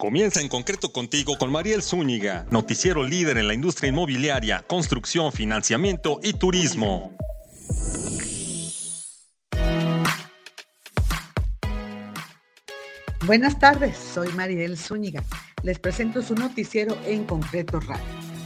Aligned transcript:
Comienza 0.00 0.40
en 0.40 0.46
concreto 0.46 0.92
contigo 0.92 1.36
con 1.38 1.50
Mariel 1.50 1.82
Zúñiga, 1.82 2.46
noticiero 2.52 3.02
líder 3.02 3.36
en 3.36 3.48
la 3.48 3.54
industria 3.54 3.88
inmobiliaria, 3.88 4.64
construcción, 4.64 5.32
financiamiento 5.32 6.20
y 6.22 6.34
turismo. 6.34 7.16
Buenas 13.26 13.58
tardes, 13.58 13.96
soy 13.96 14.28
Mariel 14.34 14.78
Zúñiga. 14.78 15.24
Les 15.64 15.80
presento 15.80 16.22
su 16.22 16.36
noticiero 16.36 16.96
en 17.04 17.24
concreto 17.24 17.80
radio, 17.80 18.04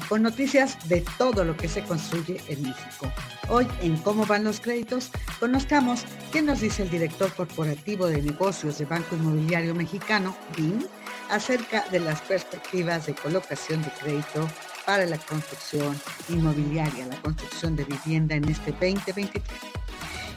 con 0.08 0.22
noticias 0.22 0.78
de 0.88 1.04
todo 1.18 1.44
lo 1.44 1.54
que 1.54 1.68
se 1.68 1.82
construye 1.82 2.40
en 2.48 2.62
México. 2.62 3.12
Hoy 3.50 3.68
en 3.82 3.98
Cómo 3.98 4.24
van 4.24 4.44
los 4.44 4.58
créditos, 4.58 5.10
conozcamos 5.38 6.06
qué 6.32 6.40
nos 6.40 6.62
dice 6.62 6.82
el 6.82 6.88
director 6.88 7.30
corporativo 7.34 8.06
de 8.06 8.22
negocios 8.22 8.78
de 8.78 8.86
Banco 8.86 9.16
Inmobiliario 9.16 9.74
Mexicano, 9.74 10.34
BIM, 10.56 10.86
acerca 11.32 11.84
de 11.90 11.98
las 11.98 12.20
perspectivas 12.20 13.06
de 13.06 13.14
colocación 13.14 13.82
de 13.82 13.90
crédito 14.00 14.46
para 14.84 15.06
la 15.06 15.16
construcción 15.16 15.98
inmobiliaria, 16.28 17.06
la 17.06 17.20
construcción 17.22 17.74
de 17.74 17.84
vivienda 17.84 18.34
en 18.34 18.46
este 18.48 18.70
2023. 18.72 19.42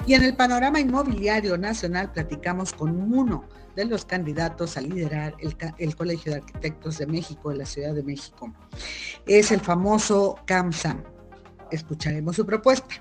Y 0.08 0.14
en 0.14 0.24
el 0.24 0.36
panorama 0.36 0.80
inmobiliario 0.80 1.58
nacional 1.58 2.12
platicamos 2.14 2.72
con 2.72 3.14
uno 3.14 3.44
de 3.76 3.86
los 3.86 4.06
candidatos 4.06 4.78
a 4.78 4.82
liderar 4.82 5.36
el, 5.40 5.96
Colegio 5.96 6.32
de 6.32 6.38
Arquitectos 6.38 7.00
de 7.00 7.08
México, 7.08 7.50
de 7.50 7.58
la 7.58 7.66
Ciudad 7.66 7.94
de 7.94 8.04
México. 8.04 8.54
Es 9.26 9.52
el 9.52 9.60
famoso 9.60 10.38
CAMSAM. 10.46 11.04
Escucharemos 11.72 12.38
su 12.38 12.46
propuesta. 12.46 12.96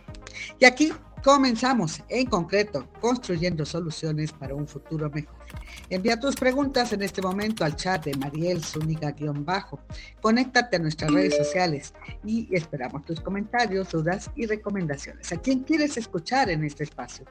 Y 0.58 0.64
aquí 0.64 0.92
comenzamos, 1.22 2.02
en 2.08 2.26
concreto, 2.26 2.88
construyendo 3.00 3.64
soluciones 3.64 4.32
para 4.32 4.54
un 4.54 4.66
futuro 4.66 5.08
mejor. 5.10 5.43
Envía 5.90 6.18
tus 6.18 6.36
preguntas 6.36 6.92
en 6.92 7.02
este 7.02 7.22
momento 7.22 7.64
al 7.64 7.76
chat 7.76 8.04
de 8.04 8.16
Mariel 8.16 8.62
Zúñiga-bajo. 8.62 9.80
Conéctate 10.20 10.76
a 10.76 10.78
nuestras 10.78 11.12
redes 11.12 11.36
sociales 11.36 11.94
y 12.24 12.48
esperamos 12.54 13.04
tus 13.04 13.20
comentarios, 13.20 13.90
dudas 13.90 14.30
y 14.34 14.46
recomendaciones. 14.46 15.32
¿A 15.32 15.36
quién 15.36 15.60
quieres 15.60 15.96
escuchar 15.96 16.50
en 16.50 16.64
este 16.64 16.84
espacio? 16.84 17.24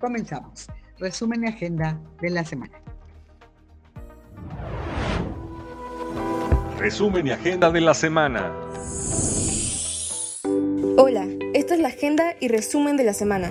Comenzamos. 0.00 0.66
Resumen 0.98 1.44
y 1.44 1.48
agenda 1.48 2.00
de 2.20 2.30
la 2.30 2.44
semana. 2.44 2.80
Resumen 6.78 7.26
y 7.26 7.30
agenda 7.30 7.70
de 7.70 7.80
la 7.80 7.94
semana. 7.94 8.52
Hola, 10.96 11.26
esta 11.54 11.74
es 11.74 11.80
la 11.80 11.88
agenda 11.88 12.34
y 12.40 12.48
resumen 12.48 12.96
de 12.96 13.04
la 13.04 13.14
semana. 13.14 13.50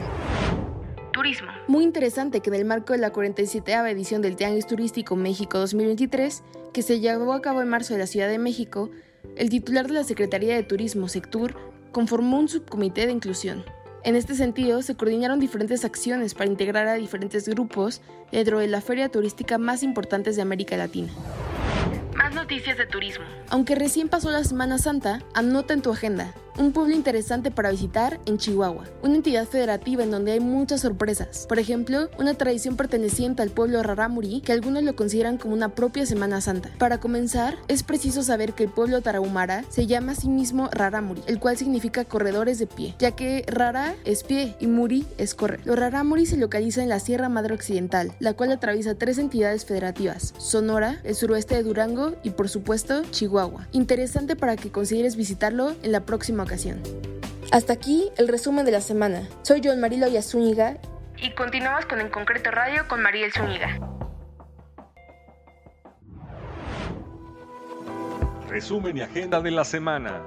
Turismo. 1.20 1.52
Muy 1.68 1.84
interesante 1.84 2.40
que 2.40 2.50
en 2.50 2.56
el 2.56 2.64
marco 2.64 2.94
de 2.94 3.00
la 3.00 3.10
47 3.10 3.74
edición 3.92 4.22
del 4.22 4.38
Tianguis 4.38 4.66
Turístico 4.66 5.18
México 5.18 5.60
2023, 5.60 6.44
que 6.72 6.82
se 6.82 7.02
llevó 7.02 7.34
a 7.34 7.42
cabo 7.42 7.62
en 7.62 7.68
marzo 7.68 7.94
de 7.94 8.00
la 8.00 8.08
Ciudad 8.08 8.30
de 8.30 8.40
México, 8.40 8.90
el 9.36 9.50
titular 9.50 9.86
de 9.88 9.96
la 9.96 10.06
Secretaría 10.06 10.56
de 10.56 10.64
Turismo, 10.64 11.10
Sectur, 11.10 11.58
conformó 11.92 12.40
un 12.40 12.48
subcomité 12.48 13.06
de 13.06 13.12
inclusión. 13.12 13.66
En 14.06 14.16
este 14.16 14.34
sentido, 14.34 14.82
se 14.82 14.96
coordinaron 14.96 15.42
diferentes 15.42 15.84
acciones 15.84 16.36
para 16.36 16.50
integrar 16.50 16.88
a 16.88 16.94
diferentes 16.94 17.50
grupos 17.50 18.02
dentro 18.32 18.60
de 18.60 18.68
la 18.68 18.80
feria 18.80 19.10
turística 19.10 19.58
más 19.58 19.84
importante 19.84 20.32
de 20.32 20.42
América 20.42 20.78
Latina. 20.78 21.10
Más 22.16 22.34
noticias 22.34 22.78
de 22.78 22.86
turismo. 22.86 23.26
Aunque 23.50 23.76
recién 23.76 24.08
pasó 24.08 24.32
la 24.32 24.46
Semana 24.46 24.78
Santa, 24.78 25.22
anota 25.34 25.74
en 25.74 25.82
tu 25.82 25.92
agenda 25.92 26.34
un 26.60 26.74
pueblo 26.74 26.94
interesante 26.94 27.52
para 27.52 27.72
visitar 27.72 28.20
en 28.26 28.38
Chihuahua, 28.38 28.84
una 29.02 29.16
entidad 29.16 29.48
federativa 29.48 30.04
en 30.04 30.12
donde 30.12 30.34
hay 30.34 30.42
muchas 30.42 30.82
sorpresas. 30.82 31.46
Por 31.48 31.58
ejemplo, 31.58 32.10
una 32.20 32.34
tradición 32.34 32.76
perteneciente 32.76 33.42
al 33.42 33.50
pueblo 33.50 33.82
Rarámuri 33.82 34.42
que 34.42 34.52
algunos 34.52 34.84
lo 34.84 34.96
consideran 34.96 35.38
como 35.38 35.54
una 35.54 35.70
propia 35.70 36.06
Semana 36.06 36.42
Santa. 36.42 36.70
Para 36.78 37.00
comenzar, 37.00 37.56
es 37.70 37.84
preciso 37.84 38.24
saber 38.24 38.54
que 38.54 38.66
el 38.66 38.70
pueblo 38.70 39.02
tarahumara 39.02 39.64
se 39.70 39.88
llama 39.88 40.12
a 40.12 40.16
sí 40.16 40.28
mismo 40.28 40.70
Rarámuri, 40.72 41.22
el 41.28 41.40
cual 41.40 41.56
significa 41.56 42.04
corredores 42.04 42.60
de 42.60 42.68
pie, 42.68 42.94
ya 43.00 43.12
que 43.12 43.46
Rara 43.48 43.96
es 44.04 44.24
pie 44.24 44.56
y 44.60 44.68
Muri 44.68 45.06
es 45.18 45.36
correr. 45.36 45.62
Los 45.66 45.80
Rarámuri 45.80 46.26
se 46.26 46.36
localizan 46.36 46.84
en 46.84 46.90
la 46.90 47.00
Sierra 47.00 47.30
Madre 47.30 47.54
Occidental, 47.54 48.12
la 48.20 48.34
cual 48.34 48.52
atraviesa 48.52 48.96
tres 48.96 49.18
entidades 49.18 49.64
federativas, 49.64 50.34
Sonora, 50.38 51.00
el 51.06 51.16
suroeste 51.16 51.56
de 51.56 51.64
Durango 51.64 52.16
y 52.22 52.32
por 52.32 52.50
supuesto 52.50 53.04
Chihuahua. 53.12 53.68
Interesante 53.72 54.36
para 54.36 54.58
que 54.58 54.72
consideres 54.72 55.16
visitarlo 55.16 55.74
en 55.84 55.94
la 55.94 56.02
próxima 56.02 56.46
ocasión. 56.50 56.82
Hasta 57.52 57.74
aquí 57.74 58.10
el 58.18 58.28
resumen 58.28 58.66
de 58.66 58.72
la 58.72 58.82
semana. 58.82 59.30
Soy 59.44 59.62
John 59.64 59.80
Marilo 59.80 60.08
Yazúñiga. 60.08 60.78
Y 61.18 61.34
continuamos 61.36 61.86
con 61.86 62.00
En 62.02 62.10
Concreto 62.10 62.50
Radio 62.50 62.88
con 62.88 63.02
Mariel 63.02 63.32
Zúñiga. 63.32 63.80
Resumen 68.48 68.98
y 68.98 69.02
agenda 69.02 69.40
de 69.42 69.52
la 69.52 69.64
semana. 69.64 70.24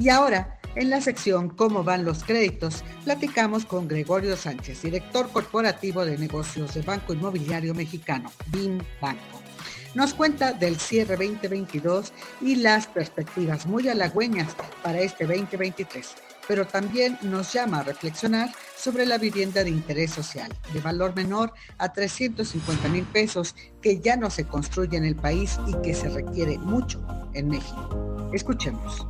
Y 0.00 0.10
ahora, 0.10 0.60
en 0.76 0.90
la 0.90 1.00
sección 1.00 1.48
Cómo 1.48 1.82
van 1.82 2.04
los 2.04 2.22
créditos, 2.22 2.84
platicamos 3.02 3.64
con 3.64 3.88
Gregorio 3.88 4.36
Sánchez, 4.36 4.82
director 4.82 5.28
corporativo 5.30 6.04
de 6.04 6.18
negocios 6.18 6.74
de 6.74 6.82
Banco 6.82 7.14
Inmobiliario 7.14 7.74
Mexicano, 7.74 8.30
BIM 8.52 8.78
Banco. 9.00 9.47
Nos 9.94 10.14
cuenta 10.14 10.52
del 10.52 10.78
cierre 10.78 11.16
2022 11.16 12.12
y 12.40 12.56
las 12.56 12.86
perspectivas 12.86 13.66
muy 13.66 13.88
halagüeñas 13.88 14.54
para 14.82 15.00
este 15.00 15.24
2023, 15.24 16.14
pero 16.46 16.66
también 16.66 17.18
nos 17.22 17.52
llama 17.52 17.80
a 17.80 17.82
reflexionar 17.84 18.50
sobre 18.76 19.06
la 19.06 19.18
vivienda 19.18 19.64
de 19.64 19.70
interés 19.70 20.10
social, 20.12 20.52
de 20.72 20.80
valor 20.80 21.16
menor 21.16 21.52
a 21.78 21.92
350 21.92 22.88
mil 22.88 23.04
pesos, 23.04 23.54
que 23.82 24.00
ya 24.00 24.16
no 24.16 24.30
se 24.30 24.44
construye 24.44 24.96
en 24.96 25.04
el 25.04 25.16
país 25.16 25.58
y 25.66 25.74
que 25.82 25.94
se 25.94 26.08
requiere 26.08 26.58
mucho 26.58 27.00
en 27.34 27.48
México. 27.48 28.30
Escuchemos 28.32 29.06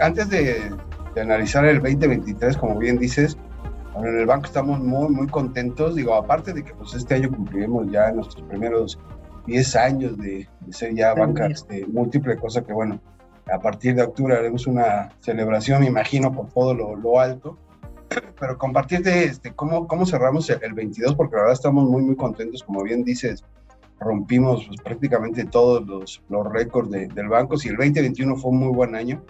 antes 0.00 0.28
de, 0.30 0.74
analizar 1.20 1.64
el 1.64 1.80
2023, 1.80 2.56
como 2.56 2.78
bien 2.78 2.98
dices, 2.98 3.36
en 3.96 4.18
el 4.18 4.26
banco 4.26 4.46
estamos 4.46 4.80
muy, 4.80 5.08
muy 5.10 5.26
contentos. 5.26 5.94
Digo, 5.94 6.14
aparte 6.14 6.52
de 6.52 6.64
que 6.64 6.74
pues, 6.74 6.94
este 6.94 7.14
año 7.14 7.30
cumpliremos 7.30 7.90
ya 7.90 8.10
nuestros 8.12 8.42
primeros 8.48 8.98
10 9.46 9.76
años 9.76 10.18
de, 10.18 10.48
ser 10.70 10.94
ya 10.94 11.14
banca 11.14 11.46
este, 11.46 11.86
múltiple, 11.86 12.36
cosa 12.36 12.62
que, 12.62 12.72
bueno, 12.72 13.00
a 13.52 13.58
partir 13.58 13.94
de 13.94 14.02
octubre 14.02 14.36
haremos 14.36 14.66
una 14.66 15.10
celebración, 15.20 15.80
me 15.80 15.86
imagino, 15.86 16.32
por 16.32 16.48
todo 16.48 16.74
lo, 16.74 17.20
alto. 17.20 17.58
Pero 18.40 18.58
compartirte 18.58 19.24
este, 19.24 19.52
cómo, 19.52 19.86
cómo 19.86 20.06
cerramos 20.06 20.48
el, 20.50 20.72
22, 20.72 21.14
porque 21.14 21.36
la 21.36 21.42
verdad 21.42 21.54
estamos 21.54 21.88
muy, 21.88 22.02
muy 22.02 22.16
contentos. 22.16 22.62
Como 22.62 22.82
bien 22.82 23.04
dices, 23.04 23.44
rompimos 24.00 24.66
pues, 24.66 24.80
prácticamente 24.82 25.44
todos 25.44 25.86
los, 25.86 26.22
los 26.28 26.52
récords 26.52 26.90
del 26.90 27.28
banco. 27.28 27.56
Si 27.56 27.68
el 27.68 27.76
2021 27.76 28.36
fue 28.36 28.50
un 28.50 28.58
muy 28.58 28.72
buen 28.74 28.94
año, 28.94 29.22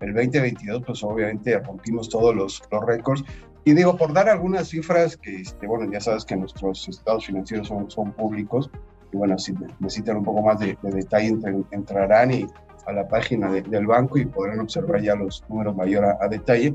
el 0.00 0.14
2022, 0.14 0.82
pues 0.86 1.04
obviamente 1.04 1.58
rompimos 1.58 2.08
todos 2.08 2.34
los, 2.34 2.62
los 2.70 2.84
récords. 2.84 3.24
Y 3.64 3.74
digo, 3.74 3.96
por 3.96 4.12
dar 4.12 4.28
algunas 4.28 4.68
cifras 4.68 5.16
que, 5.16 5.36
este, 5.36 5.66
bueno, 5.66 5.90
ya 5.92 6.00
sabes 6.00 6.24
que 6.24 6.34
nuestros 6.34 6.88
estados 6.88 7.26
financieros 7.26 7.68
son, 7.68 7.90
son 7.90 8.12
públicos, 8.12 8.70
y 9.12 9.16
bueno, 9.16 9.38
si 9.38 9.54
necesitan 9.78 10.18
un 10.18 10.24
poco 10.24 10.42
más 10.42 10.58
de, 10.58 10.76
detalle, 10.82 11.38
entrarán 11.70 12.32
y 12.32 12.46
a 12.86 12.92
la 12.92 13.06
página 13.06 13.50
del 13.50 13.86
banco 13.86 14.18
y 14.18 14.26
podrán 14.26 14.60
observar 14.60 15.02
ya 15.02 15.14
los 15.14 15.44
números 15.48 15.76
mayor 15.76 16.04
a, 16.04 16.28
detalle. 16.28 16.74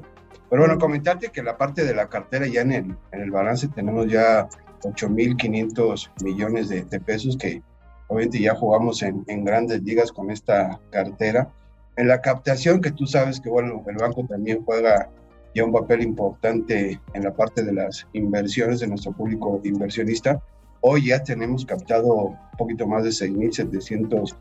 Pero 0.50 0.62
bueno, 0.62 0.78
comentarte 0.78 1.29
que 1.29 1.41
la 1.41 1.57
parte 1.57 1.84
de 1.84 1.95
la 1.95 2.07
cartera 2.07 2.45
ya 2.47 2.62
en 2.62 2.72
el, 2.72 2.97
en 3.12 3.22
el 3.22 3.31
balance 3.31 3.68
tenemos 3.69 4.07
ya 4.07 4.47
8.500 4.84 6.24
millones 6.24 6.69
de, 6.69 6.84
de, 6.84 7.00
pesos 7.00 7.38
que 7.38 7.63
obviamente 8.07 8.40
ya 8.40 8.53
jugamos 8.53 9.01
en, 9.01 9.24
en 9.28 9.44
grandes 9.44 9.81
ligas 9.81 10.12
con 10.12 10.29
esta 10.29 10.79
cartera 10.91 11.51
en 11.97 12.07
la 12.07 12.22
captación, 12.22 12.81
que 12.81 12.91
tú 12.91 13.06
sabes 13.06 13.40
que 13.40 13.50
bueno, 13.50 13.84
el 13.88 13.95
banco 13.95 14.25
también 14.28 14.63
juega 14.63 15.09
ya 15.53 15.63
un 15.63 15.72
papel 15.72 16.01
importante 16.01 17.00
en 17.13 17.24
la 17.24 17.33
parte 17.33 17.63
de 17.63 17.74
las 17.74 18.06
inversiones 18.13 18.81
de 18.81 18.88
nuestro 18.88 19.13
público 19.13 19.62
inversionista. 19.63 20.42
Hoy 20.87 21.07
ya 21.07 21.23
tenemos 21.23 21.65
captado 21.65 22.13
un 22.13 22.37
poquito 22.59 22.85
más 22.85 23.03
de 23.03 23.09
6.700 23.09 24.35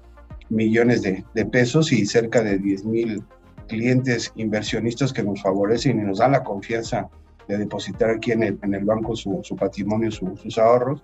millones 0.50 1.00
de, 1.00 1.25
de, 1.32 1.46
pesos 1.46 1.91
y 1.91 2.05
cerca 2.05 2.43
de 2.43 2.61
10.000 2.61 3.25
clientes 3.67 4.31
inversionistas 4.37 5.14
que 5.14 5.23
nos 5.23 5.41
favorecen 5.41 5.99
y 5.99 6.02
nos 6.02 6.19
dan 6.19 6.32
la 6.32 6.44
confianza 6.44 7.08
de 7.49 7.56
depositar 7.56 8.11
aquí 8.11 8.32
en 8.32 8.43
el, 8.43 8.58
en 8.62 8.75
el 8.75 8.85
banco 8.85 9.17
su, 9.17 9.41
su 9.43 9.56
patrimonio, 9.56 10.11
sus 10.11 10.58
ahorros. 10.58 11.02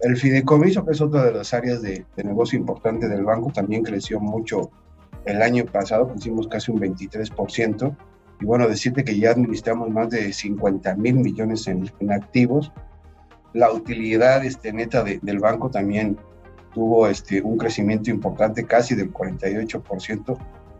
El 0.00 0.16
fideicomiso, 0.16 0.84
que 0.84 0.90
es 0.90 1.00
otra 1.00 1.24
de 1.24 1.34
las 1.34 1.54
áreas 1.54 1.82
de, 1.82 2.04
de 2.16 2.24
negocio 2.24 2.58
importante 2.58 3.08
del 3.08 3.24
banco, 3.24 3.52
también 3.52 3.84
creció 3.84 4.18
mucho 4.18 4.72
el 5.24 5.40
año 5.42 5.66
pasado 5.66 6.12
hicimos 6.16 6.48
casi 6.48 6.72
un 6.72 6.80
23%. 6.80 7.96
Y 8.40 8.44
bueno, 8.44 8.66
decirte 8.68 9.04
que 9.04 9.18
ya 9.18 9.30
administramos 9.30 9.90
más 9.90 10.10
de 10.10 10.32
50 10.32 10.96
mil 10.96 11.16
millones 11.16 11.68
en, 11.68 11.88
activos. 12.10 12.72
La 13.52 13.72
utilidad 13.72 14.44
este, 14.44 14.72
neta 14.72 15.02
del 15.02 15.38
banco 15.38 15.70
también 15.70 16.16
tuvo 16.72 17.08
este, 17.08 17.42
un 17.42 17.58
crecimiento 17.58 18.10
importante, 18.10 18.64
casi 18.64 18.94
del 18.94 19.12
48%, 19.12 20.38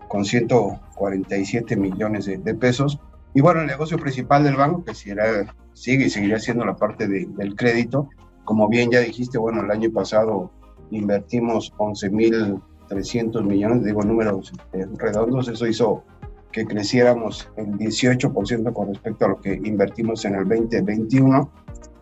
con 0.09 0.25
147 0.25 1.77
millones 1.77 2.27
de, 2.27 2.55
pesos. 2.55 2.99
Y 3.35 3.41
bueno, 3.41 3.61
el 3.61 3.67
negocio 3.67 3.99
principal 3.99 4.45
del 4.45 4.57
banco, 4.57 4.85
que 4.85 4.95
sigue 4.95 6.07
y 6.07 6.11
seguirá 6.11 6.39
siendo 6.39 6.65
la 6.65 6.77
parte 6.77 7.07
del 7.07 7.55
crédito, 7.55 8.09
como 8.45 8.69
bien 8.69 8.91
ya 8.91 9.01
dijiste, 9.01 9.39
bueno, 9.39 9.63
el 9.63 9.71
año 9.71 9.91
pasado 9.93 10.51
invertimos 10.91 11.73
11.300 11.77 13.45
millones, 13.45 13.85
digo 13.85 14.03
números 14.03 14.53
eh, 14.73 14.87
redondos, 14.97 15.47
eso 15.49 15.67
hizo 15.67 16.03
que 16.51 16.67
creciéramos 16.67 17.49
el 17.57 17.79
18% 17.79 18.73
con 18.73 18.89
respecto 18.89 19.25
a 19.25 19.29
lo 19.29 19.41
que 19.41 19.55
invertimos 19.55 20.25
en 20.25 20.35
el 20.35 20.49
2021. 20.49 21.51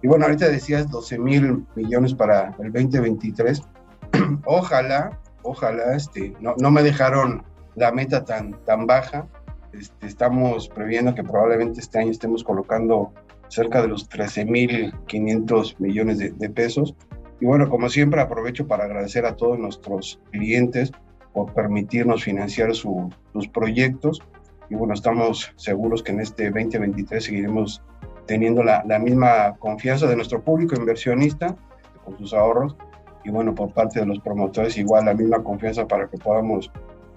Y 0.03 0.09
bueno, 0.09 0.27
ahorita 0.27 0.49
decías 0.49 0.91
12 0.91 1.19
mil 1.19 1.67
millones 1.75 2.15
para 2.15 2.55
el 2.59 2.73
2023. 2.73 3.63
ojalá, 4.45 5.19
ojalá, 5.43 5.97
este, 5.97 6.35
no, 6.41 6.55
no 6.59 6.71
me 6.71 6.83
dejaron 6.83 7.43
la 7.75 7.93
meta 7.93 8.25
tan, 8.25 8.53
tan 8.65 8.87
baja. 8.87 9.27
Este, 9.73 10.07
estamos 10.07 10.69
previendo 10.69 11.15
que 11.15 11.23
probablemente 11.23 11.81
este 11.81 11.99
año 11.99 12.11
estemos 12.11 12.45
colocando 12.45 13.13
cerca 13.49 13.83
de 13.83 13.89
los 13.89 14.09
13.500 14.09 15.77
millones 15.79 16.19
de, 16.19 16.31
de 16.31 16.51
pesos. 16.51 16.95
Y 17.41 17.47
bueno, 17.47 17.69
como 17.69 17.89
siempre, 17.89 18.21
aprovecho 18.21 18.67
para 18.67 18.85
agradecer 18.85 19.25
a 19.27 19.37
todos 19.37 19.59
nuestros 19.59 20.21
clientes 20.31 20.93
por 21.33 21.53
permitirnos 21.55 22.25
financiar 22.25 22.75
sus 22.75 23.49
proyectos. 23.53 24.21
Y 24.71 24.75
bueno, 24.75 24.95
estamos 24.95 25.53
seguros 25.57 26.03
que 26.03 26.13
en 26.13 26.21
este 26.21 26.51
2023 26.51 27.25
seguiremos 27.25 27.83
teniendo 28.29 28.63
la, 28.63 28.85
la 28.87 29.01
misma 29.01 29.57
confianza 29.59 30.07
de 30.07 30.15
nuestro 30.15 30.41
público 30.43 30.77
inversionista 30.77 31.57
con 32.05 32.17
sus 32.19 32.33
ahorros. 32.33 32.77
Y 33.25 33.31
bueno, 33.31 33.55
por 33.55 33.73
parte 33.73 33.99
de 33.99 34.07
los 34.07 34.21
promotores, 34.21 34.79
igual 34.79 35.07
la 35.07 35.15
misma 35.15 35.43
confianza 35.43 35.89
para 35.89 36.09
que 36.09 36.19
podamos 36.19 36.71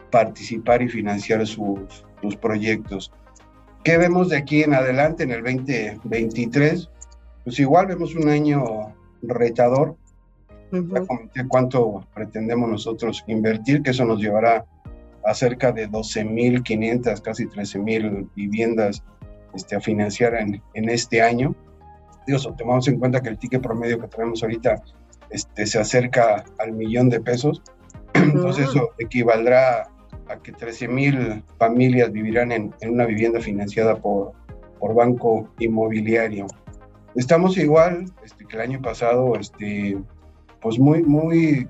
participar 0.10 0.82
y 0.82 0.90
financiar 0.90 1.46
sus, 1.46 2.06
sus 2.22 2.36
proyectos. 2.36 3.12
¿Qué 3.84 3.98
vemos 3.98 4.30
de 4.30 4.38
aquí 4.38 4.64
en 4.64 4.74
adelante 4.74 5.24
en 5.24 5.32
el 5.32 5.44
2023? 5.44 6.90
Pues 7.44 7.60
igual 7.60 7.88
vemos 7.88 8.16
un 8.16 8.30
año 8.30 8.94
retador. 9.22 9.96
Ya 10.72 11.06
comenté 11.06 11.48
cuánto 11.48 12.06
pretendemos 12.14 12.70
nosotros 12.70 13.24
invertir, 13.28 13.82
que 13.82 13.92
eso 13.92 14.06
nos 14.06 14.20
llevará 14.20 14.66
a 15.26 15.34
cerca 15.34 15.72
de 15.72 15.90
12.500, 15.90 17.22
casi 17.22 17.46
13.000 17.46 18.30
viviendas 18.36 19.04
este, 19.54 19.76
a 19.76 19.82
financiar 19.82 20.36
en, 20.36 20.62
en 20.74 20.90
este 20.90 21.22
año. 21.22 21.56
Digo, 22.28 22.40
tomamos 22.56 22.88
en 22.88 23.00
cuenta 23.00 23.22
que 23.22 23.30
el 23.30 23.38
ticket 23.38 23.62
promedio 23.62 24.00
que 24.00 24.08
tenemos 24.08 24.44
ahorita 24.44 24.82
este, 25.32 25.66
se 25.66 25.80
acerca 25.80 26.44
al 26.60 26.74
millón 26.74 27.10
de 27.10 27.20
pesos. 27.20 27.62
Entonces 28.14 28.70
eso 28.70 28.90
equivaldrá 29.00 29.90
a 30.28 30.38
que 30.42 30.54
13.000 30.54 31.44
familias 31.58 32.12
vivirán 32.12 32.52
en, 32.52 32.74
en, 32.82 32.92
una 32.92 33.06
vivienda 33.06 33.40
financiada 33.40 33.96
por, 33.96 34.34
por 34.80 34.94
banco 34.94 35.50
inmobiliario. 35.60 36.48
Estamos 37.16 37.58
igual 37.58 38.06
este, 38.24 38.46
que 38.46 38.56
el 38.56 38.62
año 38.62 38.82
pasado, 38.82 39.36
este, 39.36 39.98
pues 40.62 40.80
muy, 40.80 41.04
muy 41.04 41.68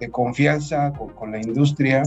de 0.00 0.10
confianza 0.10 0.92
con, 0.92 1.10
con 1.10 1.32
la 1.32 1.40
industria, 1.40 2.02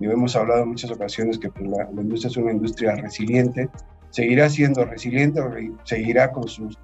y 0.00 0.06
hemos 0.06 0.36
hablado 0.36 0.62
en 0.62 0.70
muchas 0.70 0.90
ocasiones 0.90 1.38
que 1.38 1.48
pues, 1.50 1.68
la, 1.68 1.88
la, 1.92 2.02
industria 2.02 2.30
es 2.30 2.36
una 2.36 2.52
industria 2.52 2.94
resiliente, 2.96 3.68
seguirá 4.10 4.48
siendo 4.48 4.84
resiliente, 4.84 5.40
seguirá 5.84 6.32
con 6.32 6.48
sus, 6.48 6.78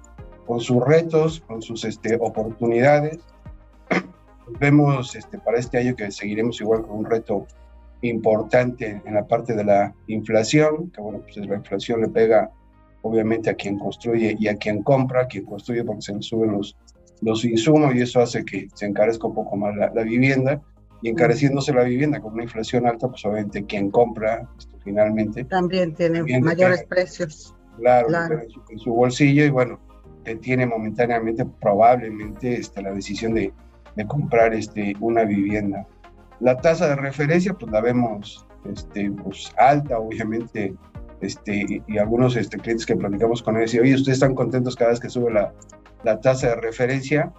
con 0.45 0.59
sus 0.59 0.83
retos, 0.83 1.41
con 1.47 1.61
sus 1.61 1.83
este, 1.85 2.17
oportunidades. 2.19 3.19
Vemos 4.59 5.15
este, 5.15 5.39
para 5.39 5.57
este 5.57 5.79
año 5.79 5.95
que 5.95 6.11
seguiremos 6.11 6.61
igual 6.61 6.83
con 6.83 6.99
un 6.99 7.05
reto 7.05 7.47
importante 8.01 9.01
en 9.03 9.13
la 9.13 9.25
parte 9.25 9.55
de 9.55 9.63
la 9.63 9.93
inflación, 10.07 10.91
que 10.91 11.01
bueno, 11.01 11.21
pues 11.21 11.37
la 11.37 11.55
inflación 11.55 12.01
le 12.01 12.09
pega 12.09 12.51
obviamente 13.01 13.49
a 13.49 13.55
quien 13.55 13.77
construye 13.77 14.35
y 14.39 14.47
a 14.47 14.55
quien 14.57 14.83
compra, 14.83 15.27
quien 15.27 15.45
construye 15.45 15.83
porque 15.83 16.01
se 16.01 16.13
le 16.13 16.21
suben 16.21 16.51
los, 16.51 16.75
los 17.21 17.45
insumos 17.45 17.95
y 17.95 18.01
eso 18.01 18.19
hace 18.19 18.43
que 18.43 18.67
se 18.73 18.85
encarezca 18.85 19.27
un 19.27 19.35
poco 19.35 19.55
más 19.55 19.75
la, 19.75 19.91
la 19.93 20.03
vivienda 20.03 20.61
y 21.01 21.09
encareciéndose 21.09 21.73
la 21.73 21.83
vivienda 21.83 22.19
con 22.19 22.33
una 22.33 22.43
inflación 22.43 22.87
alta, 22.87 23.07
pues 23.07 23.25
obviamente 23.25 23.65
quien 23.65 23.91
compra 23.91 24.47
esto, 24.57 24.77
finalmente 24.83 25.43
también 25.45 25.93
tiene 25.93 26.23
mayores 26.39 26.83
precios. 26.85 27.53
Claro, 27.77 28.07
claro. 28.07 28.39
En, 28.41 28.49
su, 28.49 28.61
en, 28.69 28.79
su, 28.79 28.93
bolsillo 28.93 29.43
y 29.43 29.49
bueno, 29.49 29.79
tiene 30.41 30.65
momentáneamente 30.65 31.45
probablemente 31.61 32.55
este, 32.55 32.81
la 32.81 32.91
decisión 32.91 33.33
de, 33.33 33.53
de, 33.95 34.07
comprar 34.07 34.53
este, 34.53 34.95
una 34.99 35.23
vivienda. 35.23 35.85
La 36.39 36.57
tasa 36.57 36.87
de 36.87 36.95
referencia, 36.95 37.53
pues 37.53 37.71
la 37.71 37.81
vemos 37.81 38.45
este, 38.65 39.11
pues, 39.11 39.53
alta, 39.57 39.99
obviamente, 39.99 40.73
este, 41.21 41.83
y, 41.87 41.97
algunos 41.97 42.35
este, 42.35 42.57
clientes 42.57 42.85
que 42.85 42.95
platicamos 42.95 43.43
con 43.43 43.57
ellos, 43.57 43.73
y 43.75 43.79
oye, 43.79 43.95
ustedes 43.95 44.17
están 44.17 44.35
contentos 44.35 44.75
cada 44.75 44.91
vez 44.91 44.99
que 44.99 45.09
sube 45.09 45.31
la, 45.31 45.53
la 46.03 46.19
tasa 46.19 46.49
de 46.49 46.55
referencia. 46.55 47.31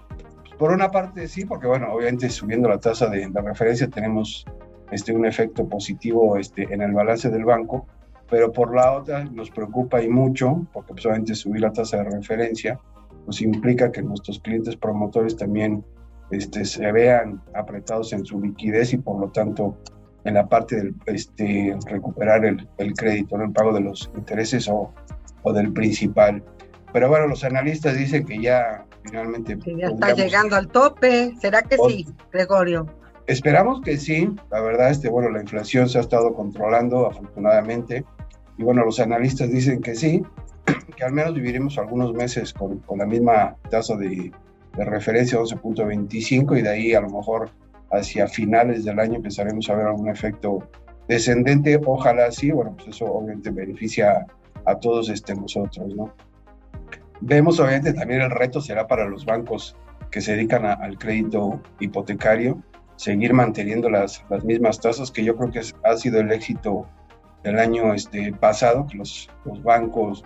Por 0.58 0.72
una 0.72 0.90
parte 0.90 1.28
sí, 1.28 1.44
porque 1.44 1.66
bueno, 1.66 1.92
obviamente 1.92 2.30
subiendo 2.30 2.68
la 2.68 2.78
tasa 2.78 3.08
de, 3.08 3.28
de 3.28 3.42
referencia 3.42 3.88
tenemos 3.88 4.46
este, 4.90 5.12
un 5.12 5.26
efecto 5.26 5.68
positivo 5.68 6.36
este, 6.36 6.62
en 6.72 6.80
el 6.80 6.92
balance 6.92 7.28
del 7.28 7.44
banco, 7.44 7.86
pero 8.30 8.52
por 8.52 8.74
la 8.74 8.92
otra 8.92 9.24
nos 9.24 9.50
preocupa 9.50 10.02
y 10.02 10.08
mucho, 10.08 10.66
porque 10.72 10.94
pues, 10.94 11.06
obviamente 11.06 11.34
subir 11.34 11.60
la 11.60 11.72
tasa 11.72 11.98
de 11.98 12.10
referencia 12.10 12.78
pues 13.24 13.42
implica 13.42 13.90
que 13.90 14.02
nuestros 14.02 14.38
clientes 14.38 14.76
promotores 14.76 15.36
también 15.36 15.84
este, 16.30 16.64
se 16.64 16.90
vean 16.92 17.42
apretados 17.54 18.12
en 18.12 18.24
su 18.24 18.40
liquidez 18.40 18.92
y 18.92 18.98
por 18.98 19.20
lo 19.20 19.28
tanto 19.30 19.76
en 20.24 20.34
la 20.34 20.48
parte 20.48 20.76
del 20.76 20.94
este, 21.06 21.76
recuperar 21.86 22.44
el, 22.44 22.68
el 22.78 22.94
crédito, 22.94 23.36
¿no? 23.36 23.44
el 23.44 23.52
pago 23.52 23.72
de 23.72 23.80
los 23.80 24.10
intereses 24.16 24.68
o, 24.68 24.92
o 25.42 25.52
del 25.52 25.72
principal. 25.72 26.42
Pero 26.96 27.10
bueno, 27.10 27.26
los 27.26 27.44
analistas 27.44 27.94
dicen 27.94 28.24
que 28.24 28.40
ya 28.40 28.86
finalmente... 29.04 29.58
Que 29.58 29.76
ya 29.76 29.88
está 29.88 30.14
llegando 30.14 30.56
al 30.56 30.68
tope. 30.68 31.34
¿Será 31.38 31.60
que 31.60 31.76
sí, 31.76 32.06
Gregorio? 32.32 32.86
Esperamos 33.26 33.82
que 33.82 33.98
sí. 33.98 34.30
La 34.50 34.62
verdad, 34.62 34.90
este, 34.90 35.10
bueno, 35.10 35.28
la 35.28 35.42
inflación 35.42 35.90
se 35.90 35.98
ha 35.98 36.00
estado 36.00 36.32
controlando 36.32 37.06
afortunadamente. 37.06 38.02
Y 38.56 38.62
bueno, 38.62 38.82
los 38.82 38.98
analistas 38.98 39.50
dicen 39.50 39.82
que 39.82 39.94
sí, 39.94 40.22
que 40.96 41.04
al 41.04 41.12
menos 41.12 41.34
viviremos 41.34 41.76
algunos 41.76 42.14
meses 42.14 42.54
con, 42.54 42.78
con 42.78 43.00
la 43.00 43.04
misma 43.04 43.56
tasa 43.68 43.94
de, 43.96 44.32
de 44.74 44.84
referencia 44.86 45.38
11.25 45.38 46.58
y 46.58 46.62
de 46.62 46.68
ahí 46.70 46.94
a 46.94 47.02
lo 47.02 47.10
mejor 47.10 47.50
hacia 47.92 48.26
finales 48.26 48.86
del 48.86 48.98
año 49.00 49.16
empezaremos 49.16 49.68
a 49.68 49.74
ver 49.74 49.86
algún 49.86 50.08
efecto 50.08 50.66
descendente. 51.08 51.78
Ojalá 51.84 52.32
sí, 52.32 52.52
bueno, 52.52 52.74
pues 52.74 52.88
eso 52.88 53.04
obviamente 53.04 53.50
beneficia 53.50 54.26
a 54.64 54.80
todos 54.80 55.10
este, 55.10 55.34
nosotros, 55.34 55.94
¿no? 55.94 56.14
Vemos 57.20 57.58
obviamente 57.60 57.92
también 57.92 58.22
el 58.22 58.30
reto 58.30 58.60
será 58.60 58.86
para 58.86 59.06
los 59.06 59.24
bancos 59.24 59.76
que 60.10 60.20
se 60.20 60.32
dedican 60.32 60.64
a, 60.64 60.74
al 60.74 60.98
crédito 60.98 61.60
hipotecario, 61.80 62.62
seguir 62.96 63.32
manteniendo 63.32 63.90
las, 63.90 64.24
las, 64.30 64.44
mismas 64.44 64.80
tasas, 64.80 65.10
que 65.10 65.24
yo 65.24 65.36
creo 65.36 65.50
que 65.50 65.58
es, 65.60 65.74
ha 65.84 65.96
sido 65.96 66.20
el 66.20 66.30
éxito 66.32 66.86
del 67.42 67.58
año 67.58 67.94
este, 67.94 68.32
pasado, 68.32 68.86
que 68.86 68.98
los, 68.98 69.28
los 69.44 69.62
bancos, 69.62 70.24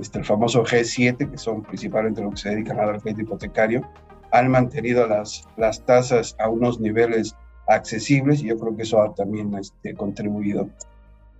este, 0.00 0.18
el 0.18 0.24
famoso 0.24 0.64
G7, 0.64 1.30
que 1.30 1.38
son 1.38 1.62
principalmente 1.62 2.22
los 2.22 2.34
que 2.34 2.40
se 2.40 2.50
dedican 2.50 2.78
al 2.80 3.00
crédito 3.00 3.22
hipotecario, 3.22 3.88
han 4.32 4.50
mantenido 4.50 5.06
las, 5.06 5.44
las 5.56 5.84
tasas 5.84 6.36
a 6.38 6.48
unos 6.48 6.80
niveles 6.80 7.34
accesibles 7.68 8.42
y 8.42 8.46
yo 8.46 8.58
creo 8.58 8.76
que 8.76 8.82
eso 8.82 9.00
ha 9.00 9.14
también 9.14 9.54
este, 9.54 9.94
contribuido. 9.94 10.68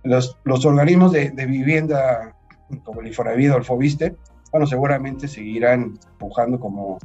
Los, 0.03 0.37
los 0.43 0.65
organismos 0.65 1.11
de, 1.11 1.31
de, 1.31 1.45
vivienda 1.45 2.35
como 2.83 3.01
el 3.01 3.07
Infonavit 3.07 3.51
o 3.51 3.57
el 3.57 3.63
Fobiste, 3.63 4.15
bueno, 4.51 4.65
seguramente 4.67 5.27
seguirán 5.27 5.99
empujando 6.11 6.59
como, 6.59 6.97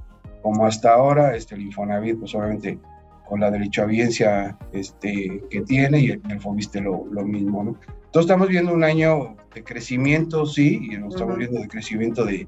como 0.43 0.67
hasta 0.67 0.95
ahora, 0.95 1.37
este, 1.37 1.55
el 1.55 1.63
Infonavit, 1.63 2.19
pues 2.19 2.35
obviamente 2.35 2.79
con 3.29 3.41
la 3.41 3.51
derechohabiencia 3.51 4.57
este, 4.73 5.43
que 5.51 5.63
tiene 5.63 5.99
y 6.01 6.11
el, 6.11 6.23
el 6.29 6.41
Fobiste 6.41 6.81
lo, 6.81 7.07
lo 7.11 7.25
mismo, 7.25 7.65
¿no? 7.65 7.77
Entonces 8.07 8.31
estamos 8.31 8.49
viendo 8.49 8.73
un 8.73 8.85
año 8.85 9.37
de 9.55 9.65
crecimiento, 9.65 10.47
sí, 10.47 10.79
y 10.83 10.97
lo 10.97 11.09
estamos 11.09 11.35
uh 11.35 11.37
-huh. 11.37 11.39
viendo 11.39 11.61
de 11.61 11.69
crecimiento 11.69 12.25
de, 12.25 12.47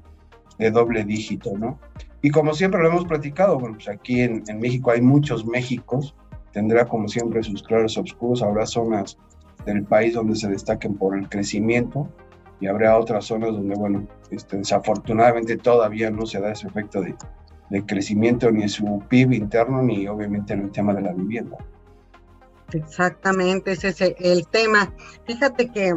de, 0.59 0.71
doble 0.71 1.03
dígito, 1.03 1.57
¿no? 1.57 1.79
Y 2.21 2.29
como 2.29 2.53
siempre 2.53 2.81
lo 2.81 2.89
hemos 2.89 3.05
platicado, 3.05 3.59
bueno, 3.59 3.75
pues 3.75 3.89
aquí 3.89 4.21
en, 4.21 4.43
en 4.47 4.59
México 4.59 4.91
hay 4.91 5.01
muchos 5.01 5.45
Méxicos, 5.45 6.15
tendrá 6.53 6.85
como 6.85 7.07
siempre 7.07 7.43
sus 7.43 7.63
claros 7.63 7.97
oscuros, 7.97 8.41
habrá 8.41 8.65
zonas 8.65 9.17
del 9.65 9.83
país 9.83 10.13
donde 10.13 10.35
se 10.35 10.47
destaquen 10.47 10.95
por 10.95 11.17
el 11.17 11.27
crecimiento, 11.27 12.07
y 12.59 12.67
habrá 12.67 12.97
otras 12.97 13.25
zonas 13.25 13.51
donde, 13.51 13.75
bueno, 13.75 14.07
este, 14.31 14.57
desafortunadamente 14.57 15.57
todavía 15.57 16.09
no 16.09 16.25
se 16.25 16.39
da 16.39 16.51
ese 16.51 16.67
efecto 16.67 17.01
de, 17.01 17.15
crecimiento 17.85 18.49
ni 18.49 18.63
en 18.63 18.69
su 18.69 19.03
PIB 19.09 19.33
interno 19.33 19.83
ni 19.83 20.07
obviamente 20.07 20.53
en 20.53 20.61
el 20.61 20.71
tema 20.71 20.93
de 20.93 21.01
la 21.01 21.13
vivienda. 21.13 21.57
Exactamente, 22.71 23.73
ese 23.73 23.89
es 23.89 24.01
el 24.01 24.47
tema. 24.47 24.93
Fíjate 25.25 25.69
que 25.69 25.93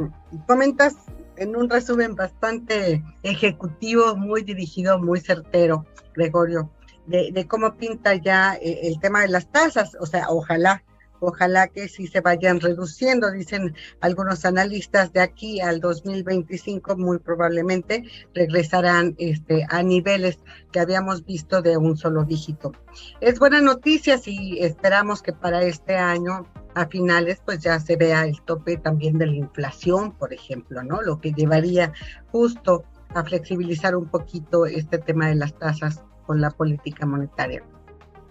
comentas 0.47 0.97
en 1.37 1.57
un 1.57 1.71
resumen 1.71 2.17
bastante 2.17 3.03
ejecutivo, 3.23 4.17
muy 4.17 4.43
dirigido, 4.43 4.99
muy 4.99 5.21
certero, 5.21 5.87
Gregorio, 6.15 6.71
de, 7.07 7.31
de 7.33 7.47
cómo 7.47 7.77
pinta 7.77 8.15
ya 8.17 8.55
el 8.55 8.99
tema 9.01 9.23
de 9.23 9.29
las 9.29 9.51
tasas. 9.51 9.97
O 10.01 10.07
sea, 10.07 10.27
ojalá 10.29 10.83
Ojalá 11.21 11.69
que 11.69 11.89
sí 11.89 12.07
se 12.07 12.21
vayan 12.21 12.61
reduciendo, 12.61 13.31
dicen 13.31 13.75
algunos 14.01 14.45
analistas, 14.45 15.13
de 15.13 15.21
aquí 15.21 15.61
al 15.61 15.81
2025 15.81 16.97
muy 16.97 17.19
probablemente 17.19 18.05
regresarán 18.35 19.15
este, 19.19 19.67
a 19.69 19.83
niveles 19.83 20.39
que 20.73 20.81
habíamos 20.81 21.25
visto 21.25 21.63
de 21.63 21.77
un 21.77 21.97
solo 21.97 22.25
dígito. 22.25 22.73
Es 23.21 23.39
buena 23.39 23.61
noticia 23.61 24.21
y 24.25 24.59
esperamos 24.65 25.23
que 25.23 25.33
para 25.33 25.63
este 25.63 25.97
año 25.97 26.47
a 26.75 26.87
finales 26.87 27.41
pues 27.45 27.61
ya 27.61 27.79
se 27.81 27.97
vea 27.97 28.25
el 28.25 28.41
tope 28.43 28.77
también 28.77 29.19
de 29.19 29.27
la 29.27 29.35
inflación, 29.35 30.13
por 30.13 30.33
ejemplo, 30.33 30.83
¿no? 30.83 31.03
Lo 31.03 31.21
que 31.21 31.33
llevaría 31.33 31.93
justo 32.31 32.85
a 33.15 33.25
flexibilizar 33.25 33.97
un 33.97 34.09
poquito 34.09 34.67
este 34.67 34.99
tema 34.99 35.29
de 35.29 35.35
las 35.35 35.59
tasas 35.59 36.05
con 36.27 36.41
la 36.41 36.51
política 36.51 37.07
monetaria. 37.07 37.65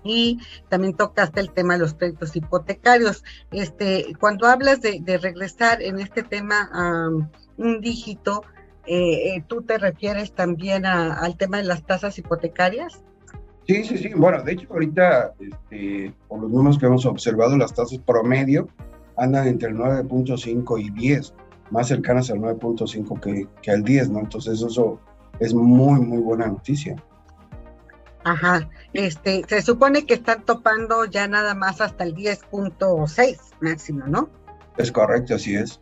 Y 0.03 0.39
también 0.69 0.95
tocaste 0.95 1.39
el 1.39 1.51
tema 1.51 1.73
de 1.73 1.79
los 1.79 1.93
créditos 1.93 2.35
hipotecarios. 2.35 3.23
Este, 3.51 4.13
cuando 4.19 4.47
hablas 4.47 4.81
de, 4.81 5.19
regresar 5.21 5.81
en 5.81 5.99
este 5.99 6.23
tema 6.23 6.69
a 6.73 7.09
un 7.57 7.81
dígito, 7.81 8.43
eh, 8.85 9.35
eh, 9.35 9.43
¿tú 9.47 9.61
te 9.61 9.77
refieres 9.77 10.33
también 10.33 10.85
al 10.85 11.37
tema 11.37 11.57
de 11.57 11.63
las 11.63 11.85
tasas 11.85 12.17
hipotecarias? 12.17 13.03
Sí, 13.67 13.83
sí, 13.83 13.97
sí. 13.99 14.11
Bueno, 14.15 14.41
de 14.41 14.53
hecho, 14.53 14.67
ahorita, 14.71 15.35
este, 15.39 16.11
por 16.27 16.41
los 16.41 16.49
números 16.49 16.79
que 16.79 16.87
hemos 16.87 17.05
observado, 17.05 17.55
las 17.55 17.73
tasas 17.73 17.99
promedio 17.99 18.67
andan 19.15 19.47
entre 19.47 19.69
el 19.69 19.75
9.5 19.75 20.81
y 20.81 20.89
10, 20.89 21.33
más 21.69 21.87
cercanas 21.87 22.31
al 22.31 22.39
9.5 22.39 23.19
que, 23.19 23.47
que 23.61 23.69
al 23.69 23.83
10, 23.83 24.09
¿no? 24.09 24.19
Entonces, 24.21 24.61
eso 24.61 24.99
es 25.39 25.53
muy, 25.53 25.99
muy 25.99 26.17
buena 26.17 26.47
noticia. 26.47 26.95
Ajá, 28.29 28.69
este, 28.93 29.43
se 29.47 29.63
supone 29.63 30.05
que 30.05 30.13
están 30.13 30.45
topando 30.45 31.05
ya 31.05 31.27
nada 31.27 31.55
más 31.55 31.81
hasta 31.81 32.03
el 32.03 32.13
10.6 32.13 33.39
máximo, 33.59 34.05
¿no? 34.05 34.29
Es 34.77 34.91
correcto, 34.91 35.33
así 35.33 35.55
es. 35.55 35.81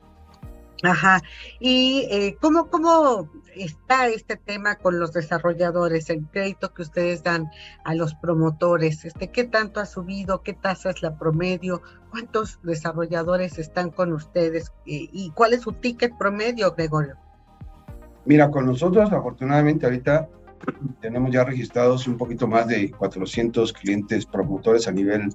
Ajá, 0.81 1.21
y 1.59 2.07
eh, 2.09 2.37
¿cómo, 2.39 2.69
¿cómo 2.69 3.29
está 3.53 4.07
este 4.07 4.37
tema 4.37 4.75
con 4.75 4.97
los 4.97 5.11
desarrolladores, 5.11 6.09
el 6.09 6.25
crédito 6.27 6.73
que 6.73 6.83
ustedes 6.83 7.21
dan 7.21 7.49
a 7.83 7.93
los 7.95 8.15
promotores? 8.15 9.03
Este, 9.03 9.29
¿Qué 9.29 9.43
tanto 9.43 9.81
ha 9.81 9.85
subido? 9.85 10.41
¿Qué 10.41 10.53
tasa 10.53 10.91
es 10.91 11.01
la 11.01 11.17
promedio? 11.17 11.81
¿Cuántos 12.11 12.61
desarrolladores 12.63 13.59
están 13.59 13.89
con 13.89 14.13
ustedes? 14.13 14.71
¿Y, 14.85 15.09
y 15.11 15.31
cuál 15.31 15.51
es 15.51 15.63
su 15.63 15.73
ticket 15.73 16.17
promedio, 16.17 16.73
Gregorio? 16.75 17.17
Mira, 18.23 18.49
con 18.49 18.67
nosotros 18.67 19.11
afortunadamente 19.11 19.85
ahorita 19.85 20.29
tenemos 21.01 21.31
ya 21.31 21.43
registrados 21.43 22.07
un 22.07 22.17
poquito 22.17 22.47
más 22.47 22.67
de 22.67 22.91
400 22.91 23.73
clientes 23.73 24.25
promotores 24.25 24.87
a 24.87 24.91
nivel 24.91 25.29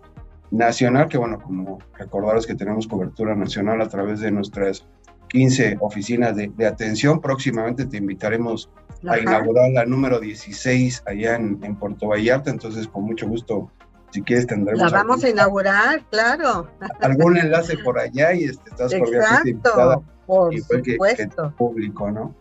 nacional, 0.51 1.09
que 1.09 1.19
bueno, 1.19 1.41
como 1.41 1.79
recordaros 1.99 2.47
que 2.47 2.55
tenemos 2.55 2.87
cobertura 2.87 3.35
nacional 3.35 3.81
a 3.81 3.89
través 3.89 4.21
de 4.21 4.31
nuestras 4.31 4.87
15 5.33 5.79
oficinas 5.81 6.37
de, 6.37 6.67
atención. 6.67 7.21
Próximamente 7.21 7.87
te 7.87 7.97
invitaremos 7.97 8.71
a 9.09 9.19
inaugurar 9.19 9.71
la 9.71 9.87
número 9.87 10.21
16 10.21 11.05
allá 11.07 11.37
en, 11.37 11.77
Puerto 11.77 12.09
Vallarta, 12.09 12.51
entonces 12.51 12.87
con 12.87 13.05
mucho 13.05 13.27
gusto, 13.27 13.71
si 14.11 14.23
quieres 14.23 14.47
tendremos... 14.47 14.93
La 14.93 14.99
vamos 14.99 15.25
a 15.25 15.31
inaugurar, 15.31 16.05
claro. 16.11 16.69
Algún 17.01 17.39
enlace 17.39 17.79
por 17.79 17.99
allá 17.99 18.35
y 18.35 18.45
este, 18.45 18.71
estás 18.71 18.95
cordialmente 18.95 19.51
invitada. 19.51 20.01
Por 20.27 20.55
supuesto. 20.57 21.55
público, 21.57 22.11
¿no? 22.11 22.35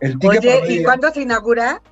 El 0.00 0.16
Oye, 0.26 0.62
¿y 0.68 0.84
cuándo 0.84 1.10
se 1.10 1.22
inaugura? 1.22 1.82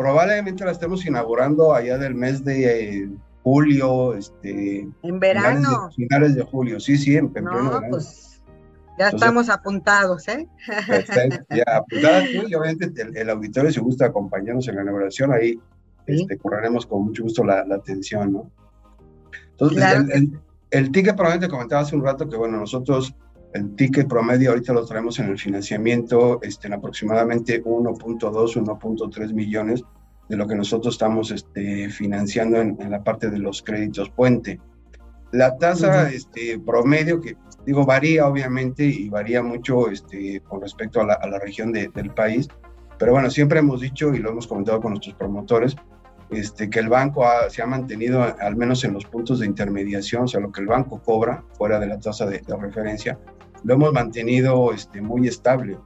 Probablemente 0.00 0.64
la 0.64 0.70
estemos 0.70 1.04
inaugurando 1.04 1.74
allá 1.74 1.98
del 1.98 2.14
mes 2.14 2.42
de 2.42 3.00
eh, 3.02 3.10
julio, 3.42 4.14
este... 4.14 4.88
En 5.02 5.20
verano. 5.20 5.90
Finales 5.94 6.34
de, 6.36 6.42
julio, 6.42 6.80
sí, 6.80 6.96
sí, 6.96 7.16
en, 7.16 7.30
no, 7.42 7.82
Pues 7.90 8.40
ya 8.98 9.10
estamos 9.10 9.50
apuntados, 9.50 10.26
¿eh? 10.28 10.48
ya 11.50 11.64
apuntados, 11.76 12.24
y 12.48 12.54
obviamente 12.54 12.90
el, 13.14 13.28
auditorio, 13.28 13.70
si 13.70 13.80
gusta 13.80 14.06
acompañarnos 14.06 14.66
en 14.68 14.76
la 14.76 14.82
inauguración, 14.84 15.34
ahí 15.34 15.60
este, 16.06 16.38
correremos 16.38 16.86
con 16.86 17.04
mucho 17.04 17.24
gusto 17.24 17.44
la, 17.44 17.66
atención, 17.70 18.32
¿no? 18.32 18.50
Entonces, 19.50 19.84
el, 19.84 20.12
el, 20.12 20.40
el, 20.70 20.92
ticket 20.92 21.14
probablemente 21.14 21.50
comentaba 21.50 21.82
hace 21.82 21.94
un 21.94 22.04
rato 22.06 22.26
que, 22.26 22.38
bueno, 22.38 22.56
nosotros 22.56 23.14
el 23.54 23.74
ticket 23.74 24.08
promedio 24.08 24.50
ahorita 24.50 24.72
lo 24.72 24.84
traemos 24.84 25.18
en 25.18 25.30
el 25.30 25.38
financiamiento 25.38 26.40
este, 26.42 26.68
en 26.68 26.74
aproximadamente 26.74 27.62
1.2, 27.62 28.20
1.3 28.20 29.32
millones 29.32 29.82
de 30.28 30.36
lo 30.36 30.46
que 30.46 30.54
nosotros 30.54 30.94
estamos 30.94 31.32
este, 31.32 31.90
financiando 31.90 32.60
en, 32.60 32.90
la 32.90 33.02
parte 33.02 33.30
de 33.30 33.38
los 33.38 33.62
créditos 33.62 34.10
puente. 34.10 34.60
La 35.32 35.56
tasa 35.58 36.10
este, 36.10 36.58
promedio, 36.60 37.20
que 37.20 37.36
digo, 37.66 37.84
varía 37.84 38.26
obviamente 38.26 38.84
y 38.84 39.08
varía 39.08 39.42
mucho 39.42 39.90
este, 39.90 40.40
con 40.40 40.60
respecto 40.60 41.00
a 41.00 41.04
la, 41.04 41.38
región 41.40 41.72
del 41.72 42.14
país, 42.14 42.48
pero 42.98 43.12
bueno, 43.12 43.30
siempre 43.30 43.58
hemos 43.58 43.80
dicho 43.80 44.14
y 44.14 44.18
lo 44.18 44.30
hemos 44.30 44.46
comentado 44.46 44.80
con 44.80 44.92
nuestros 44.92 45.16
promotores, 45.16 45.74
este, 46.30 46.70
que 46.70 46.78
el 46.78 46.88
banco 46.88 47.24
se 47.48 47.62
ha 47.62 47.66
mantenido 47.66 48.22
al 48.22 48.56
menos 48.56 48.84
en 48.84 48.94
los 48.94 49.04
puntos 49.04 49.40
de 49.40 49.46
intermediación, 49.46 50.24
o 50.24 50.28
sea, 50.28 50.40
lo 50.40 50.52
que 50.52 50.60
el 50.60 50.66
banco 50.66 51.02
cobra 51.02 51.44
fuera 51.54 51.78
de 51.78 51.86
la 51.86 51.98
tasa 51.98 52.26
de, 52.26 52.38
de 52.38 52.56
referencia, 52.56 53.18
lo 53.64 53.74
hemos 53.74 53.92
mantenido 53.92 54.72
este, 54.72 55.00
muy 55.00 55.28
estable, 55.28 55.78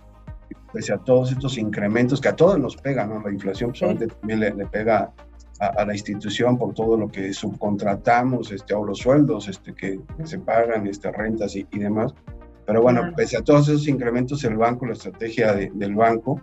pese 0.73 0.93
a 0.93 0.99
todos 0.99 1.33
estos 1.33 1.59
incrementos 1.59 2.21
que 2.21 2.29
a 2.29 2.37
todos 2.37 2.59
nos 2.59 2.77
pegan, 2.77 3.11
¿no? 3.11 3.23
La 3.23 3.33
inflación 3.33 3.73
pues, 3.73 4.11
también 4.21 4.41
le, 4.41 4.67
pega 4.67 5.13
a, 5.61 5.85
la 5.85 5.93
institución 5.93 6.59
por 6.59 6.75
todo 6.75 6.97
lo 6.97 7.09
que 7.09 7.33
subcontratamos, 7.33 8.51
este, 8.53 8.75
o 8.75 8.85
los 8.85 8.99
sueldos 8.99 9.49
este, 9.49 9.75
que, 9.75 10.01
se 10.25 10.39
pagan, 10.39 10.87
este, 10.87 11.11
rentas 11.13 11.57
y, 11.57 11.67
demás. 11.73 12.15
Pero 12.67 12.83
bueno, 12.83 13.13
pese 13.17 13.37
a 13.37 13.43
todos 13.43 13.69
esos 13.69 13.87
incrementos, 13.89 14.43
el 14.45 14.57
banco, 14.57 14.87
la 14.87 14.95
estrategia 14.95 15.53
del 15.53 15.95
banco, 15.95 16.43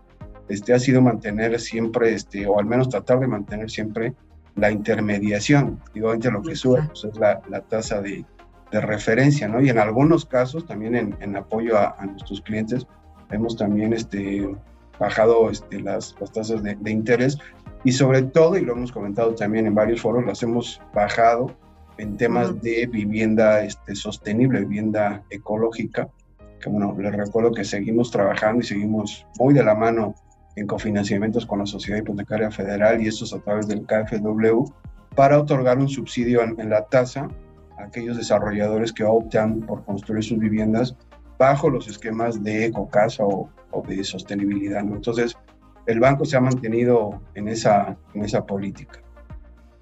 este, 0.52 0.74
ha 0.74 0.80
sido 0.80 1.02
mantener 1.02 1.60
siempre, 1.60 2.14
este, 2.14 2.48
o 2.48 2.60
al 2.60 2.66
menos 2.66 2.90
tratar 2.90 3.20
de 3.20 3.28
mantener 3.28 3.70
siempre 3.70 4.14
la 4.56 4.72
intermediación. 4.72 5.80
Digo, 5.94 6.14
lo 6.14 6.42
que 6.42 6.56
sube 6.56 6.84
pues, 6.84 7.06
es 7.06 7.18
la, 7.18 7.42
la 7.50 7.62
tasa 7.62 8.02
de, 8.02 8.26
de 8.72 8.82
referencia, 8.82 9.48
¿no? 9.48 9.62
Y 9.62 9.70
en 9.70 9.78
algunos 9.78 10.26
casos, 10.26 10.66
también 10.66 10.96
en, 10.96 11.36
apoyo 11.36 11.78
a, 11.78 11.96
nuestros 12.06 12.42
clientes, 12.42 12.88
hemos 13.30 13.56
también 13.58 13.94
este, 13.94 14.50
bajado 15.00 15.50
este, 15.50 15.82
las, 15.82 16.16
las 16.20 16.32
tasas 16.32 16.64
de, 16.64 16.92
interés 16.92 17.38
y 17.84 17.92
sobre 17.92 18.22
todo, 18.24 18.58
y 18.58 18.62
lo 18.62 18.74
hemos 18.74 18.92
comentado 18.92 19.36
también 19.36 19.68
en 19.68 19.76
varios 19.76 20.02
foros, 20.02 20.26
las 20.26 20.42
hemos 20.44 20.82
bajado 20.94 21.56
en 21.98 22.16
temas 22.16 22.62
de 22.62 22.88
vivienda 22.88 23.64
este, 23.64 23.96
sostenible, 23.96 24.62
vivienda 24.62 25.24
ecológica, 25.30 26.08
que 26.62 26.70
bueno, 26.70 26.96
les 26.98 27.14
recuerdo 27.14 27.52
que 27.52 27.64
seguimos 27.64 28.12
trabajando 28.12 28.62
y 28.62 28.68
seguimos 28.68 29.26
muy 29.40 29.54
de 29.54 29.64
la 29.64 29.76
mano 29.76 30.16
en 30.56 30.68
cofinanciamientos 30.68 31.46
con 31.46 31.60
la 31.60 31.66
Sociedad 31.66 32.00
Hipotecaria 32.00 32.52
Federal 32.52 33.02
y 33.02 33.08
esto 33.08 33.26
es 33.26 33.34
a 33.34 33.40
través 33.40 33.68
del 33.68 33.86
KfW 33.86 34.66
para 35.16 35.40
otorgar 35.40 35.78
un 35.78 35.90
subsidio 35.90 36.42
en 36.44 36.70
la 36.70 36.86
tasa 36.86 37.28
aquellos 37.78 38.18
desarrolladores 38.18 38.94
que 38.94 39.04
optan 39.04 39.62
por 39.62 39.84
construir 39.86 40.24
sus 40.24 40.40
viviendas 40.40 40.96
bajo 41.38 41.70
los 41.70 41.88
esquemas 41.88 42.44
de 42.44 42.66
ecocasa 42.66 43.24
o, 43.24 43.50
o 43.72 43.82
de 43.82 44.04
sostenibilidad. 44.04 44.82
Entonces, 44.82 45.36
el 45.88 46.00
banco 46.00 46.26
se 46.26 46.38
ha 46.38 46.42
mantenido 46.42 47.22
en 47.34 47.48
esa, 47.48 47.98
en 48.14 48.24
esa 48.24 48.46
política. 48.46 49.02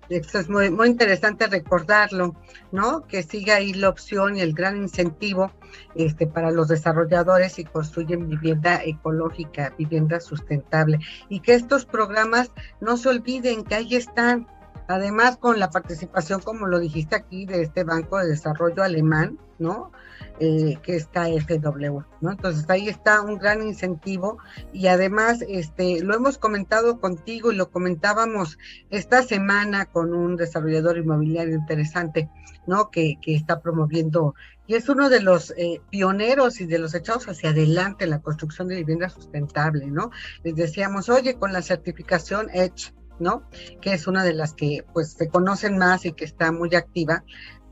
Esto 0.10 0.40
es 0.40 0.50
muy, 0.50 0.72
muy 0.72 0.88
interesante 0.88 1.48
recordarlo, 1.48 2.36
¿no? 2.72 3.06
Que 3.06 3.24
siga 3.24 3.56
ahí 3.56 3.74
la 3.74 3.90
opción 3.90 4.38
y 4.38 4.42
el 4.42 4.54
gran 4.54 4.78
incentivo 4.78 5.52
este, 5.96 6.26
para 6.26 6.52
los 6.52 6.68
desarrolladores 6.68 7.60
y 7.60 7.64
construyen 7.64 8.28
vivienda 8.28 8.82
ecológica, 8.84 9.74
vivienda 9.78 10.20
sustentable. 10.20 11.00
Y 11.30 11.42
que 11.42 11.54
estos 11.54 11.86
programas 11.86 12.52
no 12.82 12.98
se 12.98 13.10
olviden 13.10 13.64
que 13.64 13.76
ahí 13.76 13.96
están, 13.96 14.48
Además, 14.90 15.38
con 15.38 15.60
la 15.60 15.70
participación, 15.70 16.42
como 16.42 16.66
lo 16.66 16.80
dijiste 16.80 17.16
aquí, 17.16 17.46
de 17.46 17.62
este 17.62 17.84
Banco 17.84 18.18
de 18.18 18.28
Desarrollo 18.28 18.82
Alemán, 18.82 19.38
¿no? 19.60 19.92
Eh, 20.40 20.80
que 20.82 20.96
es 20.96 21.06
KfW, 21.06 22.00
¿no? 22.22 22.32
Entonces 22.32 22.68
ahí 22.70 22.90
está 22.90 23.22
un 23.22 23.38
gran 23.38 23.62
incentivo 23.62 24.40
y 24.74 24.88
además, 24.88 25.44
este, 25.48 26.02
lo 26.02 26.16
hemos 26.16 26.40
comentado 26.40 27.00
contigo 27.00 27.52
y 27.52 27.56
lo 27.56 27.70
comentábamos 27.70 28.58
esta 28.90 29.22
semana 29.22 29.86
con 29.86 30.12
un 30.12 30.38
desarrollador 30.38 30.98
inmobiliario 30.98 31.54
interesante, 31.54 32.28
¿no? 32.66 32.90
Que, 32.90 33.20
que 33.22 33.36
está 33.36 33.62
promoviendo 33.62 34.34
y 34.66 34.74
es 34.74 34.90
uno 34.90 35.10
de 35.10 35.22
los 35.22 35.54
eh, 35.56 35.82
pioneros 35.92 36.62
y 36.62 36.66
de 36.66 36.80
los 36.80 36.96
echados 36.96 37.30
hacia 37.30 37.52
adelante 37.52 38.06
en 38.06 38.10
la 38.10 38.22
construcción 38.22 38.68
de 38.70 38.78
vivienda 38.78 39.10
sustentable, 39.10 39.86
¿no? 39.86 40.10
Les 40.44 40.56
decíamos, 40.56 41.10
oye, 41.10 41.36
con 41.36 41.54
la 41.54 41.62
certificación 41.62 42.50
Edge, 42.52 42.92
¿no? 43.20 43.44
Que 43.82 43.94
es 43.94 44.08
una 44.08 44.24
de 44.24 44.34
las 44.34 44.54
que 44.54 44.86
pues 44.94 45.14
se 45.14 45.30
conocen 45.30 45.78
más 45.78 46.06
y 46.06 46.14
que 46.14 46.26
está 46.26 46.52
muy 46.52 46.76
activa. 46.76 47.24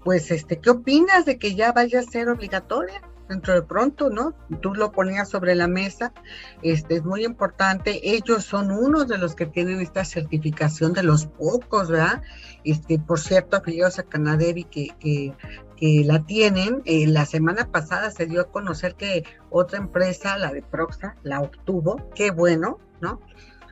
Pues 0.03 0.31
este, 0.31 0.59
¿qué 0.59 0.69
opinas 0.69 1.25
de 1.25 1.37
que 1.37 1.55
ya 1.55 1.71
vaya 1.71 1.99
a 1.99 2.03
ser 2.03 2.29
obligatoria? 2.29 3.01
dentro 3.27 3.53
de 3.53 3.61
pronto, 3.61 4.09
¿no? 4.09 4.33
Tú 4.61 4.73
lo 4.73 4.93
ponías 4.93 5.27
sobre 5.27 5.53
la 5.53 5.67
mesa, 5.67 6.13
este 6.61 6.95
es 6.95 7.03
muy 7.03 7.25
importante. 7.25 7.99
Ellos 8.01 8.45
son 8.45 8.71
uno 8.71 9.03
de 9.03 9.17
los 9.17 9.35
que 9.35 9.45
tienen 9.45 9.81
esta 9.81 10.05
certificación 10.05 10.93
de 10.93 11.03
los 11.03 11.25
pocos, 11.25 11.89
¿verdad? 11.89 12.21
Este, 12.63 12.97
por 12.99 13.19
cierto, 13.19 13.57
afiliados 13.57 13.99
a 13.99 14.03
Canaderi 14.03 14.63
que, 14.63 14.95
que 14.97 15.33
que 15.77 16.03
la 16.03 16.23
tienen. 16.25 16.81
Eh, 16.85 17.07
la 17.07 17.25
semana 17.25 17.71
pasada 17.71 18.11
se 18.11 18.25
dio 18.25 18.41
a 18.41 18.51
conocer 18.51 18.95
que 18.95 19.23
otra 19.49 19.77
empresa, 19.77 20.37
la 20.37 20.51
de 20.51 20.61
Proxa, 20.61 21.15
la 21.23 21.39
obtuvo. 21.39 22.09
Qué 22.13 22.31
bueno, 22.31 22.79
¿no? 22.99 23.21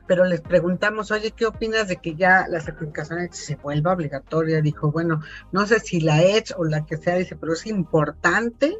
Pero 0.06 0.24
les 0.24 0.40
preguntamos, 0.40 1.10
oye, 1.10 1.32
¿qué 1.32 1.46
opinas 1.46 1.88
de 1.88 1.96
que 1.96 2.14
ya 2.14 2.46
la 2.48 2.60
certificación 2.60 3.28
se 3.32 3.56
vuelva 3.56 3.92
obligatoria? 3.92 4.60
Dijo, 4.60 4.90
bueno, 4.92 5.20
no 5.52 5.66
sé 5.66 5.80
si 5.80 6.00
la 6.00 6.22
Edge 6.22 6.54
o 6.56 6.64
la 6.64 6.84
que 6.86 6.96
sea, 6.96 7.16
dice, 7.16 7.36
pero 7.36 7.52
es 7.52 7.66
importante 7.66 8.76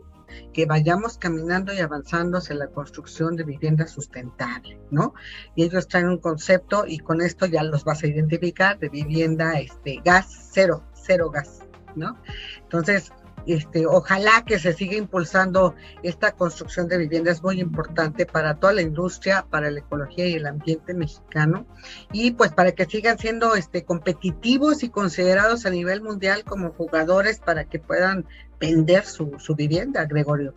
que 0.52 0.66
vayamos 0.66 1.18
caminando 1.18 1.73
y 1.73 1.78
avanzando 1.78 2.38
hacia 2.38 2.56
la 2.56 2.68
construcción 2.68 3.37
de 3.37 3.45
vivienda 3.45 3.87
sustentable, 3.87 4.78
¿no? 4.90 5.14
Y 5.54 5.64
ellos 5.64 5.88
traen 5.88 6.09
un 6.09 6.18
concepto 6.18 6.85
y 6.87 6.99
con 6.99 7.21
esto 7.21 7.47
ya 7.47 7.62
los 7.62 7.85
vas 7.85 8.02
a 8.02 8.06
identificar 8.06 8.78
de 8.78 8.88
vivienda, 8.88 9.59
este, 9.59 10.00
gas, 10.04 10.50
cero, 10.52 10.85
cero 10.95 11.30
gas, 11.30 11.61
¿no? 11.95 12.16
Entonces, 12.62 13.12
este, 13.47 13.87
ojalá 13.87 14.45
que 14.45 14.59
se 14.59 14.73
siga 14.73 14.97
impulsando 14.97 15.75
esta 16.03 16.33
construcción 16.33 16.88
de 16.88 16.99
viviendas 16.99 17.43
muy 17.43 17.61
importante 17.61 18.26
para 18.26 18.55
toda 18.55 18.73
la 18.73 18.83
industria, 18.83 19.47
para 19.49 19.71
la 19.71 19.81
ecología 19.81 20.26
y 20.26 20.35
el 20.35 20.47
ambiente 20.47 20.95
mexicano 20.95 21.67
y 22.12 22.33
pues 22.33 22.53
para 22.53 22.73
que 22.73 22.87
sigan 22.87 23.19
siendo 23.19 23.55
este, 23.55 23.85
competitivos 23.85 24.83
y 24.83 24.88
considerados 24.88 25.67
a 25.67 25.71
nivel 25.71 26.03
mundial 26.03 26.45
como 26.45 26.71
jugadores 26.71 27.38
para 27.38 27.65
que 27.65 27.79
puedan 27.79 28.25
vender 28.61 29.05
su, 29.05 29.38
su 29.38 29.55
vivienda, 29.55 30.05
Gregorio. 30.07 30.55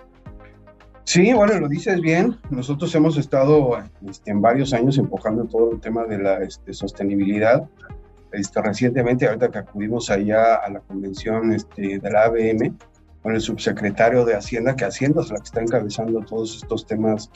Sí, 1.03 1.33
bueno, 1.33 1.59
lo 1.59 1.67
dices 1.67 1.99
bien. 2.01 2.37
Nosotros 2.51 2.93
hemos 2.93 3.17
estado 3.17 3.79
este, 4.07 4.29
en 4.29 4.41
varios 4.41 4.73
años 4.73 4.97
empujando 4.99 5.45
todo 5.45 5.71
el 5.71 5.79
tema 5.79 6.05
de 6.05 6.19
la 6.19 6.43
este, 6.43 6.71
sostenibilidad 6.71 7.67
este, 8.31 8.61
recientemente, 8.61 9.27
ahorita 9.27 9.49
que 9.49 9.59
acudimos 9.59 10.09
allá 10.09 10.55
a 10.55 10.69
la 10.69 10.79
convención 10.81 11.53
este, 11.53 11.99
de 11.99 12.11
la 12.11 12.25
ABM, 12.25 12.77
con 13.21 13.35
el 13.35 13.41
subsecretario 13.41 14.25
de 14.25 14.35
Hacienda, 14.35 14.75
que 14.75 14.85
Hacienda 14.85 15.21
es 15.21 15.29
la 15.29 15.37
que 15.37 15.43
está 15.43 15.61
encabezando 15.61 16.21
todos 16.21 16.57
estos 16.57 16.85
temas 16.85 17.29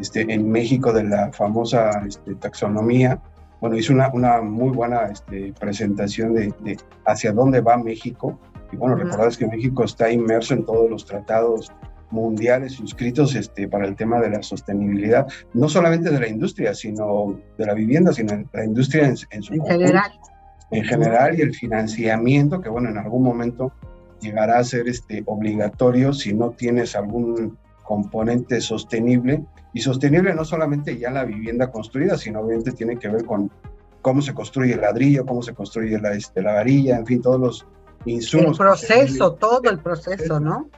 este, 0.00 0.20
en 0.32 0.50
México 0.50 0.92
de 0.92 1.04
la 1.04 1.32
famosa 1.32 1.90
este, 2.06 2.34
taxonomía. 2.36 3.20
Bueno, 3.60 3.76
hizo 3.76 3.92
una, 3.92 4.10
una 4.12 4.40
muy 4.40 4.70
buena 4.70 5.04
este, 5.04 5.52
presentación 5.58 6.34
de, 6.34 6.54
de, 6.60 6.78
hacia 7.06 7.32
dónde 7.32 7.60
va 7.60 7.76
México. 7.76 8.38
Y 8.72 8.76
bueno, 8.76 8.96
uh 8.96 9.38
que 9.38 9.46
México 9.46 9.84
está 9.84 10.10
inmerso 10.10 10.54
en 10.54 10.64
todos 10.64 10.88
los 10.88 11.04
tratados 11.04 11.70
mundiales 12.10 12.72
suscritos 12.72 13.34
este, 13.34 13.68
para 13.68 13.86
el 13.86 13.94
tema 13.94 14.20
de 14.20 14.30
la 14.30 14.42
sostenibilidad, 14.42 15.26
no 15.54 15.68
solamente 15.68 16.10
de 16.10 16.18
la 16.18 16.28
industria, 16.28 16.74
sino 16.74 17.38
de 17.56 17.66
la 17.66 17.74
vivienda, 17.74 18.12
sino 18.12 18.36
de 18.36 18.46
la 18.52 18.64
industria 18.64 19.06
en, 19.06 19.16
en 19.30 19.42
su 19.42 19.54
en 19.54 19.64
general 19.64 20.10
en 20.70 20.84
general 20.84 21.38
y 21.38 21.42
el 21.42 21.54
financiamiento, 21.54 22.60
que 22.60 22.68
bueno, 22.68 22.88
en 22.88 22.98
algún 22.98 23.22
momento 23.22 23.72
llegará 24.20 24.58
a 24.58 24.64
ser 24.64 24.88
este, 24.88 25.22
obligatorio 25.26 26.12
si 26.12 26.32
no 26.32 26.50
tienes 26.50 26.94
algún 26.94 27.58
componente 27.84 28.60
sostenible. 28.60 29.44
Y 29.72 29.80
sostenible 29.80 30.34
no 30.34 30.44
solamente 30.44 30.98
ya 30.98 31.10
la 31.10 31.24
vivienda 31.24 31.70
construida, 31.70 32.16
sino 32.16 32.40
obviamente 32.40 32.72
tiene 32.72 32.96
que 32.96 33.08
ver 33.08 33.24
con 33.24 33.50
cómo 34.02 34.22
se 34.22 34.34
construye 34.34 34.74
el 34.74 34.80
ladrillo, 34.80 35.26
cómo 35.26 35.42
se 35.42 35.54
construye 35.54 35.98
la, 35.98 36.12
este, 36.12 36.42
la 36.42 36.54
varilla, 36.54 36.96
en 36.96 37.06
fin, 37.06 37.22
todos 37.22 37.40
los 37.40 37.66
insumos. 38.04 38.58
El 38.58 38.66
proceso, 38.66 39.34
todo 39.34 39.70
el 39.70 39.78
proceso, 39.78 40.40
¿no? 40.40 40.68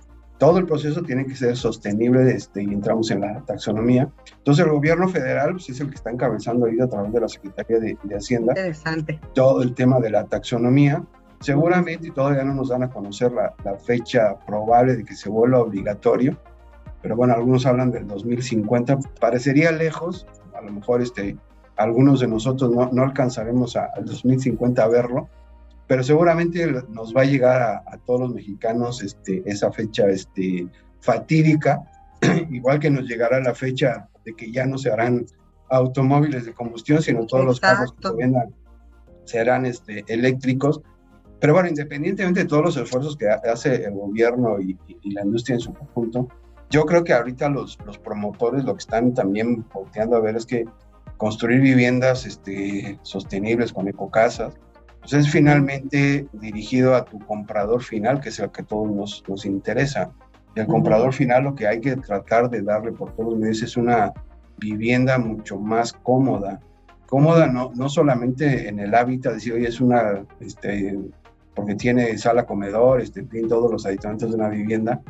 Todo 0.43 0.59
el 0.59 0.67
proceso 0.67 1.03
tiene 1.03 1.25
que 1.25 1.37
ser 1.37 1.57
sostenible 1.57 2.29
este, 2.33 2.65
y 2.65 2.67
entramos 2.67 3.13
en 3.13 3.21
la 3.21 3.41
taxonomía. 3.43 4.11
Entonces 4.39 4.67
el 4.67 4.73
gobierno 4.73 5.09
federal 5.09 5.53
pues, 5.53 5.69
es 5.69 5.79
el 5.79 5.89
que 5.89 5.95
está 5.95 6.11
encabezando 6.11 6.67
ahí 6.67 6.81
a 6.81 6.89
través 6.89 7.13
de 7.13 7.21
la 7.21 7.29
Secretaría 7.29 7.79
de, 7.79 7.97
de 8.03 8.17
Hacienda 8.17 8.51
Interesante. 8.51 9.21
todo 9.35 9.63
el 9.63 9.73
tema 9.73 10.01
de 10.01 10.11
la 10.11 10.27
taxonomía. 10.27 11.05
Seguramente 11.39 12.11
todavía 12.11 12.43
no 12.43 12.55
nos 12.55 12.71
dan 12.71 12.83
a 12.83 12.91
conocer 12.91 13.31
la, 13.31 13.55
la, 13.65 13.77
fecha 13.77 14.37
probable 14.45 14.97
de 14.97 15.05
que 15.05 15.15
se 15.15 15.29
vuelva 15.29 15.61
obligatorio, 15.61 16.37
pero 17.03 17.15
bueno, 17.15 17.35
algunos 17.35 17.65
hablan 17.65 17.93
del 17.93 18.09
2050, 18.09 18.99
parecería 19.21 19.71
lejos, 19.71 20.27
a 20.59 20.61
lo 20.61 20.73
mejor 20.73 21.03
este, 21.03 21.37
algunos 21.77 22.19
de 22.19 22.27
nosotros 22.27 22.69
no, 22.73 22.91
no 22.93 23.05
alcanzaremos 23.05 23.77
al 23.77 24.05
2050 24.05 24.83
a 24.83 24.89
verlo, 24.89 25.29
pero 25.93 26.03
seguramente 26.03 26.67
nos 26.89 27.15
va 27.15 27.21
a 27.21 27.27
llegar 27.27 27.61
a, 27.61 27.99
todos 28.07 28.21
los 28.21 28.33
mexicanos 28.33 29.03
este, 29.03 29.43
esa 29.45 29.71
fecha 29.71 30.07
este, 30.09 30.67
fatídica, 31.01 31.83
igual 32.51 32.81
que 32.81 32.89
nos 32.89 33.07
llegará 33.07 33.41
la 33.41 33.55
fecha 33.55 34.09
de 34.25 34.33
que 34.33 34.51
ya 34.51 34.65
no 34.65 34.79
se 34.79 34.91
harán 34.91 35.27
automóviles 35.69 36.47
de 36.47 36.55
combustión, 36.55 37.03
sino 37.03 37.27
todos 37.27 37.45
los 37.45 37.61
carros 37.61 37.93
que 37.93 38.09
se 38.09 38.15
vendan 38.15 38.55
serán 39.25 39.67
este, 39.67 40.03
eléctricos. 40.09 40.81
Pero 41.39 41.53
bueno, 41.53 41.69
independientemente 41.69 42.41
de 42.41 42.47
todos 42.47 42.65
los 42.65 42.77
esfuerzos 42.79 43.15
que 43.15 43.29
hace 43.29 43.85
el 43.85 43.93
gobierno 43.93 44.63
y, 44.63 44.79
y 45.03 45.11
la 45.11 45.27
industria 45.27 45.57
en 45.57 45.61
su 45.61 45.75
conjunto, 45.75 46.27
yo 46.71 46.87
creo 46.87 47.05
que 47.05 47.13
ahorita 47.13 47.51
los, 47.51 47.79
los 47.85 47.99
promotores 47.99 48.65
lo 48.65 48.73
que 48.73 48.81
están 48.81 49.13
también 49.13 49.67
volteando 49.75 50.17
a 50.17 50.21
ver 50.21 50.37
es 50.37 50.47
que 50.47 50.65
construir 51.19 51.61
viviendas 51.61 52.25
este, 52.25 52.99
sostenibles 53.03 53.75
con 53.75 53.89
ecocasas, 53.89 54.55
pues 55.03 55.15
es 55.15 55.29
finalmente 55.29 56.29
dirigido 56.33 56.95
a 56.95 57.05
tu 57.05 57.19
comprador 57.19 57.83
final, 57.83 58.21
que 58.21 58.29
es 58.29 58.39
el 58.39 58.51
que 58.53 58.63
a 58.63 58.65
todos 58.65 58.89
nos, 58.89 59.25
nos 59.29 59.45
interesa. 59.45 60.13
Y 60.55 60.61
al 60.61 60.69
comprador 60.69 61.13
final 61.13 61.43
lo 61.43 61.55
que 61.57 61.67
hay 61.67 61.81
que 61.81 61.97
tratar 61.97 62.49
de 62.49 62.63
darle 62.63 62.93
por 62.93 63.13
todos 63.15 63.31
los 63.31 63.39
medios 63.39 63.63
es 63.63 63.77
una 63.77 64.13
vivienda 64.59 65.19
mucho 65.19 65.59
más 65.59 65.93
cómoda. 65.93 66.61
Cómoda 67.07 67.49
no, 67.49 67.73
no 67.75 67.89
solamente 67.89 68.69
en 68.69 68.79
el 68.79 68.95
hábitat, 68.95 69.35
decir, 69.35 69.55
oye, 69.55 69.67
es 69.67 69.81
una, 69.81 70.25
este, 70.39 70.97
porque 71.55 71.75
tiene 71.75 72.17
sala, 72.17 72.47
comedor, 72.47 73.01
este, 73.01 73.25
tiene 73.25 73.49
todos 73.49 73.73
los 73.73 73.85
aditamentos 73.85 74.31
de 74.31 74.37
una 74.37 74.51
vivienda. 74.51 75.01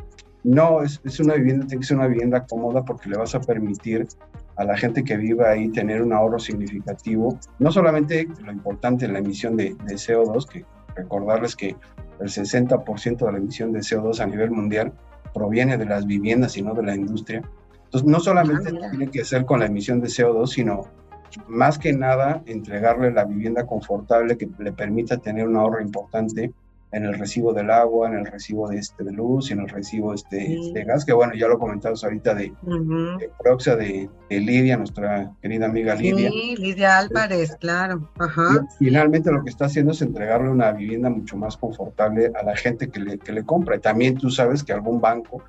No, 0.43 0.81
es, 0.81 0.99
es 1.03 1.19
una 1.19 1.35
vivienda, 1.35 1.67
tiene 1.67 1.81
que 1.81 1.87
ser 1.87 1.97
una 1.97 2.07
vivienda 2.07 2.45
cómoda 2.47 2.83
porque 2.83 3.09
le 3.09 3.17
vas 3.17 3.35
a 3.35 3.41
permitir 3.41 4.07
a 4.55 4.63
la 4.63 4.77
gente 4.77 5.03
que 5.03 5.17
vive 5.17 5.47
ahí 5.47 5.69
tener 5.69 6.01
un 6.01 6.13
ahorro 6.13 6.39
significativo, 6.39 7.37
no 7.59 7.71
solamente 7.71 8.27
lo 8.43 8.51
importante 8.51 9.05
en 9.05 9.13
la 9.13 9.19
emisión 9.19 9.57
de, 9.57 9.75
de 9.85 9.95
CO2, 9.95 10.47
que 10.47 10.65
recordarles 10.95 11.55
que 11.55 11.75
el 12.19 12.27
60% 12.27 13.25
de 13.25 13.31
la 13.31 13.37
emisión 13.37 13.71
de 13.71 13.79
CO2 13.79 14.19
a 14.19 14.25
nivel 14.27 14.51
mundial 14.51 14.93
proviene 15.33 15.77
de 15.77 15.85
las 15.85 16.05
viviendas 16.05 16.55
y 16.57 16.61
no 16.61 16.73
de 16.73 16.83
la 16.83 16.95
industria. 16.95 17.41
Entonces, 17.85 18.09
no 18.09 18.19
solamente 18.19 18.69
ah, 18.69 18.89
tiene 18.89 19.09
que 19.09 19.25
ser 19.25 19.45
con 19.45 19.59
la 19.59 19.65
emisión 19.65 19.99
de 19.99 20.07
CO2, 20.07 20.47
sino 20.47 20.83
más 21.47 21.79
que 21.79 21.93
nada 21.93 22.43
entregarle 22.45 23.11
la 23.11 23.25
vivienda 23.25 23.65
confortable 23.65 24.37
que 24.37 24.49
le 24.59 24.71
permita 24.71 25.17
tener 25.17 25.47
un 25.47 25.57
ahorro 25.57 25.81
importante 25.81 26.51
en 26.93 27.05
el 27.05 27.17
recibo 27.17 27.53
del 27.53 27.71
agua, 27.71 28.07
en 28.07 28.19
el 28.19 28.25
recibo 28.25 28.69
de, 28.69 28.77
este, 28.77 29.03
de 29.03 29.11
luz 29.11 29.49
y 29.49 29.53
en 29.53 29.61
el 29.61 29.69
recibo 29.69 30.13
este, 30.13 30.45
sí. 30.45 30.71
de 30.73 30.83
gas, 30.83 31.03
que 31.03 31.11
bueno, 31.11 31.33
ya 31.33 31.47
lo 31.47 31.57
comentamos 31.57 32.03
ahorita 32.03 32.35
de, 32.35 32.53
uh 32.61 32.69
-huh. 32.69 33.17
de 33.17 33.29
Proxa, 33.39 33.75
de, 33.75 34.09
de, 34.29 34.39
Lidia, 34.39 34.77
nuestra 34.77 35.31
querida 35.41 35.65
amiga 35.65 35.95
Lidia. 35.95 36.29
Sí, 36.29 36.55
Lidia 36.57 36.99
Álvarez, 36.99 37.55
claro. 37.59 38.09
Ajá. 38.19 38.65
Y 38.79 38.85
finalmente 38.85 39.31
lo 39.31 39.43
que 39.43 39.49
está 39.49 39.65
haciendo 39.65 39.91
es 39.91 40.01
entregarle 40.01 40.49
una 40.49 40.71
vivienda 40.71 41.09
mucho 41.09 41.35
más 41.35 41.57
confortable 41.57 42.31
a 42.39 42.43
la 42.43 42.55
gente 42.55 42.89
que 42.89 42.99
le, 42.99 43.17
que 43.17 43.31
le 43.31 43.43
compra. 43.43 43.75
Y 43.75 43.79
también 43.79 44.15
tú 44.15 44.29
sabes 44.29 44.63
que 44.63 44.71
algún 44.71 45.01
banco 45.01 45.43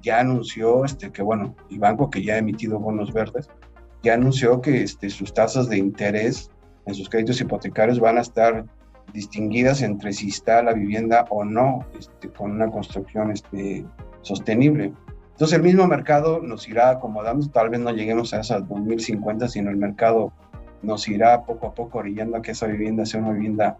ya 0.00 0.20
anunció 0.20 0.84
este, 0.84 1.10
que, 1.10 1.22
bueno, 1.22 1.56
y 1.68 1.78
banco 1.78 2.08
que 2.08 2.22
ya 2.22 2.34
ha 2.34 2.38
emitido 2.38 2.78
bonos 2.78 3.12
verdes, 3.12 3.48
ya 4.04 4.14
anunció 4.14 4.60
que 4.60 4.82
este, 4.82 5.10
sus 5.10 5.34
tasas 5.34 5.68
de 5.68 5.78
interés 5.78 6.50
en 6.86 6.94
sus 6.94 7.08
créditos 7.08 7.40
hipotecarios 7.40 7.98
van 7.98 8.18
a 8.18 8.20
estar 8.20 8.64
distinguidas 9.14 9.80
entre 9.80 10.12
si 10.12 10.28
está 10.28 10.62
la 10.62 10.74
vivienda 10.74 11.24
o 11.30 11.44
no 11.44 11.86
este, 11.98 12.28
con 12.28 12.50
una 12.50 12.70
construcción 12.70 13.30
este, 13.30 13.86
sostenible. 14.22 14.92
Entonces 15.30 15.56
el 15.56 15.62
mismo 15.62 15.86
mercado 15.86 16.40
nos 16.42 16.68
irá 16.68 16.90
acomodando, 16.90 17.48
tal 17.48 17.70
vez 17.70 17.80
no 17.80 17.92
lleguemos 17.92 18.34
a 18.34 18.40
esas 18.40 18.68
2050, 18.68 19.48
sino 19.48 19.70
el 19.70 19.76
mercado 19.76 20.32
nos 20.82 21.08
irá 21.08 21.44
poco 21.44 21.68
a 21.68 21.74
poco 21.74 21.98
orillando 21.98 22.36
a 22.36 22.42
que 22.42 22.50
esa 22.50 22.66
vivienda 22.66 23.06
sea 23.06 23.20
una 23.20 23.32
vivienda 23.32 23.76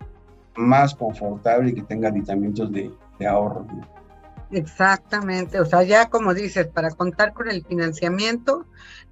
más 0.57 0.95
confortable 0.95 1.71
y 1.71 1.75
que 1.75 1.83
tenga 1.83 2.09
aditamentos 2.09 2.73
de, 2.73 2.91
de 3.19 3.27
ahorro. 3.27 3.67
Exactamente, 4.53 5.59
o 5.59 5.65
sea, 5.65 5.83
ya 5.83 6.09
como 6.11 6.33
dices, 6.33 6.69
para 6.69 6.91
contar 6.91 7.33
con 7.33 7.51
el 7.51 7.65
financiamiento, 7.65 8.67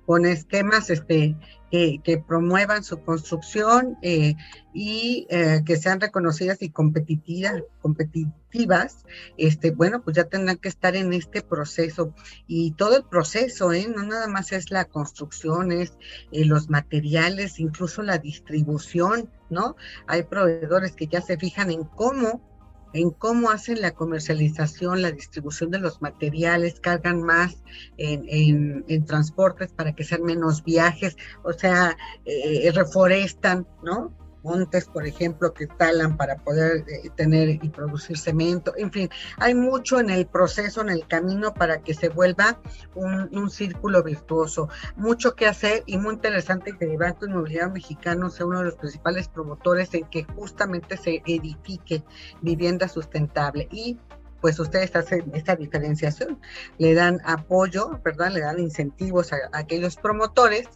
con 0.07 0.25
esquemas 0.25 0.89
este, 0.89 1.37
que, 1.73 2.01
que 2.05 2.19
promuevan 2.19 2.85
su 2.85 3.03
construcción 3.03 3.97
eh, 4.03 4.35
y 4.75 5.27
eh, 5.31 5.63
que 5.65 5.79
sean 5.79 6.03
reconocidas 6.03 6.61
y 6.61 6.69
competitivas, 6.69 7.63
competitivas, 7.81 9.07
este, 9.39 9.71
bueno, 9.71 10.03
pues 10.03 10.17
ya 10.17 10.25
tendrán 10.25 10.59
que 10.59 10.69
estar 10.69 10.97
en 10.97 11.15
este 11.15 11.41
proceso. 11.41 12.15
Y 12.47 12.73
todo 12.73 12.99
el 12.99 13.05
proceso, 13.05 13.73
¿eh? 13.73 13.89
no 13.89 14.03
nada 14.03 14.29
más 14.29 14.53
es 14.53 14.71
la 14.71 14.85
construcción, 14.85 15.73
es 15.73 15.95
eh, 16.31 16.45
los 16.45 16.69
materiales, 16.69 17.59
incluso 17.59 18.03
la 18.03 18.19
distribución, 18.19 19.31
¿no? 19.49 19.75
Hay 20.07 20.25
proveedores 20.25 20.93
que 20.93 21.07
ya 21.07 21.23
se 21.23 21.39
fijan 21.39 21.71
en 21.71 21.85
cómo 21.85 22.52
en 22.93 23.11
cómo 23.11 23.51
hacen 23.51 23.81
la 23.81 23.93
comercialización, 23.93 25.03
la 25.03 25.13
distribución 25.13 25.71
de 25.71 25.79
los 25.79 26.03
materiales, 26.03 26.81
cargan 26.81 27.23
más 27.23 27.63
en, 27.97 28.25
en, 28.29 28.85
en 28.89 29.05
transportes 29.05 29.73
para 29.73 29.95
que 29.95 30.05
sean 30.05 30.23
menos 30.23 30.63
viajes, 30.65 31.17
o 31.43 31.53
sea, 31.53 31.97
eh, 32.25 32.71
reforestan, 32.75 33.67
¿no? 33.83 34.13
Montes, 34.43 34.87
por 34.87 35.07
ejemplo, 35.07 35.53
que 35.53 35.67
talan 35.67 36.17
para 36.17 36.37
poder 36.37 36.85
eh, 36.89 37.11
tener 37.17 37.49
y 37.49 37.69
producir 37.69 38.19
cemento. 38.19 38.75
En 38.77 38.91
fin, 38.91 39.09
hay 39.39 39.55
mucho 39.55 40.01
en 40.01 40.11
el 40.11 40.27
proceso, 40.27 40.81
en 40.81 40.91
el 40.91 41.07
camino 41.07 41.55
para 41.55 41.83
que 41.83 41.95
se 41.95 42.09
vuelva 42.09 42.59
un, 42.95 43.29
un 43.33 43.51
círculo 43.51 44.03
virtuoso. 44.03 44.69
Mucho 44.97 45.35
que 45.35 45.47
hacer 45.47 45.83
y 45.87 45.99
muy 45.99 46.15
interesante 46.15 46.77
que 46.79 46.85
el 46.85 46.99
Banco 46.99 47.27
Inmobiliario 47.27 47.73
Mexicano 47.73 48.31
sea 48.31 48.47
uno 48.47 48.59
de 48.59 48.67
los 48.67 48.75
principales 48.75 49.29
promotores 49.29 49.93
en 49.95 50.05
que 50.07 50.25
justamente 50.25 50.97
se 50.97 51.23
edifique 51.27 52.03
vivienda 52.41 52.89
sustentable 52.89 53.69
y 53.71 53.99
pues 54.43 54.59
ustedes 54.59 54.95
hacen 54.97 55.31
esta 55.35 55.55
diferenciación, 55.55 56.39
le 56.77 56.93
dan 56.95 57.23
apoyo, 57.25 58.01
¿verdad? 58.05 58.33
Le 58.33 58.41
dan 58.41 58.59
incentivos 58.59 59.33
a, 59.33 59.37
aquellos 59.53 59.97
promotores 59.97 60.69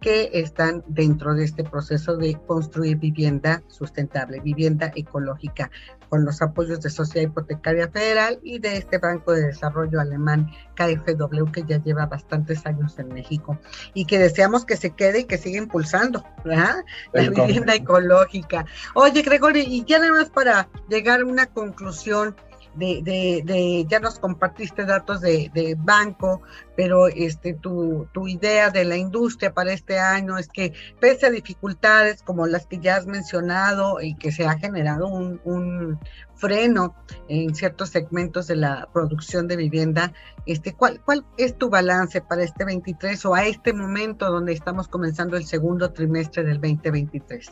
que 0.00 0.30
están 0.34 0.84
dentro 0.86 1.34
de 1.34 1.44
este 1.44 1.64
proceso 1.64 2.16
de 2.16 2.38
construir 2.46 2.98
vivienda 2.98 3.62
sustentable, 3.68 4.40
vivienda 4.40 4.92
ecológica, 4.94 5.70
con 6.10 6.24
los 6.24 6.42
apoyos 6.42 6.80
de 6.80 6.90
Sociedad 6.90 7.28
Hipotecaria 7.28 7.88
Federal 7.88 8.38
y 8.42 8.58
de 8.58 8.76
este 8.76 8.98
Banco 8.98 9.32
de 9.32 9.46
Desarrollo 9.46 10.00
Alemán 10.00 10.48
KfW 10.76 11.50
que 11.50 11.64
ya 11.64 11.82
lleva 11.82 12.06
bastantes 12.06 12.64
años 12.66 12.98
en 12.98 13.08
México 13.08 13.58
y 13.94 14.04
que 14.04 14.18
deseamos 14.18 14.64
que 14.64 14.76
se 14.76 14.90
quede 14.90 15.20
y 15.20 15.24
que 15.24 15.38
siga 15.38 15.58
impulsando 15.58 16.24
¿verdad? 16.44 16.84
la 17.12 17.30
vivienda 17.30 17.74
ecológica. 17.74 18.66
Oye, 18.94 19.22
Gregorio, 19.22 19.64
y 19.66 19.84
ya 19.84 19.98
nada 19.98 20.12
más 20.12 20.30
para 20.30 20.68
llegar 20.88 21.22
a 21.22 21.24
una 21.24 21.46
conclusión, 21.46 22.36
de, 22.76 23.42
de, 23.44 23.86
ya 23.88 24.00
nos 24.00 24.18
compartiste 24.18 24.84
datos 24.84 25.20
de, 25.20 25.50
de, 25.54 25.76
banco, 25.78 26.42
pero 26.76 27.08
este 27.08 27.54
tu, 27.54 28.06
tu 28.12 28.28
idea 28.28 28.70
de 28.70 28.84
la 28.84 28.96
industria 28.96 29.52
para 29.52 29.72
este 29.72 29.98
año 29.98 30.38
es 30.38 30.48
que 30.48 30.72
pese 31.00 31.26
a 31.26 31.30
dificultades 31.30 32.22
como 32.22 32.46
las 32.46 32.66
que 32.66 32.78
ya 32.78 32.96
has 32.96 33.06
mencionado 33.06 34.00
y 34.00 34.14
que 34.16 34.32
se 34.32 34.46
ha 34.46 34.58
generado 34.58 35.08
un, 35.08 35.40
un 35.44 35.98
freno 36.34 36.94
en 37.28 37.54
ciertos 37.54 37.90
segmentos 37.90 38.46
de 38.46 38.56
la 38.56 38.88
producción 38.92 39.48
de 39.48 39.56
vivienda, 39.56 40.12
este, 40.46 40.74
¿cuál, 40.74 41.00
¿cuál 41.04 41.24
es 41.38 41.56
tu 41.56 41.70
balance 41.70 42.20
para 42.20 42.42
este 42.42 42.64
23 42.64 43.24
o 43.26 43.34
a 43.34 43.46
este 43.46 43.72
momento 43.72 44.30
donde 44.30 44.52
estamos 44.52 44.88
comenzando 44.88 45.36
el 45.36 45.46
segundo 45.46 45.92
trimestre 45.92 46.44
del 46.44 46.60
2023? 46.60 47.50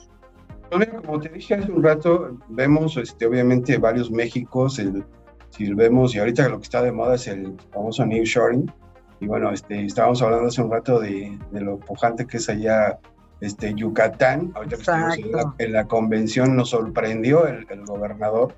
Como 1.03 1.21
te 1.21 1.29
dije 1.29 1.55
hace 1.55 1.71
un 1.71 1.83
rato, 1.83 2.39
vemos 2.49 2.97
este, 2.97 3.27
obviamente 3.27 3.77
varios 3.79 4.11
Méxicos, 4.11 4.79
el, 4.79 5.05
si 5.51 5.73
vemos, 5.75 6.15
y 6.15 6.19
ahorita 6.19 6.49
lo 6.49 6.59
que 6.59 6.65
está 6.65 6.83
de 6.83 6.93
moda 6.93 7.17
es 7.17 7.29
el 7.29 7.55
famoso 7.73 8.07
New 8.07 8.25
Shoring, 8.25 8.73
y 9.21 9.27
bueno, 9.27 9.53
este, 9.53 9.85
estábamos 9.85 10.23
hablando 10.23 10.49
hace 10.49 10.63
un 10.63 10.71
rato 10.71 10.99
de, 10.99 11.39
de 11.51 11.61
lo 11.61 11.79
pujante 11.79 12.27
que 12.27 12.39
es 12.39 12.49
allá 12.49 12.99
este, 13.41 13.75
Yucatán, 13.75 14.53
ahorita 14.55 14.77
que 14.77 14.83
estuvimos 14.83 15.19
en 15.19 15.33
la, 15.33 15.55
en 15.59 15.73
la, 15.73 15.85
convención 15.87 16.57
nos 16.57 16.71
sorprendió 16.71 17.47
el, 17.47 17.67
el, 17.69 17.85
gobernador, 17.85 18.55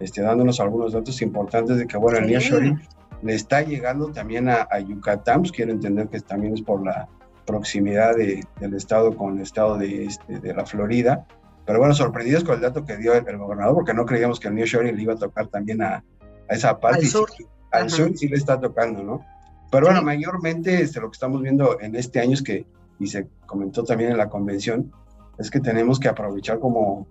este, 0.00 0.22
dándonos 0.22 0.58
algunos 0.60 0.92
datos 0.92 1.20
importantes 1.22 1.76
de 1.76 1.86
que, 1.86 1.96
bueno, 1.98 2.18
el 2.18 2.26
New 2.26 2.40
Shoring 2.40 2.80
le 3.22 3.34
está 3.34 3.62
llegando 3.62 4.10
también 4.10 4.48
a, 4.48 4.66
a 4.70 4.80
Yucatán, 4.80 5.42
pues 5.42 5.52
quiero 5.52 5.72
entender 5.72 6.08
que 6.08 6.20
también 6.20 6.54
es 6.54 6.62
por 6.62 6.84
la 6.84 7.08
proximidad 7.46 8.16
de, 8.16 8.44
del 8.60 8.74
estado 8.74 9.16
con 9.16 9.36
el 9.36 9.42
estado 9.42 9.76
de, 9.76 10.04
este, 10.04 10.38
de 10.40 10.54
la 10.54 10.64
Florida, 10.64 11.26
pero 11.64 11.78
bueno, 11.78 11.94
sorprendidos 11.94 12.44
con 12.44 12.56
el 12.56 12.60
dato 12.60 12.84
que 12.84 12.96
dio 12.96 13.14
el, 13.14 13.38
gobernador, 13.38 13.74
porque 13.74 13.94
no 13.94 14.04
creíamos 14.04 14.40
que 14.40 14.48
el 14.48 14.54
New 14.54 14.66
Shoring 14.66 14.96
le 14.96 15.02
iba 15.02 15.14
a 15.14 15.16
tocar 15.18 15.46
también 15.48 15.82
a, 15.82 16.04
a 16.48 16.54
esa 16.54 16.78
parte. 16.78 17.00
Al 17.00 17.06
sur. 17.06 17.30
Sí, 17.30 17.46
al 17.70 17.90
sur 17.90 18.16
sí 18.16 18.28
le 18.28 18.36
está 18.36 18.60
tocando, 18.60 19.02
¿no? 19.02 19.24
Pero 19.70 19.86
bueno, 19.86 20.00
sí. 20.00 20.04
mayormente 20.04 20.82
este, 20.82 21.00
lo 21.00 21.10
que 21.10 21.14
estamos 21.14 21.40
viendo 21.40 21.80
en 21.80 21.94
este 21.94 22.20
año 22.20 22.34
es 22.34 22.42
que, 22.42 22.66
y 22.98 23.06
se 23.06 23.28
comentó 23.46 23.84
también 23.84 24.10
en 24.10 24.18
la 24.18 24.28
convención, 24.28 24.92
es 25.38 25.50
que 25.50 25.60
tenemos 25.60 25.98
que 25.98 26.08
aprovechar 26.08 26.58
como 26.58 27.06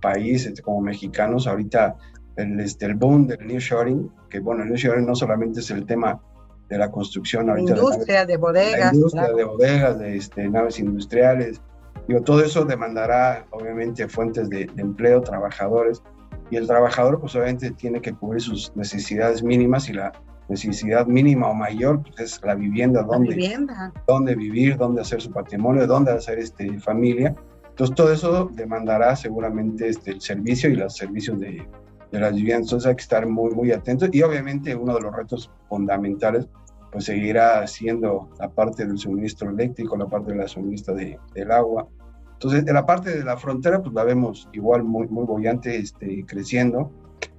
país, 0.00 0.46
este, 0.46 0.62
como 0.62 0.80
mexicanos, 0.80 1.46
ahorita 1.46 1.96
el, 2.36 2.58
este, 2.60 2.86
el 2.86 2.94
boom 2.94 3.26
del 3.26 3.46
New 3.46 3.58
Shoring, 3.58 4.10
que 4.30 4.40
bueno, 4.40 4.62
el 4.62 4.70
New 4.70 4.78
Shoring 4.78 5.04
no 5.04 5.14
solamente 5.14 5.60
es 5.60 5.70
el 5.70 5.84
tema 5.84 6.20
de 6.68 6.78
la 6.78 6.90
construcción 6.90 7.50
ahorita. 7.50 7.72
Industria 7.72 8.24
de, 8.24 8.26
naves, 8.26 8.28
de 8.28 8.36
bodegas. 8.36 8.94
industria 8.94 9.22
claro. 9.22 9.36
de 9.36 9.44
bodegas, 9.44 9.98
de 9.98 10.16
este, 10.16 10.48
naves 10.48 10.78
industriales, 10.78 11.60
Digo, 12.08 12.20
todo 12.22 12.40
eso 12.40 12.64
demandará 12.64 13.46
obviamente 13.50 14.08
fuentes 14.08 14.48
de, 14.48 14.66
de, 14.66 14.82
empleo, 14.82 15.20
trabajadores, 15.22 16.02
y 16.50 16.56
el 16.56 16.66
trabajador 16.66 17.20
pues 17.20 17.34
obviamente 17.34 17.72
tiene 17.72 18.00
que 18.00 18.12
cubrir 18.12 18.40
sus 18.40 18.74
necesidades 18.76 19.42
mínimas 19.42 19.88
y 19.88 19.94
la 19.94 20.12
necesidad 20.48 21.06
mínima 21.06 21.48
o 21.48 21.54
mayor 21.54 22.02
pues, 22.02 22.20
es 22.20 22.40
la 22.44 22.54
vivienda, 22.54 23.02
dónde, 23.02 23.34
vivienda. 23.34 23.92
dónde 24.06 24.34
vivir, 24.36 24.76
dónde 24.76 25.00
hacer 25.00 25.20
su 25.20 25.30
patrimonio, 25.30 25.86
dónde 25.86 26.12
hacer 26.12 26.38
este, 26.38 26.78
familia. 26.78 27.34
Entonces 27.70 27.96
todo 27.96 28.12
eso 28.12 28.50
demandará 28.52 29.16
seguramente 29.16 29.88
este, 29.88 30.12
el 30.12 30.20
servicio 30.20 30.70
y 30.70 30.76
los 30.76 30.96
servicios 30.96 31.38
de, 31.40 31.66
de 32.12 32.20
las 32.20 32.34
viviendas. 32.34 32.68
Entonces 32.68 32.88
hay 32.88 32.96
que 32.96 33.02
estar 33.02 33.26
muy, 33.26 33.52
muy 33.54 33.72
atentos 33.72 34.08
y 34.12 34.22
obviamente 34.22 34.74
uno 34.74 34.94
de 34.94 35.00
los 35.00 35.14
retos 35.14 35.50
fundamentales 35.68 36.46
pues 36.96 37.04
seguirá 37.04 37.66
siendo 37.66 38.30
la 38.38 38.48
parte 38.48 38.86
del 38.86 38.96
suministro 38.96 39.50
eléctrico, 39.50 39.98
la 39.98 40.06
parte 40.06 40.32
de 40.32 40.38
la 40.38 40.48
suministro 40.48 40.94
de, 40.94 41.20
del 41.34 41.52
agua. 41.52 41.86
Entonces, 42.32 42.66
en 42.66 42.72
la 42.72 42.86
parte 42.86 43.18
de 43.18 43.22
la 43.22 43.36
frontera, 43.36 43.82
pues 43.82 43.94
la 43.94 44.02
vemos 44.02 44.48
igual 44.54 44.82
muy, 44.82 45.06
muy 45.08 45.26
bollante, 45.26 45.76
este, 45.76 46.24
creciendo. 46.24 46.90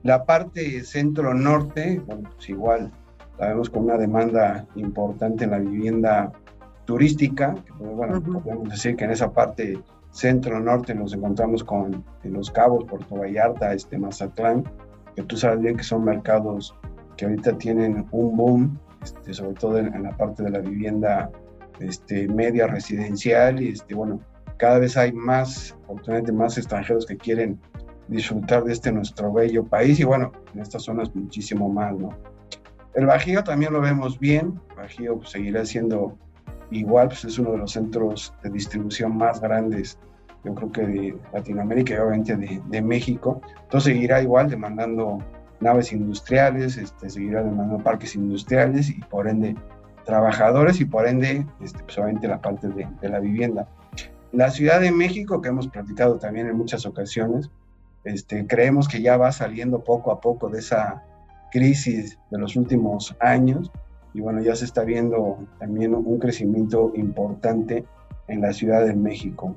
La 0.04 0.26
parte 0.26 0.84
centro-norte, 0.84 2.00
bueno, 2.06 2.30
pues 2.36 2.48
igual 2.50 2.92
la 3.40 3.48
vemos 3.48 3.72
con 3.72 3.86
una 3.86 3.98
demanda 3.98 4.68
importante 4.76 5.46
en 5.46 5.50
la 5.50 5.58
vivienda 5.58 6.32
turística. 6.86 7.56
Pues, 7.80 7.96
bueno, 7.96 8.20
uh 8.20 8.22
-huh. 8.22 8.44
podemos 8.44 8.70
decir 8.70 8.96
que 8.96 9.06
en 9.06 9.12
esa 9.12 9.32
parte 9.32 9.82
centro-norte 10.12 10.94
nos 10.94 11.16
encontramos 11.16 11.64
con 11.64 12.06
en 12.22 12.34
Los 12.34 12.52
Cabos, 12.52 12.86
Puerto 12.86 13.16
Vallarta, 13.16 13.74
este, 13.74 13.98
Mazatlán, 13.98 14.66
que 15.16 15.24
tú 15.24 15.36
sabes 15.36 15.62
bien 15.62 15.78
que 15.78 15.84
son 15.84 16.04
mercados 16.04 16.76
que 17.16 17.26
ahorita 17.26 17.58
tienen 17.58 18.06
un 18.12 18.38
boom 18.38 18.80
este, 19.04 19.34
sobre 19.34 19.54
todo 19.54 19.78
en, 19.78 20.04
la 20.04 20.16
parte 20.16 20.44
de 20.44 20.50
la 20.52 20.60
vivienda 20.60 21.30
este, 21.80 22.28
media 22.28 22.68
residencial 22.68 23.62
y 23.62 23.70
este, 23.70 23.94
bueno, 23.94 24.20
cada 24.58 24.80
vez 24.80 24.98
hay 24.98 25.12
más, 25.12 25.76
oportunidades 25.88 26.34
más 26.34 26.58
extranjeros 26.58 27.06
que 27.06 27.18
quieren 27.18 27.60
disfrutar 28.08 28.64
de 28.64 28.74
este 28.74 28.92
nuestro 28.92 29.32
bello 29.32 29.66
país 29.66 30.00
y 30.00 30.04
bueno, 30.04 30.32
en 30.54 30.62
estas 30.62 30.84
zonas 30.84 31.14
muchísimo 31.16 31.70
más, 31.70 31.96
¿no? 31.96 32.10
El 32.96 33.06
Bajío 33.06 33.44
también 33.44 33.74
lo 33.74 33.82
vemos 33.82 34.18
bien, 34.20 34.60
Bajío 34.76 35.18
pues, 35.18 35.30
seguirá 35.30 35.66
siendo 35.66 36.18
igual, 36.72 37.10
pues 37.10 37.26
es 37.26 37.38
uno 37.38 37.52
de 37.52 37.60
los 37.60 37.72
centros 37.72 38.34
de 38.42 38.50
distribución 38.50 39.16
más 39.16 39.40
grandes, 39.40 40.00
yo 40.44 40.56
creo 40.56 40.72
que 40.72 40.82
de 40.88 41.18
Latinoamérica 41.34 41.94
y 41.94 41.98
obviamente 41.98 42.36
de, 42.36 42.62
de 42.66 42.82
México, 42.82 43.42
entonces 43.64 43.94
seguirá 43.94 44.22
igual 44.22 44.50
demandando 44.50 45.20
naves 45.60 45.92
industriales, 45.92 46.78
este, 46.78 47.10
seguirá 47.10 47.44
demandando 47.44 47.84
parques 47.84 48.16
industriales 48.16 48.90
y 48.90 49.00
por 49.02 49.28
ende 49.28 49.56
trabajadores 50.06 50.80
y 50.80 50.86
por 50.86 51.08
ende 51.08 51.46
este, 51.62 51.84
pues, 51.84 51.98
la 52.22 52.42
parte 52.42 52.68
de, 52.70 52.88
de, 53.02 53.10
la 53.10 53.20
vivienda. 53.20 53.68
La 54.32 54.50
Ciudad 54.50 54.80
de 54.80 54.92
México, 54.92 55.42
que 55.42 55.50
hemos 55.50 55.68
platicado 55.68 56.18
también 56.18 56.48
en 56.48 56.58
muchas 56.58 56.86
ocasiones, 56.86 57.50
este, 58.04 58.48
creemos 58.48 58.88
que 58.88 59.02
ya 59.02 59.18
va 59.18 59.32
saliendo 59.32 59.84
poco 59.84 60.12
a 60.12 60.22
poco 60.22 60.50
de 60.50 60.60
esa 60.60 61.04
crisis 61.52 62.18
de 62.32 62.38
los 62.38 62.56
últimos 62.56 63.16
años 63.20 63.72
y 64.14 64.22
bueno, 64.22 64.42
ya 64.42 64.56
se 64.56 64.66
está 64.66 64.84
viendo 64.84 65.38
también 65.60 65.94
un 65.94 66.18
crecimiento 66.20 66.92
importante 66.96 67.86
en 68.28 68.42
la 68.42 68.54
Ciudad 68.54 68.86
de 68.86 68.96
México. 68.96 69.56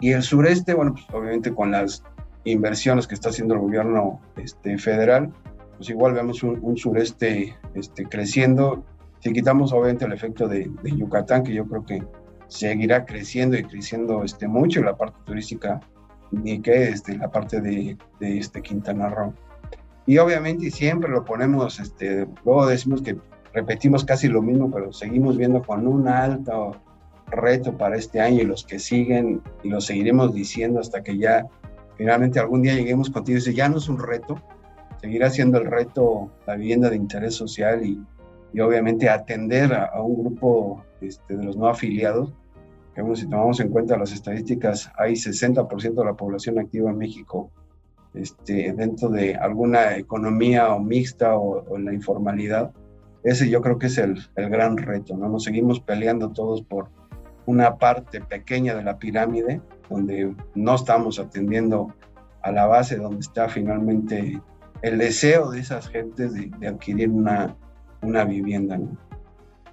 Y 0.00 0.12
el 0.12 0.22
sureste, 0.22 0.74
bueno, 0.74 0.92
pues 0.92 1.06
obviamente 1.12 1.54
con 1.54 1.70
las 1.70 2.02
inversiones 2.44 3.06
que 3.06 3.14
está 3.14 3.30
haciendo 3.30 3.54
el 3.54 3.60
gobierno 3.60 4.20
este, 4.36 4.78
federal, 4.78 5.32
pues 5.76 5.90
igual 5.90 6.14
vemos 6.14 6.42
un, 6.42 6.58
un 6.62 6.76
sureste 6.76 7.56
este, 7.74 8.04
creciendo. 8.04 8.84
Si 9.20 9.32
quitamos 9.32 9.72
obviamente 9.72 10.04
el 10.04 10.12
efecto 10.12 10.48
de, 10.48 10.70
de, 10.82 10.96
Yucatán, 10.96 11.44
que 11.44 11.54
yo 11.54 11.66
creo 11.66 11.84
que 11.84 12.02
seguirá 12.48 13.04
creciendo 13.04 13.56
y 13.56 13.64
creciendo 13.64 14.24
este, 14.24 14.48
mucho, 14.48 14.82
la 14.82 14.96
parte 14.96 15.18
turística, 15.24 15.80
ni 16.30 16.60
que 16.60 16.88
este, 16.88 17.16
la 17.16 17.30
parte 17.30 17.60
de, 17.60 17.96
de 18.20 18.38
este 18.38 18.62
Quintana 18.62 19.08
Roo. 19.08 19.34
Y 20.06 20.18
obviamente 20.18 20.70
siempre 20.70 21.10
lo 21.10 21.24
ponemos, 21.24 21.80
este, 21.80 22.26
luego 22.44 22.66
decimos 22.66 23.02
que 23.02 23.16
repetimos 23.52 24.04
casi 24.04 24.28
lo 24.28 24.42
mismo, 24.42 24.70
pero 24.70 24.92
seguimos 24.92 25.36
viendo 25.36 25.62
con 25.62 25.86
un 25.86 26.08
alto 26.08 26.76
reto 27.26 27.76
para 27.76 27.96
este 27.96 28.20
año 28.20 28.42
y 28.42 28.46
los 28.46 28.64
que 28.64 28.78
siguen, 28.78 29.42
y 29.62 29.68
lo 29.68 29.80
seguiremos 29.80 30.34
diciendo 30.34 30.80
hasta 30.80 31.02
que 31.02 31.18
ya 31.18 31.46
finalmente 31.98 32.38
algún 32.38 32.62
día 32.62 32.74
lleguemos 32.74 33.10
contigo 33.10 33.36
dice, 33.36 33.52
ya 33.52 33.68
no 33.68 33.76
es 33.76 33.88
un 33.88 33.98
reto, 33.98 34.40
seguirá 35.00 35.28
siendo 35.28 35.58
el 35.58 35.66
reto 35.66 36.30
la 36.46 36.56
vivienda 36.56 36.88
de 36.88 36.96
interés 36.96 37.34
social 37.34 37.84
y, 37.84 38.00
y 38.54 38.60
obviamente 38.60 39.10
atender 39.10 39.74
a, 39.74 39.84
a 39.86 40.00
un 40.00 40.22
grupo 40.22 40.84
este, 41.00 41.36
de 41.36 41.44
los 41.44 41.56
no 41.56 41.68
afiliados, 41.68 42.32
que 42.94 43.02
bueno, 43.02 43.16
si 43.16 43.28
tomamos 43.28 43.60
en 43.60 43.68
cuenta 43.68 43.98
las 43.98 44.12
estadísticas, 44.12 44.90
hay 44.96 45.12
60% 45.12 45.94
de 45.94 46.04
la 46.04 46.14
población 46.14 46.58
activa 46.58 46.90
en 46.90 46.98
México 46.98 47.50
este, 48.14 48.72
dentro 48.72 49.08
de 49.08 49.34
alguna 49.34 49.96
economía 49.96 50.74
o 50.74 50.80
mixta 50.80 51.36
o, 51.36 51.64
o, 51.68 51.76
en 51.76 51.84
la 51.84 51.94
informalidad. 51.94 52.72
Ese 53.22 53.50
yo 53.50 53.60
creo 53.60 53.78
que 53.78 53.86
es 53.86 53.98
el, 53.98 54.18
el 54.36 54.48
gran 54.48 54.76
reto, 54.76 55.16
¿no? 55.16 55.28
Nos 55.28 55.44
seguimos 55.44 55.80
peleando 55.80 56.30
todos 56.30 56.62
por 56.62 56.88
una 57.48 57.78
parte 57.78 58.20
pequeña 58.20 58.74
de 58.74 58.84
la 58.84 58.98
pirámide 58.98 59.62
donde 59.88 60.34
no 60.54 60.74
estamos 60.74 61.18
atendiendo 61.18 61.94
a 62.42 62.52
la 62.52 62.66
base 62.66 62.96
donde 62.96 63.20
está 63.20 63.48
finalmente 63.48 64.38
el 64.82 64.98
deseo 64.98 65.50
de 65.50 65.60
esas 65.60 65.88
gentes 65.88 66.34
de, 66.34 66.68
adquirir 66.68 67.08
una, 67.08 67.56
una 68.02 68.24
vivienda. 68.26 68.78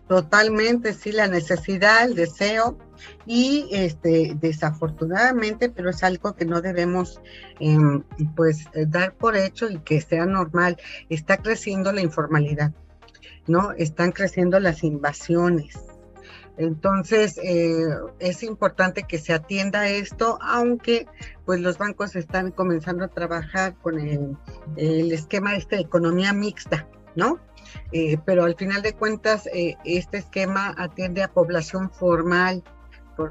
Totalmente, 0.08 0.94
sí, 0.94 1.12
la 1.12 1.28
necesidad, 1.28 2.06
el 2.06 2.16
deseo 2.16 2.78
y 3.26 3.68
este 3.72 4.38
desafortunadamente, 4.40 5.70
pero 5.70 5.90
es 5.90 6.02
algo 6.02 6.34
que 6.34 6.46
no 6.46 6.62
debemos 6.62 7.20
em, 7.60 8.04
pues 8.38 8.70
dar 8.88 9.16
por 9.16 9.36
hecho 9.36 9.70
y 9.70 9.80
que 9.80 10.00
sea 10.00 10.26
normal. 10.26 10.78
Está 11.10 11.38
creciendo 11.38 11.92
la 11.92 12.00
informalidad, 12.00 12.72
¿no? 13.48 13.74
Están 13.74 14.14
creciendo 14.14 14.62
las 14.62 14.82
invasiones. 14.82 15.95
Entonces, 16.58 17.38
eh, 17.44 17.88
es 18.20 18.44
importante 18.44 19.04
que 19.04 19.18
se 19.18 19.34
atienda 19.34 19.90
esto, 19.90 20.40
aunque 20.42 21.08
pues 21.46 21.60
los 21.60 21.78
bancos 21.78 22.16
están 22.16 22.52
comenzando 22.52 23.04
a 23.06 23.10
trabajar 23.10 23.76
con 23.76 24.00
el, 24.00 24.38
esquema 25.12 25.56
este 25.56 25.76
de 25.76 25.82
economía 25.84 26.34
mixta, 26.34 26.88
¿no? 27.16 27.40
Eh, 27.92 28.18
pero 28.26 28.46
al 28.46 28.56
final 28.56 28.82
de 28.82 28.94
cuentas, 28.94 29.48
eh, 29.48 29.76
este 29.84 30.18
esquema 30.18 30.74
atiende 30.78 31.24
a 31.24 31.34
población 31.34 31.92
formal, 31.92 32.64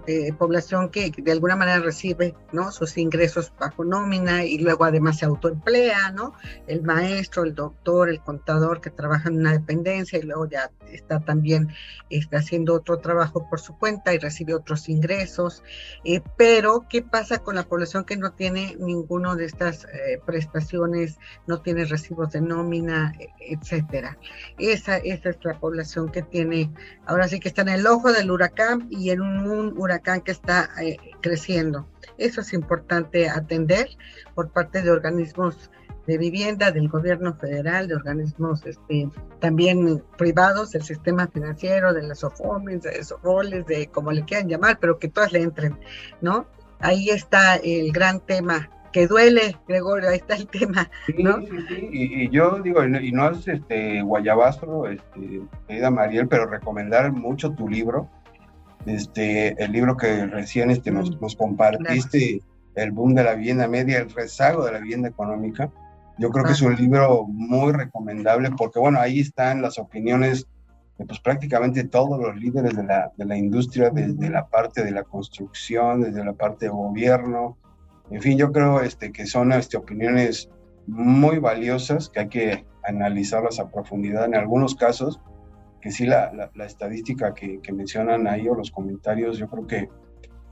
eh, 0.06 0.32
población 0.32 0.90
que 0.90 1.12
de 1.16 1.32
alguna 1.32 1.56
manera 1.56 1.80
recibe 1.80 2.34
¿no? 2.52 2.72
sus 2.72 2.96
ingresos 2.96 3.52
bajo 3.58 3.84
nómina 3.84 4.44
y 4.44 4.58
luego 4.58 4.84
además 4.84 5.18
se 5.18 5.26
autoemplea, 5.26 6.10
¿no? 6.12 6.34
El 6.66 6.82
maestro, 6.82 7.44
el 7.44 7.54
doctor, 7.54 8.08
el 8.08 8.20
contador 8.20 8.80
que 8.80 8.90
trabaja 8.90 9.28
en 9.28 9.40
una 9.40 9.52
dependencia 9.52 10.18
y 10.18 10.22
luego 10.22 10.48
ya 10.48 10.70
está 10.92 11.20
también 11.20 11.68
está 12.10 12.38
haciendo 12.38 12.74
otro 12.74 12.98
trabajo 12.98 13.48
por 13.48 13.60
su 13.60 13.76
cuenta 13.76 14.14
y 14.14 14.18
recibe 14.18 14.54
otros 14.54 14.88
ingresos. 14.88 15.62
Eh, 16.04 16.20
pero, 16.36 16.86
¿qué 16.88 17.02
pasa 17.02 17.38
con 17.38 17.56
la 17.56 17.64
población 17.64 18.04
que 18.04 18.16
no 18.16 18.32
tiene 18.32 18.76
ninguno 18.78 19.36
de 19.36 19.46
estas 19.46 19.84
eh, 19.84 20.20
prestaciones, 20.24 21.18
no 21.46 21.60
tiene 21.60 21.84
recibos 21.84 22.30
de 22.32 22.40
nómina, 22.40 23.12
etcétera? 23.38 24.18
Esa, 24.58 24.96
esa 24.98 25.30
es 25.30 25.36
la 25.42 25.58
población 25.58 26.10
que 26.10 26.22
tiene, 26.22 26.70
ahora 27.06 27.28
sí 27.28 27.40
que 27.40 27.48
está 27.48 27.62
en 27.62 27.68
el 27.68 27.86
ojo 27.86 28.12
del 28.12 28.30
huracán 28.30 28.86
y 28.90 29.10
en 29.10 29.20
un 29.20 29.73
huracán 29.76 30.20
que 30.20 30.32
está 30.32 30.70
eh, 30.82 30.96
creciendo. 31.20 31.86
Eso 32.18 32.40
es 32.40 32.52
importante 32.52 33.28
atender 33.28 33.88
por 34.34 34.50
parte 34.50 34.82
de 34.82 34.90
organismos 34.90 35.70
de 36.06 36.18
vivienda, 36.18 36.70
del 36.70 36.88
gobierno 36.88 37.34
federal, 37.34 37.88
de 37.88 37.94
organismos 37.94 38.64
este, 38.66 39.08
también 39.40 40.02
privados, 40.18 40.72
del 40.72 40.82
sistema 40.82 41.26
financiero, 41.28 41.94
de 41.94 42.02
las 42.02 42.22
OFOMES, 42.22 42.82
de 42.82 42.90
esos 42.90 43.20
roles, 43.22 43.66
de 43.66 43.86
como 43.86 44.12
le 44.12 44.24
quieran 44.24 44.48
llamar, 44.48 44.78
pero 44.80 44.98
que 44.98 45.08
todas 45.08 45.32
le 45.32 45.42
entren, 45.42 45.78
¿no? 46.20 46.46
Ahí 46.80 47.08
está 47.08 47.56
el 47.56 47.92
gran 47.92 48.20
tema 48.20 48.68
que 48.92 49.08
duele, 49.08 49.56
Gregorio, 49.66 50.08
ahí 50.10 50.18
está 50.18 50.36
el 50.36 50.46
tema, 50.46 50.88
¿no? 51.18 51.40
Sí, 51.40 51.48
sí, 51.68 51.88
Y, 51.90 52.30
yo 52.30 52.60
digo, 52.62 52.84
y 52.84 53.10
no 53.10 53.30
es 53.30 53.48
este 53.48 54.02
guayabazo, 54.02 54.86
este, 54.86 55.42
querida 55.66 55.90
Mariel, 55.90 56.28
pero 56.28 56.46
recomendar 56.46 57.10
mucho 57.10 57.50
tu 57.52 57.68
libro, 57.68 58.08
este, 58.86 59.62
el 59.62 59.72
libro 59.72 59.96
que 59.96 60.26
recién 60.26 60.70
este, 60.70 60.90
nos, 60.90 61.20
nos 61.20 61.36
compartiste, 61.36 62.40
El 62.74 62.92
boom 62.92 63.14
de 63.14 63.24
la 63.24 63.34
vivienda 63.34 63.68
media, 63.68 63.98
el 63.98 64.10
rezago 64.10 64.64
de 64.64 64.72
la 64.72 64.78
vivienda 64.78 65.08
económica. 65.08 65.70
Yo 66.18 66.30
creo 66.30 66.44
que 66.44 66.52
es 66.52 66.62
un 66.62 66.76
libro 66.76 67.24
muy 67.26 67.72
recomendable 67.72 68.50
porque, 68.56 68.78
bueno, 68.78 69.00
ahí 69.00 69.20
están 69.20 69.62
las 69.62 69.78
opiniones 69.78 70.46
de 70.98 71.06
pues, 71.06 71.20
prácticamente 71.20 71.84
todos 71.84 72.20
los 72.20 72.36
líderes 72.36 72.76
de 72.76 72.84
la, 72.84 73.12
de 73.16 73.24
la 73.24 73.36
industria, 73.36 73.90
desde 73.90 74.30
la 74.30 74.46
parte 74.46 74.84
de 74.84 74.92
la 74.92 75.02
construcción, 75.02 76.02
desde 76.02 76.24
la 76.24 76.32
parte 76.32 76.66
de 76.66 76.70
gobierno. 76.70 77.56
En 78.10 78.20
fin, 78.20 78.38
yo 78.38 78.52
creo 78.52 78.80
este, 78.80 79.10
que 79.10 79.26
son 79.26 79.52
este, 79.52 79.76
opiniones 79.76 80.48
muy 80.86 81.38
valiosas 81.38 82.10
que 82.10 82.20
hay 82.20 82.28
que 82.28 82.66
analizarlas 82.84 83.58
a 83.58 83.70
profundidad. 83.70 84.26
En 84.26 84.34
algunos 84.36 84.74
casos, 84.74 85.20
que 85.84 85.90
sí 85.90 86.06
la, 86.06 86.32
la, 86.54 86.64
estadística 86.64 87.34
que, 87.34 87.60
que, 87.60 87.70
mencionan 87.70 88.26
ahí 88.26 88.48
o 88.48 88.54
los 88.54 88.70
comentarios, 88.70 89.36
yo 89.36 89.46
creo 89.48 89.66
que 89.66 89.90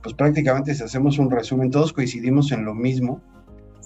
pues 0.03 0.13
prácticamente 0.13 0.75
si 0.75 0.83
hacemos 0.83 1.17
un 1.17 1.31
resumen, 1.31 1.71
todos 1.71 1.91
coincidimos 1.91 2.51
en 2.51 2.65
lo 2.65 2.75
mismo, 2.75 3.19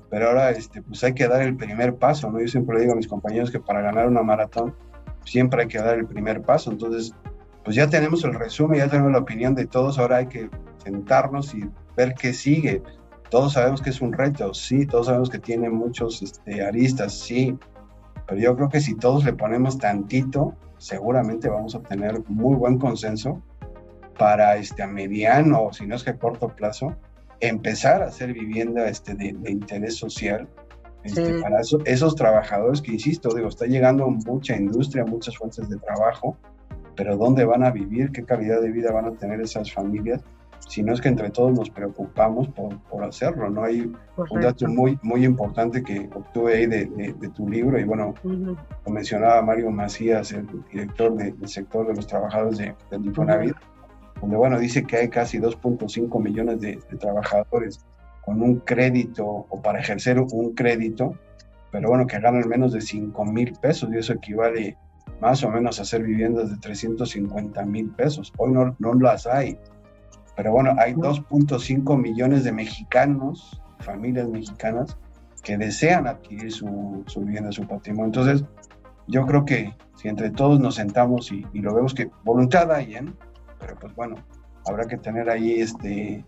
pero 0.09 0.27
ahora 0.27 0.49
este, 0.49 0.81
pues 0.81 1.01
hay 1.05 1.13
que 1.13 1.25
dar 1.25 1.41
el 1.43 1.55
primer 1.55 1.95
paso, 1.95 2.29
¿no? 2.29 2.41
Yo 2.41 2.49
siempre 2.49 2.75
le 2.75 2.81
digo 2.81 2.91
a 2.91 2.97
mis 2.97 3.07
compañeros 3.07 3.49
que 3.49 3.61
para 3.61 3.81
ganar 3.81 4.09
una 4.09 4.23
maratón 4.23 4.75
siempre 5.23 5.61
hay 5.61 5.67
que 5.69 5.77
dar 5.77 5.97
el 5.97 6.05
primer 6.05 6.41
paso, 6.41 6.69
entonces 6.69 7.13
pues 7.63 7.77
ya 7.77 7.89
tenemos 7.89 8.25
el 8.25 8.33
resumen, 8.33 8.79
ya 8.79 8.89
tenemos 8.89 9.13
la 9.13 9.19
opinión 9.19 9.55
de 9.55 9.67
todos, 9.67 9.97
ahora 9.99 10.17
hay 10.17 10.27
que 10.27 10.49
sentarnos 10.83 11.55
y 11.55 11.63
ver 11.95 12.13
qué 12.15 12.33
sigue. 12.33 12.83
Todos 13.29 13.53
sabemos 13.53 13.81
que 13.81 13.91
es 13.91 14.01
un 14.01 14.11
reto, 14.11 14.53
sí, 14.53 14.85
todos 14.85 15.05
sabemos 15.05 15.29
que 15.29 15.39
tiene 15.39 15.69
muchos 15.69 16.21
este, 16.21 16.61
aristas, 16.65 17.17
sí, 17.17 17.57
pero 18.27 18.39
yo 18.41 18.55
creo 18.55 18.69
que 18.69 18.81
si 18.81 18.95
todos 18.95 19.23
le 19.23 19.33
ponemos 19.33 19.77
tantito, 19.77 20.53
seguramente 20.77 21.49
vamos 21.49 21.75
a 21.75 21.81
tener 21.81 22.21
muy 22.27 22.55
buen 22.55 22.77
consenso 22.77 23.41
para 24.17 24.57
este, 24.57 24.83
a 24.83 24.87
mediano, 24.87 25.71
si 25.71 25.87
no 25.87 25.95
es 25.95 26.03
que 26.03 26.11
a 26.11 26.17
corto 26.17 26.49
plazo, 26.49 26.95
empezar 27.39 28.01
a 28.01 28.07
hacer 28.07 28.33
vivienda 28.33 28.87
este, 28.89 29.13
de, 29.15 29.35
interés 29.49 29.95
social 29.95 30.47
este, 31.03 31.39
para 31.41 31.61
esos 31.85 32.15
trabajadores 32.15 32.81
que, 32.81 32.91
insisto, 32.91 33.29
digo, 33.33 33.47
está 33.47 33.65
llegando 33.65 34.09
mucha 34.09 34.55
industria, 34.55 35.05
muchas 35.05 35.37
fuentes 35.37 35.69
de 35.69 35.77
trabajo, 35.77 36.35
pero 36.95 37.15
¿dónde 37.15 37.45
van 37.45 37.63
a 37.63 37.71
vivir? 37.71 38.11
¿Qué 38.11 38.25
calidad 38.25 38.61
de 38.61 38.71
vida 38.71 38.91
van 38.91 39.05
a 39.05 39.11
tener 39.11 39.39
esas 39.39 39.71
familias? 39.71 40.21
Si 40.67 40.83
no 40.83 40.93
es 40.93 41.01
que 41.01 41.07
entre 41.07 41.29
todos 41.29 41.53
nos 41.53 41.69
preocupamos 41.69 42.47
por, 42.49 42.77
por 42.83 43.03
hacerlo, 43.03 43.49
¿no? 43.49 43.63
Hay 43.63 43.91
un 44.29 44.41
dato 44.41 44.67
muy, 44.67 44.99
muy 45.01 45.25
importante 45.25 45.83
que 45.83 46.09
obtuve 46.13 46.55
ahí 46.55 46.65
de, 46.65 46.85
de, 46.85 47.29
tu 47.29 47.47
libro 47.49 47.79
y 47.79 47.83
bueno, 47.83 48.13
lo 48.23 48.91
mencionaba 48.91 49.41
Mario 49.41 49.71
Macías, 49.71 50.31
el 50.31 50.47
director 50.71 51.15
del 51.15 51.47
sector 51.47 51.87
de 51.87 51.95
los 51.95 52.07
trabajadores 52.07 52.57
de, 52.57 52.75
del 52.91 53.05
Infonavit, 53.05 53.55
donde 54.21 54.37
bueno, 54.37 54.59
dice 54.59 54.83
que 54.83 54.97
hay 54.97 55.09
casi 55.09 55.39
2.5 55.39 56.21
millones 56.21 56.59
de, 56.61 56.77
trabajadores 56.99 57.85
con 58.25 58.41
un 58.41 58.59
crédito 58.59 59.25
o 59.25 59.61
para 59.61 59.79
ejercer 59.79 60.19
un 60.19 60.53
crédito, 60.53 61.15
pero 61.71 61.89
bueno, 61.89 62.07
que 62.07 62.19
ganan 62.19 62.47
menos 62.47 62.73
de 62.73 62.81
5 62.81 63.25
mil 63.25 63.53
pesos 63.61 63.89
y 63.93 63.97
eso 63.97 64.13
equivale 64.13 64.77
más 65.21 65.43
o 65.43 65.49
menos 65.49 65.79
a 65.79 65.83
hacer 65.83 66.03
viviendas 66.03 66.49
de 66.49 66.57
350 66.57 67.63
mil 67.65 67.89
pesos. 67.91 68.33
Hoy 68.37 68.51
no, 68.51 68.75
no 68.79 68.93
las 68.95 69.25
hay, 69.25 69.57
pero 70.37 70.51
bueno, 70.51 70.75
hay 70.77 70.93
2.5 70.93 71.99
millones 71.99 72.43
de 72.43 72.51
mexicanos, 72.51 73.59
familias 73.79 74.29
mexicanas, 74.29 74.95
que 75.43 75.57
desean 75.57 76.05
adquirir 76.05 76.51
su, 76.51 77.03
su, 77.07 77.21
vivienda, 77.21 77.51
su 77.51 77.67
patrimonio. 77.67 78.05
Entonces, 78.05 78.45
yo 79.07 79.25
creo 79.25 79.45
que 79.45 79.73
si 79.95 80.09
entre 80.09 80.29
todos 80.29 80.59
nos 80.59 80.75
sentamos 80.75 81.31
y, 81.31 81.43
lo 81.53 81.73
vemos 81.73 81.95
que 81.95 82.11
voluntad 82.23 82.71
hay, 82.71 82.95
¿eh? 82.95 83.05
pero 83.59 83.79
pues 83.79 83.95
bueno, 83.95 84.15
habrá 84.67 84.85
que 84.85 84.97
tener 84.97 85.27
ahí 85.27 85.59
este, 85.59 86.23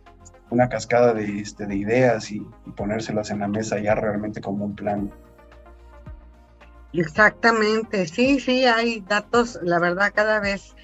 una 0.49 0.69
cascada 0.69 1.13
de, 1.13 1.41
este, 1.41 1.67
de 1.67 1.75
ideas 1.75 2.31
y, 2.31 2.37
y 2.65 2.71
ponérselas 2.71 3.29
en 3.29 3.39
la 3.39 3.47
mesa 3.47 3.77
ya 3.79 3.93
realmente 3.93 4.41
como 4.41 4.65
un 4.65 4.75
plan. 4.75 5.11
Exactamente, 6.93 8.07
sí, 8.07 8.39
sí, 8.39 8.65
hay 8.65 9.01
datos, 9.01 9.59
la 9.61 9.77
verdad, 9.77 10.11
cada 10.15 10.39
vez 10.39 10.75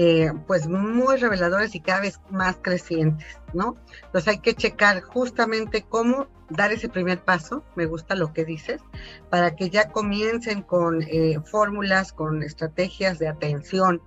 eh, 0.00 0.30
pues 0.46 0.68
muy 0.68 1.16
reveladores 1.16 1.74
y 1.74 1.80
cada 1.80 2.02
vez 2.02 2.20
más 2.30 2.56
crecientes, 2.62 3.26
¿no? 3.52 3.76
Entonces 4.04 4.28
hay 4.28 4.38
que 4.38 4.54
checar 4.54 5.00
justamente 5.00 5.82
cómo 5.82 6.28
dar 6.50 6.70
ese 6.70 6.88
primer 6.88 7.24
paso, 7.24 7.64
me 7.74 7.86
gusta 7.86 8.14
lo 8.14 8.32
que 8.32 8.44
dices, 8.44 8.80
para 9.28 9.56
que 9.56 9.70
ya 9.70 9.88
comiencen 9.88 10.62
con 10.62 11.02
eh, 11.02 11.40
fórmulas, 11.44 12.12
con 12.12 12.44
estrategias 12.44 13.18
de 13.18 13.26
atención 13.26 14.00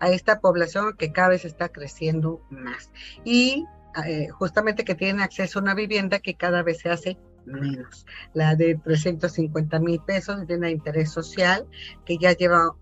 a 0.00 0.10
esta 0.10 0.40
población 0.40 0.94
que 0.98 1.12
cada 1.12 1.30
vez 1.30 1.46
está 1.46 1.70
creciendo 1.70 2.42
más. 2.50 2.90
Y 3.24 3.64
eh, 4.04 4.28
justamente 4.28 4.84
que 4.84 4.94
tienen 4.94 5.22
acceso 5.22 5.60
a 5.60 5.62
una 5.62 5.74
vivienda 5.74 6.18
que 6.18 6.34
cada 6.34 6.62
vez 6.62 6.80
se 6.80 6.90
hace 6.90 7.16
menos. 7.46 8.04
La 8.34 8.54
de 8.54 8.74
350 8.74 9.78
mil 9.78 9.98
pesos 10.00 10.46
de 10.46 10.70
interés 10.70 11.10
social 11.10 11.66
que 12.04 12.18
ya 12.18 12.32
lleva 12.32 12.76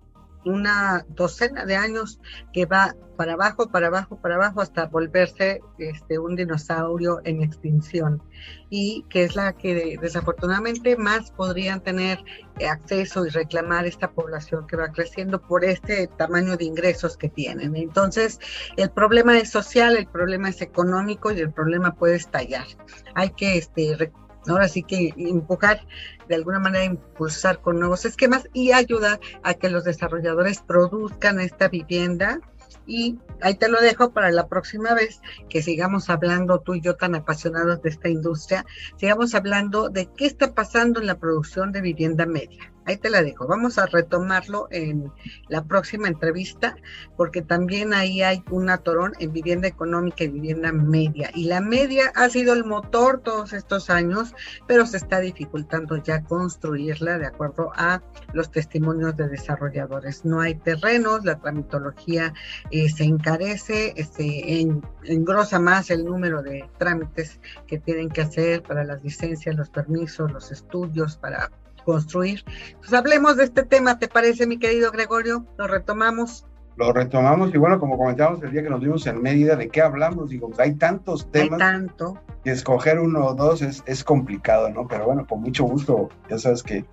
una 0.47 1.05
docena 1.09 1.67
de 1.67 1.77
años 1.77 2.21
que 2.53 2.67
va 2.67 2.95
para 3.17 3.33
abajo, 3.33 3.69
para 3.71 3.89
abajo, 3.89 4.21
para 4.21 4.37
abajo 4.37 4.61
hasta 4.61 4.87
volverse 4.87 5.61
este, 5.79 6.19
un 6.19 6.37
dinosaurio 6.37 7.21
en 7.25 7.43
extinción 7.43 8.23
y 8.71 9.05
que 9.09 9.25
es 9.25 9.37
la 9.37 9.55
que 9.55 9.99
desafortunadamente 10.01 10.97
más 10.97 11.31
podrían 11.31 11.81
tener 11.81 12.23
acceso 12.69 13.27
y 13.27 13.31
reclamar 13.31 13.87
esta 13.87 14.11
población 14.11 14.67
que 14.67 14.77
va 14.77 14.93
creciendo 14.93 15.41
por 15.41 15.65
este 15.65 16.09
tamaño 16.19 16.57
de 16.57 16.65
ingresos 16.65 17.17
que 17.17 17.29
tienen. 17.29 17.75
Entonces, 17.77 18.39
el 18.77 18.91
problema 18.91 19.39
es 19.39 19.51
social, 19.51 19.97
el 19.97 20.07
problema 20.07 20.49
es 20.49 20.61
económico 20.61 21.33
y 21.33 21.41
el 21.41 21.53
problema 21.53 21.95
puede 21.95 22.17
estallar. 22.17 22.67
Hay 23.15 23.31
que 23.31 23.57
este, 23.57 24.13
ahora 24.49 24.69
sí 24.69 24.83
que 24.83 25.13
empujar, 25.17 25.81
de 26.29 26.35
alguna 26.35 26.59
manera 26.59 26.85
impulsar 26.85 27.61
con 27.61 27.79
nuevos 27.79 28.05
esquemas 28.05 28.49
y 28.53 28.73
ayudar 28.73 29.21
a 29.43 29.55
que 29.55 29.71
los 29.71 29.85
desarrolladores 29.85 30.61
produzcan 30.61 31.41
esta 31.41 31.69
vivienda 31.69 32.41
Y 32.87 33.19
ahí 33.43 33.55
te 33.55 33.69
lo 33.69 33.81
dejo 33.81 34.13
para 34.13 34.31
la 34.31 34.47
próxima 34.47 34.95
vez 34.95 35.21
que 35.49 35.63
sigamos 35.63 36.09
hablando, 36.09 36.61
tú 36.61 36.75
y 36.75 36.81
yo 36.81 36.97
tan 36.97 37.15
apasionados 37.15 37.83
de 37.83 37.91
esta 37.91 38.09
industria, 38.09 38.65
sigamos 38.97 39.35
hablando 39.35 39.89
de 39.89 40.07
qué 40.17 40.27
está 40.27 40.55
pasando 40.55 41.01
en 41.01 41.07
la 41.07 41.19
producción 41.19 41.73
de 41.73 41.81
vivienda 41.81 42.27
media. 42.27 42.73
Ahí 42.87 42.97
te 42.97 43.11
la 43.11 43.23
dejo. 43.23 43.47
Vamos 43.47 43.79
a 43.79 43.87
retomarlo 43.87 44.69
en 44.71 45.13
la 45.49 45.65
próxima 45.65 46.07
entrevista, 46.07 46.77
porque 47.17 47.43
también 47.43 47.93
ahí 47.93 48.23
hay 48.23 48.45
un 48.51 48.71
atorón 48.71 49.13
en 49.19 49.33
vivienda 49.33 49.67
económica 49.67 50.23
y 50.23 50.29
vivienda 50.29 50.71
media. 50.71 51.31
Y 51.35 51.47
la 51.47 51.61
media 51.61 52.13
ha 52.15 52.29
sido 52.29 52.55
el 52.55 52.65
motor 52.65 53.21
todos 53.21 53.53
estos 53.53 53.91
años, 53.91 54.35
pero 54.69 54.87
se 54.87 54.99
está 54.99 55.19
dificultando 55.21 55.97
ya 55.97 56.23
construirla 56.23 57.19
de 57.19 57.27
acuerdo 57.27 57.73
a 57.75 58.03
los 58.33 58.53
testimonios 58.53 59.17
de 59.17 59.29
desarrolladores. 59.29 60.25
No 60.25 60.41
hay 60.41 60.55
terrenos, 60.55 61.25
la 61.25 61.41
tramitología 61.41 62.33
eh, 62.71 62.89
se 62.89 63.05
encarece, 63.05 63.67
se 63.67 64.01
este, 64.01 64.69
engrosa 65.05 65.59
más 65.59 65.91
el 65.91 66.05
número 66.05 66.43
de 66.43 66.69
trámites 66.79 67.41
que 67.67 67.79
tienen 67.79 68.09
que 68.09 68.23
hacer 68.23 68.63
para 68.63 68.85
las 68.85 69.03
licencias, 69.03 69.57
los 69.57 69.71
permisos, 69.71 70.31
los 70.31 70.53
estudios, 70.53 71.17
para 71.17 71.51
construir. 71.87 72.45
Pues 72.81 72.93
hablemos 72.93 73.37
de 73.37 73.45
este 73.45 73.63
tema, 73.63 73.99
¿te 73.99 74.09
parece, 74.09 74.47
mi 74.47 74.59
querido 74.59 74.91
Gregorio? 74.91 75.47
Lo 75.57 75.69
retomamos. 75.69 76.45
Lo 76.77 76.93
retomamos 76.93 77.55
y 77.55 77.59
bueno, 77.59 77.81
como 77.81 77.97
comentábamos 77.97 78.43
el 78.43 78.51
día 78.51 78.63
que 78.63 78.69
nos 78.69 78.81
vimos 78.81 79.07
en 79.07 79.23
Mérida, 79.23 79.57
¿de 79.57 79.69
qué 79.69 79.81
hablamos? 79.81 80.29
Digo, 80.29 80.51
hay 80.59 80.75
tantos 80.75 81.31
temas. 81.31 81.53
Hay 81.53 81.59
tanto. 81.59 82.21
Y 82.45 82.51
escoger 82.51 82.99
uno 82.99 83.25
o 83.25 83.35
dos 83.35 83.63
es, 83.63 83.83
es 83.87 84.05
complicado, 84.05 84.69
¿no? 84.69 84.87
Pero 84.87 85.07
bueno, 85.07 85.27
con 85.27 85.41
mucho 85.41 85.65
gusto, 85.65 86.11
ya 86.29 86.39
sabes 86.39 86.63
que 86.63 86.85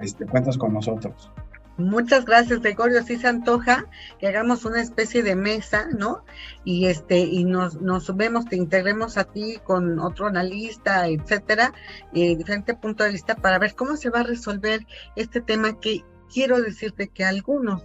este, 0.00 0.26
cuentas 0.26 0.58
con 0.58 0.72
nosotros. 0.72 1.30
Muchas 1.80 2.24
gracias, 2.24 2.60
Gregorio. 2.60 3.02
Sí 3.02 3.16
se 3.16 3.26
antoja 3.26 3.86
que 4.18 4.28
hagamos 4.28 4.64
una 4.64 4.80
especie 4.80 5.22
de 5.22 5.34
mesa, 5.34 5.88
¿no? 5.96 6.24
Y 6.64 6.86
este, 6.86 7.18
y 7.18 7.44
nos, 7.44 7.80
nos 7.80 8.14
vemos, 8.16 8.44
te 8.44 8.56
integremos 8.56 9.16
a 9.16 9.24
ti 9.24 9.58
con 9.64 9.98
otro 9.98 10.26
analista, 10.26 11.08
etcétera, 11.08 11.72
y 12.12 12.36
diferente 12.36 12.74
punto 12.74 13.04
de 13.04 13.10
vista 13.10 13.34
para 13.34 13.58
ver 13.58 13.74
cómo 13.74 13.96
se 13.96 14.10
va 14.10 14.20
a 14.20 14.24
resolver 14.24 14.86
este 15.16 15.40
tema 15.40 15.80
que 15.80 16.04
quiero 16.32 16.60
decirte 16.60 17.08
que 17.08 17.24
algunos, 17.24 17.82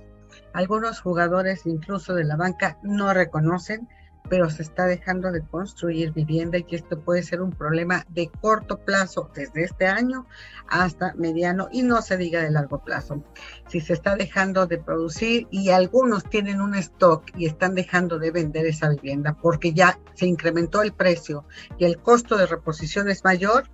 algunos 0.53 0.99
jugadores 0.99 1.65
incluso 1.65 2.13
de 2.13 2.25
la 2.25 2.35
banca 2.35 2.77
no 2.83 3.13
reconocen 3.13 3.87
pero 4.29 4.49
se 4.49 4.63
está 4.63 4.85
dejando 4.85 5.31
de 5.31 5.41
construir 5.41 6.11
vivienda 6.11 6.57
y 6.57 6.65
esto 6.69 6.99
puede 6.99 7.23
ser 7.23 7.41
un 7.41 7.51
problema 7.51 8.05
de 8.09 8.29
corto 8.41 8.77
plazo, 8.77 9.29
desde 9.35 9.63
este 9.63 9.87
año 9.87 10.27
hasta 10.67 11.13
mediano 11.15 11.67
y 11.71 11.83
no 11.83 12.01
se 12.01 12.17
diga 12.17 12.41
de 12.41 12.51
largo 12.51 12.83
plazo. 12.83 13.23
Si 13.67 13.81
se 13.81 13.93
está 13.93 14.15
dejando 14.15 14.67
de 14.67 14.77
producir 14.77 15.47
y 15.51 15.69
algunos 15.69 16.23
tienen 16.23 16.61
un 16.61 16.75
stock 16.75 17.23
y 17.35 17.45
están 17.45 17.75
dejando 17.75 18.19
de 18.19 18.31
vender 18.31 18.65
esa 18.65 18.89
vivienda 18.89 19.37
porque 19.41 19.73
ya 19.73 19.99
se 20.13 20.25
incrementó 20.25 20.81
el 20.81 20.93
precio 20.93 21.45
y 21.77 21.85
el 21.85 21.97
costo 21.97 22.37
de 22.37 22.47
reposición 22.47 23.09
es 23.09 23.23
mayor, 23.23 23.69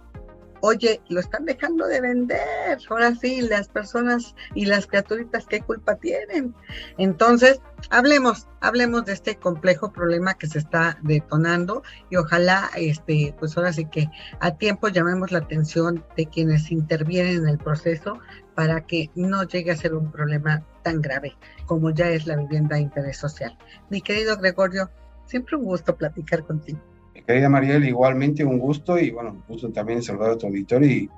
oye, 0.61 1.01
lo 1.09 1.19
están 1.19 1.45
dejando 1.45 1.87
de 1.87 2.01
vender. 2.01 2.79
Ahora 2.89 3.13
sí, 3.15 3.41
las 3.41 3.67
personas 3.67 4.35
y 4.55 4.65
las 4.65 4.87
criaturitas, 4.87 5.45
¿qué 5.47 5.61
culpa 5.61 5.95
tienen? 5.95 6.55
Entonces, 6.97 7.59
hablemos, 7.89 8.47
hablemos 8.61 9.05
de 9.05 9.13
este 9.13 9.35
complejo 9.35 9.91
problema 9.91 10.35
que 10.35 10.47
se 10.47 10.59
está 10.59 10.97
detonando 11.01 11.83
y 12.09 12.15
ojalá, 12.15 12.69
este, 12.75 13.35
pues 13.39 13.57
ahora 13.57 13.73
sí 13.73 13.85
que 13.85 14.07
a 14.39 14.55
tiempo 14.55 14.87
llamemos 14.87 15.31
la 15.31 15.39
atención 15.39 16.03
de 16.15 16.27
quienes 16.27 16.71
intervienen 16.71 17.43
en 17.43 17.47
el 17.47 17.57
proceso 17.57 18.19
para 18.55 18.85
que 18.85 19.09
no 19.15 19.43
llegue 19.43 19.71
a 19.71 19.75
ser 19.75 19.93
un 19.93 20.11
problema 20.11 20.63
tan 20.83 21.01
grave 21.01 21.35
como 21.65 21.89
ya 21.91 22.09
es 22.09 22.27
la 22.27 22.35
vivienda 22.35 22.75
de 22.75 22.81
interés 22.81 23.17
social. 23.17 23.57
Mi 23.89 24.01
querido 24.01 24.37
Gregorio, 24.37 24.89
siempre 25.25 25.55
un 25.55 25.63
gusto 25.63 25.95
platicar 25.95 26.43
contigo. 26.43 26.90
Querida 27.25 27.49
Mariel, 27.49 27.85
igualmente 27.85 28.43
un 28.43 28.59
gusto 28.59 28.97
y 28.99 29.11
bueno, 29.11 29.31
un 29.31 29.43
gusto 29.47 29.69
también 29.71 30.01
saludar 30.01 30.31
a 30.31 30.37
tu 30.37 30.47
auditorio 30.47 30.89
y 30.89 31.09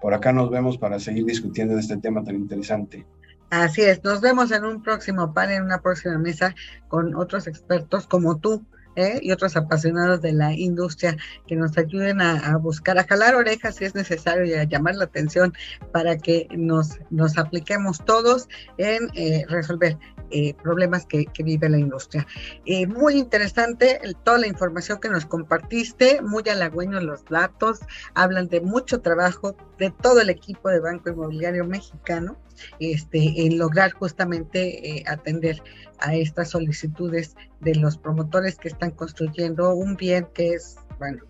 por 0.00 0.14
acá 0.14 0.32
nos 0.32 0.50
vemos 0.50 0.78
para 0.78 1.00
seguir 1.00 1.24
discutiendo 1.24 1.74
de 1.74 1.80
este 1.80 1.96
tema 1.96 2.22
tan 2.22 2.36
interesante. 2.36 3.04
Así 3.50 3.82
es, 3.82 4.04
nos 4.04 4.20
vemos 4.20 4.50
en 4.52 4.64
un 4.64 4.82
próximo 4.82 5.32
panel, 5.32 5.56
en 5.56 5.62
una 5.64 5.80
próxima 5.80 6.18
mesa 6.18 6.54
con 6.88 7.14
otros 7.14 7.46
expertos 7.46 8.06
como 8.06 8.38
tú. 8.38 8.64
¿Eh? 8.98 9.20
y 9.22 9.32
otros 9.32 9.56
apasionados 9.56 10.20
de 10.20 10.32
la 10.32 10.52
industria 10.52 11.16
que 11.46 11.56
nos 11.56 11.76
ayuden 11.78 12.20
a, 12.20 12.56
buscar, 12.58 12.98
a 12.98 13.04
jalar 13.04 13.34
orejas 13.34 13.76
si 13.76 13.84
es 13.84 13.94
necesario 13.94 14.44
y 14.44 14.54
a 14.54 14.64
llamar 14.64 14.96
la 14.96 15.04
atención 15.04 15.54
para 15.92 16.18
que 16.18 16.48
nos, 16.50 16.98
nos 17.10 17.38
apliquemos 17.38 18.04
todos 18.04 18.48
en 18.76 19.08
eh, 19.14 19.44
resolver 19.48 19.96
eh, 20.30 20.54
problemas 20.62 21.06
que, 21.06 21.26
vive 21.38 21.68
la 21.68 21.78
industria. 21.78 22.26
Muy 22.88 23.14
interesante 23.14 24.00
toda 24.24 24.38
la 24.38 24.48
información 24.48 24.98
que 24.98 25.08
nos 25.08 25.24
compartiste, 25.24 26.20
muy 26.20 26.42
halagüeños 26.48 27.02
los 27.04 27.24
datos, 27.26 27.80
hablan 28.14 28.48
de 28.48 28.60
mucho 28.60 29.00
trabajo 29.00 29.56
de 29.78 29.90
todo 29.90 30.20
el 30.20 30.30
equipo 30.30 30.68
de 30.68 30.80
Banco 30.80 31.10
Inmobiliario 31.10 31.64
Mexicano 31.64 32.36
este, 32.80 33.46
en 33.46 33.58
lograr 33.58 33.92
justamente 33.92 34.98
eh, 34.98 35.04
atender 35.06 35.62
a 36.00 36.14
estas 36.14 36.50
solicitudes 36.50 37.36
de 37.60 37.74
los 37.76 37.96
promotores 37.96 38.56
que 38.56 38.68
están 38.68 38.90
construyendo 38.90 39.74
un 39.74 39.96
bien 39.96 40.26
que 40.34 40.50
es, 40.50 40.76
bueno, 40.98 41.24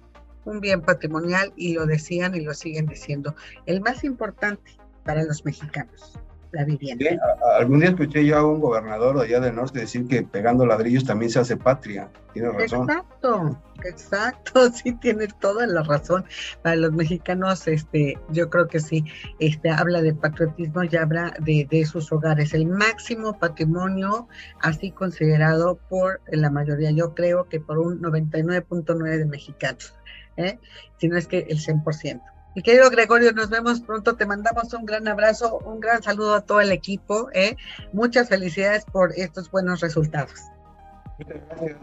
un 0.45 0.61
bien 0.61 0.81
patrimonial 0.81 1.53
y 1.57 1.75
lo 1.75 1.87
decían 1.87 2.35
y 2.35 2.41
lo 2.41 2.55
siguen 2.55 2.87
diciendo, 2.87 3.35
el 3.67 3.81
más 3.81 4.05
importante 4.05 4.79
para 5.05 5.23
los 5.25 5.45
mexicanos 5.45 6.19
la 6.53 6.65
vivienda. 6.65 7.05
algún 7.59 7.81
día 7.81 7.91
escuché 7.91 8.25
yo 8.25 8.39
a 8.39 8.47
un 8.47 8.61
gobernador 8.61 9.19
allá 9.21 9.41
del 9.41 9.55
norte 9.55 9.81
decir 9.81 10.07
que 10.07 10.23
pegando 10.23 10.67
ladrillos 10.67 11.05
también 11.05 11.31
se 11.31 11.41
hace 11.41 11.57
patria. 11.57 12.09
Tiene 12.33 12.51
razón. 12.51 12.89
Exacto, 12.89 13.59
exacto, 13.85 14.71
sí 14.73 14.93
tiene 14.93 15.29
toda 15.41 15.67
la 15.67 15.83
razón. 15.83 16.25
Para 16.63 16.77
los 16.77 16.93
mexicanos, 16.93 17.67
este, 17.69 18.19
yo 18.31 18.49
creo 18.51 18.69
que 18.69 18.81
sí, 18.81 19.05
este, 19.39 19.71
habla 19.71 20.03
de 20.03 20.15
patriotismo 20.15 20.85
y 20.85 20.97
habla 20.97 21.35
de, 21.41 21.67
de 21.71 21.85
sus 21.85 22.11
hogares. 22.13 22.55
El 22.55 22.67
máximo 22.67 23.39
patrimonio 23.39 24.29
así 24.61 24.91
considerado 24.91 25.79
por 25.89 26.21
la 26.29 26.51
mayoría, 26.51 26.91
yo 26.91 27.15
creo 27.15 27.49
que 27.49 27.61
por 27.61 27.79
un 27.79 28.01
99.9 28.01 29.19
de 29.19 29.27
mexicanos, 29.27 29.95
¿eh? 30.37 30.59
si 30.99 31.09
no 31.09 31.17
es 31.17 31.27
que 31.27 31.47
el 31.49 31.59
100%. 31.59 32.21
Mi 32.55 32.63
querido 32.63 32.91
Gregorio, 32.91 33.33
nos 33.33 33.51
vemos 33.51 33.81
pronto. 33.81 34.17
Te 34.17 34.27
mandamos 34.27 34.73
un 34.75 34.85
gran 34.85 35.07
abrazo, 35.07 35.59
un 35.59 35.81
gran 35.81 36.03
saludo 36.03 36.35
a 36.35 36.41
todo 36.41 36.61
el 36.61 36.73
equipo. 36.73 37.29
¿eh? 37.33 37.57
Muchas 37.93 38.29
felicidades 38.29 38.85
por 38.85 39.13
estos 39.17 39.51
buenos 39.51 39.81
resultados. 39.81 40.41
Gracias. 41.19 41.77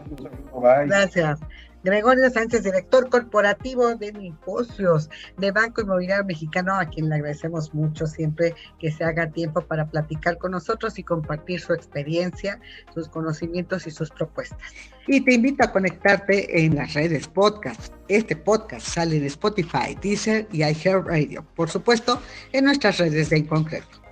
Gracias. 0.86 1.40
Gregorio 1.86 2.28
Sánchez, 2.30 2.64
director 2.64 3.08
corporativo 3.08 3.94
de 3.94 4.10
negocios 4.12 5.08
de 5.38 5.52
Banco 5.52 5.82
Inmobiliario 5.82 6.24
Mexicano, 6.24 6.74
a 6.74 6.86
quien 6.86 7.08
le 7.08 7.14
agradecemos 7.14 7.72
mucho 7.74 8.08
siempre 8.08 8.56
que 8.80 8.90
se 8.90 9.04
haga 9.04 9.30
tiempo 9.30 9.60
para 9.60 9.88
platicar 9.88 10.36
con 10.36 10.50
nosotros 10.50 10.98
y 10.98 11.04
compartir 11.04 11.60
su 11.60 11.72
experiencia, 11.74 12.58
sus 12.92 13.08
conocimientos 13.08 13.86
y 13.86 13.92
sus 13.92 14.10
propuestas. 14.10 14.58
Y 15.06 15.20
te 15.20 15.34
invito 15.34 15.62
a 15.62 15.70
conectarte 15.70 16.64
en 16.64 16.74
las 16.74 16.92
redes 16.94 17.28
podcast. 17.28 17.92
Este 18.08 18.34
podcast 18.34 18.84
sale 18.84 19.18
en 19.18 19.26
Spotify, 19.26 19.96
Deezer 20.02 20.48
y 20.50 20.64
iHeartRadio. 20.64 21.46
Por 21.54 21.70
supuesto, 21.70 22.20
en 22.50 22.64
nuestras 22.64 22.98
redes 22.98 23.30
de 23.30 23.36
en 23.36 23.46
concreto. 23.46 24.02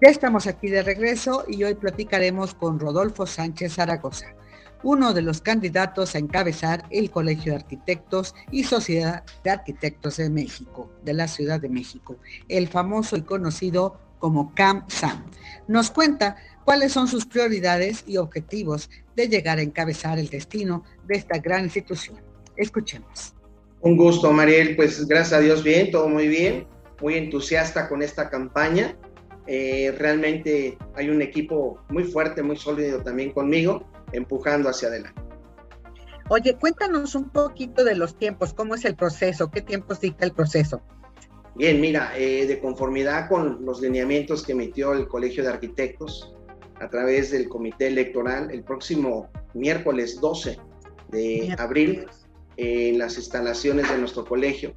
Ya 0.00 0.08
estamos 0.08 0.46
aquí 0.46 0.68
de 0.68 0.84
regreso 0.84 1.46
y 1.48 1.64
hoy 1.64 1.74
platicaremos 1.74 2.54
con 2.54 2.78
Rodolfo 2.78 3.26
Sánchez 3.26 3.74
Zaragoza 3.74 4.36
uno 4.82 5.12
de 5.12 5.22
los 5.22 5.40
candidatos 5.40 6.14
a 6.14 6.18
encabezar 6.18 6.84
el 6.90 7.10
Colegio 7.10 7.52
de 7.52 7.58
Arquitectos 7.58 8.34
y 8.50 8.64
Sociedad 8.64 9.24
de 9.44 9.50
Arquitectos 9.50 10.16
de 10.16 10.30
México, 10.30 10.90
de 11.04 11.14
la 11.14 11.28
Ciudad 11.28 11.60
de 11.60 11.68
México, 11.68 12.16
el 12.48 12.68
famoso 12.68 13.16
y 13.16 13.22
conocido 13.22 13.98
como 14.18 14.54
CAM-SAM. 14.54 15.24
Nos 15.66 15.90
cuenta 15.90 16.36
cuáles 16.64 16.92
son 16.92 17.08
sus 17.08 17.26
prioridades 17.26 18.04
y 18.06 18.16
objetivos 18.18 18.90
de 19.16 19.28
llegar 19.28 19.58
a 19.58 19.62
encabezar 19.62 20.18
el 20.18 20.28
destino 20.28 20.84
de 21.06 21.16
esta 21.16 21.38
gran 21.38 21.64
institución. 21.64 22.18
Escuchemos. 22.56 23.34
Un 23.80 23.96
gusto, 23.96 24.30
Mariel. 24.32 24.76
Pues 24.76 25.06
gracias 25.06 25.32
a 25.32 25.40
Dios, 25.40 25.64
bien, 25.64 25.90
todo 25.90 26.08
muy 26.08 26.28
bien. 26.28 26.66
Muy 27.00 27.14
entusiasta 27.14 27.88
con 27.88 28.02
esta 28.02 28.28
campaña. 28.28 28.94
Eh, 29.46 29.94
realmente 29.98 30.76
hay 30.94 31.08
un 31.08 31.22
equipo 31.22 31.80
muy 31.88 32.04
fuerte, 32.04 32.42
muy 32.42 32.56
sólido 32.56 33.02
también 33.02 33.32
conmigo 33.32 33.89
empujando 34.12 34.68
hacia 34.68 34.88
adelante. 34.88 35.20
Oye, 36.28 36.56
cuéntanos 36.56 37.14
un 37.14 37.30
poquito 37.30 37.82
de 37.84 37.96
los 37.96 38.16
tiempos, 38.16 38.54
cómo 38.54 38.74
es 38.74 38.84
el 38.84 38.94
proceso, 38.94 39.50
qué 39.50 39.62
tiempos 39.62 40.00
dicta 40.00 40.24
el 40.24 40.32
proceso. 40.32 40.80
Bien, 41.56 41.80
mira, 41.80 42.12
eh, 42.16 42.46
de 42.46 42.60
conformidad 42.60 43.28
con 43.28 43.64
los 43.64 43.80
lineamientos 43.80 44.44
que 44.44 44.52
emitió 44.52 44.92
el 44.92 45.08
Colegio 45.08 45.42
de 45.42 45.50
Arquitectos 45.50 46.34
a 46.80 46.88
través 46.88 47.32
del 47.32 47.48
Comité 47.48 47.88
Electoral, 47.88 48.50
el 48.50 48.62
próximo 48.62 49.28
miércoles 49.54 50.20
12 50.20 50.58
de 51.08 51.54
abril, 51.58 52.06
en 52.56 52.98
las 52.98 53.16
instalaciones 53.16 53.88
de 53.90 53.98
nuestro 53.98 54.24
colegio, 54.24 54.74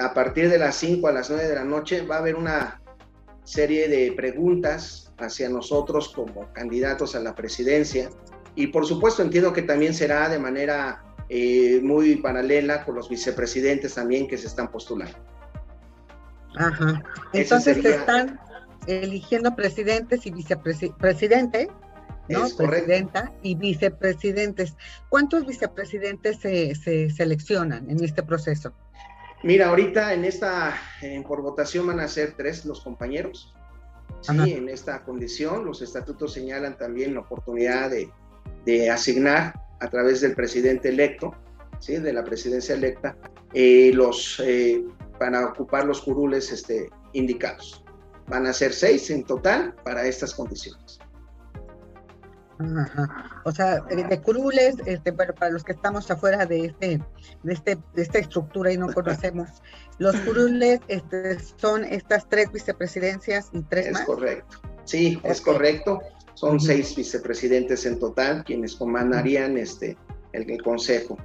a 0.00 0.14
partir 0.14 0.48
de 0.48 0.58
las 0.58 0.76
5 0.76 1.08
a 1.08 1.12
las 1.12 1.30
9 1.30 1.48
de 1.48 1.54
la 1.54 1.64
noche, 1.64 2.02
va 2.02 2.16
a 2.16 2.18
haber 2.18 2.36
una 2.36 2.82
serie 3.44 3.88
de 3.88 4.12
preguntas 4.12 5.12
hacia 5.18 5.48
nosotros 5.48 6.10
como 6.10 6.52
candidatos 6.52 7.14
a 7.14 7.20
la 7.20 7.34
presidencia. 7.34 8.10
Y 8.58 8.66
por 8.66 8.84
supuesto 8.84 9.22
entiendo 9.22 9.52
que 9.52 9.62
también 9.62 9.94
será 9.94 10.28
de 10.28 10.40
manera 10.40 11.04
eh, 11.28 11.78
muy 11.80 12.16
paralela 12.16 12.84
con 12.84 12.96
los 12.96 13.08
vicepresidentes 13.08 13.94
también 13.94 14.26
que 14.26 14.36
se 14.36 14.48
están 14.48 14.68
postulando. 14.72 15.16
Ajá. 16.56 17.00
Entonces 17.32 17.80
se 17.80 17.94
están 17.94 18.40
eligiendo 18.88 19.54
presidentes 19.54 20.26
y 20.26 20.32
vicepresidente, 20.32 21.68
¿no? 22.28 22.48
Presidenta 22.56 23.32
y 23.44 23.54
vicepresidentes. 23.54 24.74
¿Cuántos 25.08 25.46
vicepresidentes 25.46 26.40
se, 26.40 26.74
se, 26.74 27.10
seleccionan 27.10 27.88
en 27.88 28.02
este 28.02 28.24
proceso? 28.24 28.72
Mira, 29.44 29.68
ahorita 29.68 30.14
en 30.14 30.24
esta, 30.24 30.74
por 31.28 31.42
votación 31.42 31.86
van 31.86 32.00
a 32.00 32.08
ser 32.08 32.34
tres 32.36 32.64
los 32.64 32.80
compañeros. 32.80 33.54
Sí, 34.22 34.54
en 34.54 34.68
esta 34.68 35.04
condición, 35.04 35.64
los 35.64 35.80
estatutos 35.80 36.32
señalan 36.32 36.76
también 36.76 37.14
la 37.14 37.20
oportunidad 37.20 37.90
de, 37.90 38.10
de 38.64 38.90
asignar 38.90 39.54
a 39.80 39.88
través 39.88 40.20
del 40.20 40.34
presidente 40.34 40.88
electo, 40.88 41.34
¿sí? 41.80 41.96
de 41.96 42.12
la 42.12 42.24
presidencia 42.24 42.74
electa, 42.74 43.16
eh, 43.54 43.90
los, 43.94 44.40
eh, 44.44 44.84
para 45.18 45.46
ocupar 45.46 45.84
los 45.84 46.00
curules 46.00 46.50
este, 46.52 46.90
indicados. 47.12 47.84
Van 48.26 48.46
a 48.46 48.52
ser 48.52 48.72
seis 48.72 49.10
en 49.10 49.24
total 49.24 49.74
para 49.84 50.04
estas 50.04 50.34
condiciones. 50.34 50.98
O 53.44 53.52
sea, 53.52 53.80
de 53.82 54.20
curules, 54.20 54.76
este, 54.84 55.12
bueno, 55.12 55.32
para 55.32 55.52
los 55.52 55.62
que 55.62 55.72
estamos 55.72 56.10
afuera 56.10 56.44
de 56.44 56.66
este, 56.66 57.00
de 57.44 57.52
este, 57.52 57.78
de 57.94 58.02
esta 58.02 58.18
estructura 58.18 58.72
y 58.72 58.76
no 58.76 58.92
conocemos, 58.92 59.48
los 59.98 60.16
curules 60.20 60.80
este, 60.88 61.38
son 61.56 61.84
estas 61.84 62.28
tres 62.28 62.50
vicepresidencias 62.50 63.50
y 63.52 63.62
tres 63.62 63.86
es 63.86 64.00
correcto. 64.00 64.58
Sí, 64.84 65.20
es 65.22 65.40
correcto. 65.40 66.00
Son 66.38 66.60
seis 66.60 66.94
vicepresidentes 66.94 67.84
en 67.84 67.98
total 67.98 68.44
quienes 68.44 68.76
comandarían 68.76 69.58
este 69.58 69.96
el, 70.32 70.48
el 70.48 70.62
consejo. 70.62 71.18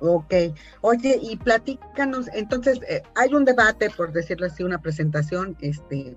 Ok. 0.00 0.34
Oye, 0.80 1.16
y 1.22 1.36
platícanos, 1.36 2.26
entonces, 2.34 2.80
eh, 2.88 3.02
hay 3.14 3.34
un 3.34 3.44
debate, 3.44 3.88
por 3.90 4.12
decirlo 4.12 4.46
así, 4.46 4.64
una 4.64 4.82
presentación, 4.82 5.56
este, 5.60 6.16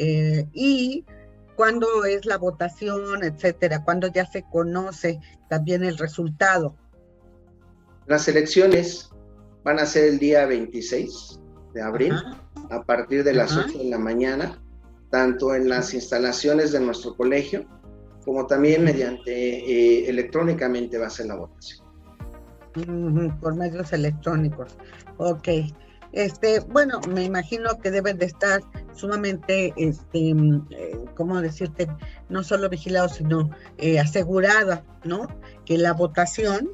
eh, 0.00 0.48
y 0.52 1.04
cuándo 1.54 2.04
es 2.04 2.26
la 2.26 2.38
votación, 2.38 3.22
etcétera, 3.22 3.84
cuándo 3.84 4.08
ya 4.08 4.26
se 4.26 4.42
conoce 4.50 5.20
también 5.48 5.84
el 5.84 5.96
resultado. 5.96 6.74
Las 8.06 8.26
elecciones 8.26 9.10
van 9.62 9.78
a 9.78 9.86
ser 9.86 10.08
el 10.08 10.18
día 10.18 10.44
26 10.44 11.38
de 11.72 11.82
abril, 11.82 12.14
a 12.70 12.82
partir 12.82 13.22
de 13.22 13.32
las 13.32 13.56
8 13.56 13.78
de 13.78 13.84
la 13.84 13.98
mañana, 13.98 14.60
tanto 15.14 15.54
en 15.54 15.68
las 15.68 15.94
instalaciones 15.94 16.72
de 16.72 16.80
nuestro 16.80 17.16
colegio, 17.16 17.64
como 18.24 18.48
también 18.48 18.82
mediante 18.82 19.30
eh, 19.30 20.08
electrónicamente 20.08 20.98
va 20.98 21.06
a 21.06 21.10
ser 21.10 21.26
la 21.26 21.36
votación 21.36 21.86
por 23.40 23.54
medios 23.54 23.92
electrónicos. 23.92 24.76
Ok. 25.18 25.48
Este, 26.10 26.58
bueno, 26.58 27.00
me 27.08 27.22
imagino 27.22 27.78
que 27.80 27.92
deben 27.92 28.18
de 28.18 28.26
estar 28.26 28.60
sumamente, 28.92 29.72
este, 29.76 30.30
eh, 30.30 31.04
¿cómo 31.14 31.40
decirte? 31.40 31.86
No 32.28 32.42
solo 32.42 32.68
vigilados, 32.68 33.12
sino 33.14 33.50
eh, 33.78 34.00
asegurada, 34.00 34.84
¿no? 35.04 35.28
Que 35.64 35.78
la 35.78 35.92
votación 35.92 36.70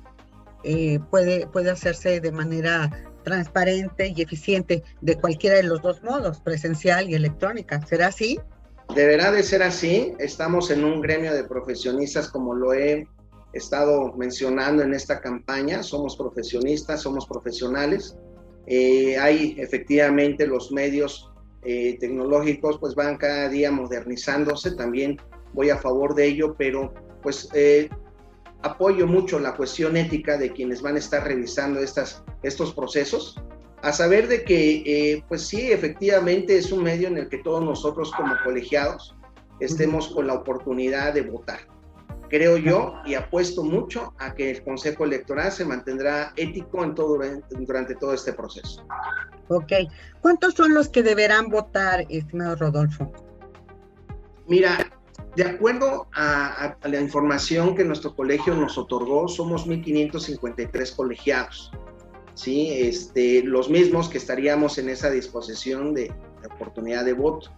eh, 0.64 0.98
puede, 1.10 1.46
puede 1.46 1.70
hacerse 1.70 2.20
de 2.20 2.32
manera 2.32 2.90
transparente 3.22 4.12
y 4.14 4.22
eficiente 4.22 4.82
de 5.00 5.16
cualquiera 5.16 5.56
de 5.56 5.64
los 5.64 5.82
dos 5.82 6.02
modos, 6.02 6.40
presencial 6.40 7.08
y 7.08 7.14
electrónica. 7.14 7.84
¿Será 7.86 8.08
así? 8.08 8.38
Deberá 8.94 9.30
de 9.30 9.42
ser 9.42 9.62
así. 9.62 10.14
Estamos 10.18 10.70
en 10.70 10.84
un 10.84 11.00
gremio 11.00 11.32
de 11.32 11.44
profesionistas, 11.44 12.28
como 12.28 12.54
lo 12.54 12.72
he 12.72 13.06
estado 13.52 14.12
mencionando 14.14 14.82
en 14.82 14.94
esta 14.94 15.20
campaña. 15.20 15.82
Somos 15.82 16.16
profesionistas, 16.16 17.02
somos 17.02 17.26
profesionales. 17.26 18.16
Eh, 18.66 19.16
hay 19.18 19.56
efectivamente 19.58 20.46
los 20.46 20.72
medios 20.72 21.30
eh, 21.62 21.98
tecnológicos, 22.00 22.78
pues 22.78 22.94
van 22.94 23.16
cada 23.16 23.48
día 23.48 23.70
modernizándose. 23.70 24.72
También 24.72 25.20
voy 25.52 25.70
a 25.70 25.78
favor 25.78 26.14
de 26.14 26.26
ello, 26.26 26.54
pero 26.58 26.92
pues 27.22 27.48
eh, 27.54 27.88
apoyo 28.62 29.06
mucho 29.06 29.38
la 29.38 29.54
cuestión 29.54 29.96
ética 29.96 30.36
de 30.36 30.52
quienes 30.52 30.82
van 30.82 30.96
a 30.96 30.98
estar 30.98 31.24
revisando 31.24 31.80
estas, 31.80 32.22
estos 32.42 32.74
procesos. 32.74 33.40
A 33.82 33.92
saber 33.92 34.28
de 34.28 34.44
que, 34.44 35.24
pues 35.28 35.46
sí, 35.46 35.72
efectivamente 35.72 36.58
es 36.58 36.70
un 36.70 36.82
medio 36.82 37.08
en 37.08 37.16
el 37.16 37.28
que 37.28 37.38
todos 37.38 37.64
nosotros 37.64 38.12
como 38.12 38.34
colegiados 38.44 39.16
estemos 39.58 40.08
con 40.08 40.26
la 40.26 40.34
oportunidad 40.34 41.14
de 41.14 41.22
votar 41.22 41.60
creo 42.30 42.56
yo, 42.56 42.94
y 43.04 43.14
apuesto 43.14 43.62
mucho 43.62 44.14
a 44.18 44.34
que 44.34 44.50
el 44.50 44.62
Consejo 44.62 45.04
Electoral 45.04 45.52
se 45.52 45.64
mantendrá 45.64 46.32
ético 46.36 46.82
en 46.84 46.94
todo, 46.94 47.18
durante 47.50 47.94
todo 47.96 48.14
este 48.14 48.32
proceso. 48.32 48.86
Ok. 49.48 49.72
¿Cuántos 50.22 50.54
son 50.54 50.72
los 50.72 50.88
que 50.88 51.02
deberán 51.02 51.48
votar, 51.48 52.06
estimado 52.08 52.56
Rodolfo? 52.56 53.12
Mira, 54.46 54.90
de 55.36 55.44
acuerdo 55.44 56.08
a, 56.14 56.76
la 56.82 57.00
información 57.00 57.74
que 57.74 57.84
nuestro 57.84 58.14
colegio 58.14 58.54
nos 58.54 58.76
otorgó, 58.76 59.28
somos 59.28 59.66
1.553 59.66 60.96
colegiados. 60.96 61.70
¿sí? 62.34 62.72
Este, 62.72 63.42
los 63.42 63.70
mismos 63.70 64.08
que 64.08 64.18
estaríamos 64.18 64.78
en 64.78 64.88
esa 64.88 65.10
disposición 65.10 65.94
de, 65.94 66.12
de 66.40 66.46
oportunidad 66.54 67.04
de 67.04 67.12
voto. 67.12 67.50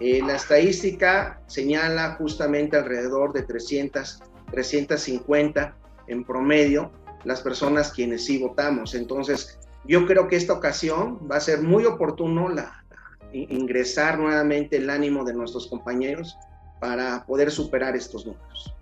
Eh, 0.00 0.22
la 0.26 0.34
estadística 0.34 1.40
señala 1.46 2.16
justamente 2.16 2.76
alrededor 2.76 3.32
de 3.32 3.42
300, 3.42 4.22
350 4.50 5.76
en 6.08 6.24
promedio 6.24 6.90
las 7.24 7.40
personas 7.40 7.92
quienes 7.92 8.24
sí 8.24 8.38
votamos. 8.38 8.94
Entonces, 8.94 9.58
yo 9.84 10.06
creo 10.06 10.28
que 10.28 10.36
esta 10.36 10.52
ocasión 10.52 11.20
va 11.30 11.36
a 11.36 11.40
ser 11.40 11.62
muy 11.62 11.84
oportuno 11.84 12.48
la, 12.48 12.84
ingresar 13.32 14.18
nuevamente 14.18 14.76
el 14.76 14.90
ánimo 14.90 15.24
de 15.24 15.34
nuestros 15.34 15.66
compañeros 15.66 16.36
para 16.84 17.24
poder 17.24 17.50
superar 17.50 17.96
estos 17.96 18.26
números. 18.26 18.74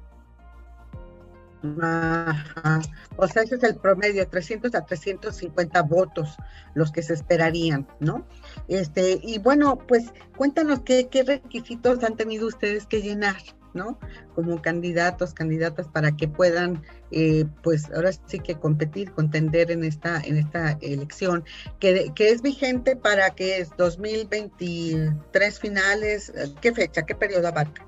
O 1.63 3.29
sea, 3.29 3.45
ese 3.45 3.55
es 3.55 3.63
el 3.63 3.77
promedio, 3.77 4.27
300 4.27 4.75
a 4.75 4.85
350 4.85 5.83
votos 5.83 6.37
los 6.75 6.91
que 6.91 7.03
se 7.03 7.15
esperarían, 7.15 7.87
¿no? 8.01 8.27
Este, 8.67 9.21
y 9.23 9.39
bueno, 9.39 9.79
pues 9.87 10.13
cuéntanos 10.37 10.81
qué, 10.81 11.09
requisitos 11.25 12.03
han 12.03 12.17
tenido 12.17 12.49
ustedes 12.49 12.87
que 12.87 13.03
llenar, 13.03 13.37
¿no? 13.73 14.01
Como 14.35 14.61
candidatos, 14.61 15.33
candidatas 15.35 15.87
para 15.87 16.17
que 16.17 16.27
puedan, 16.27 16.83
eh, 17.13 17.45
pues 17.63 17.89
ahora 17.95 18.11
sí 18.27 18.41
que 18.41 18.57
competir, 18.57 19.13
contender 19.13 19.71
en 19.71 19.85
esta, 19.85 20.21
en 20.21 20.39
esta 20.39 20.73
elección, 20.81 21.45
que, 21.79 22.11
que 22.17 22.31
es 22.31 22.43
vigente 22.43 22.97
para 22.97 23.31
que 23.31 23.59
es 23.59 23.71
2023 23.77 25.61
finales, 25.61 26.33
¿qué 26.61 26.73
fecha, 26.73 27.03
qué 27.03 27.15
periodo 27.15 27.47
abarca? 27.47 27.87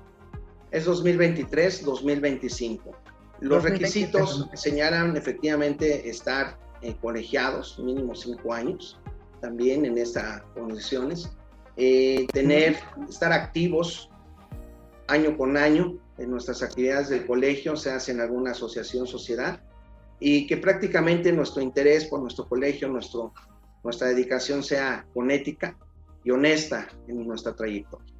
Es 0.75 0.85
2023-2025. 0.87 2.81
Los 3.39 3.63
requisitos 3.63 4.49
señalan 4.55 5.15
efectivamente 5.15 6.09
estar 6.09 6.59
eh, 6.81 6.97
colegiados, 7.01 7.79
mínimo 7.79 8.13
cinco 8.13 8.53
años, 8.53 8.99
también 9.39 9.85
en 9.85 9.97
estas 9.97 10.41
condiciones, 10.53 11.31
eh, 11.77 12.27
tener, 12.33 12.75
estar 13.07 13.31
activos 13.31 14.09
año 15.07 15.37
con 15.37 15.55
año 15.55 15.97
en 16.17 16.29
nuestras 16.29 16.61
actividades 16.61 17.07
del 17.07 17.25
colegio, 17.25 17.77
se 17.77 17.91
hace 17.91 18.11
en 18.11 18.19
alguna 18.19 18.51
asociación, 18.51 19.07
sociedad, 19.07 19.61
y 20.19 20.45
que 20.45 20.57
prácticamente 20.57 21.31
nuestro 21.31 21.61
interés 21.61 22.03
por 22.03 22.19
nuestro 22.19 22.49
colegio, 22.49 22.89
nuestro, 22.89 23.33
nuestra 23.81 24.09
dedicación 24.09 24.61
sea 24.61 25.07
con 25.13 25.31
ética 25.31 25.77
y 26.25 26.31
honesta 26.31 26.89
en 27.07 27.25
nuestra 27.25 27.55
trayectoria. 27.55 28.14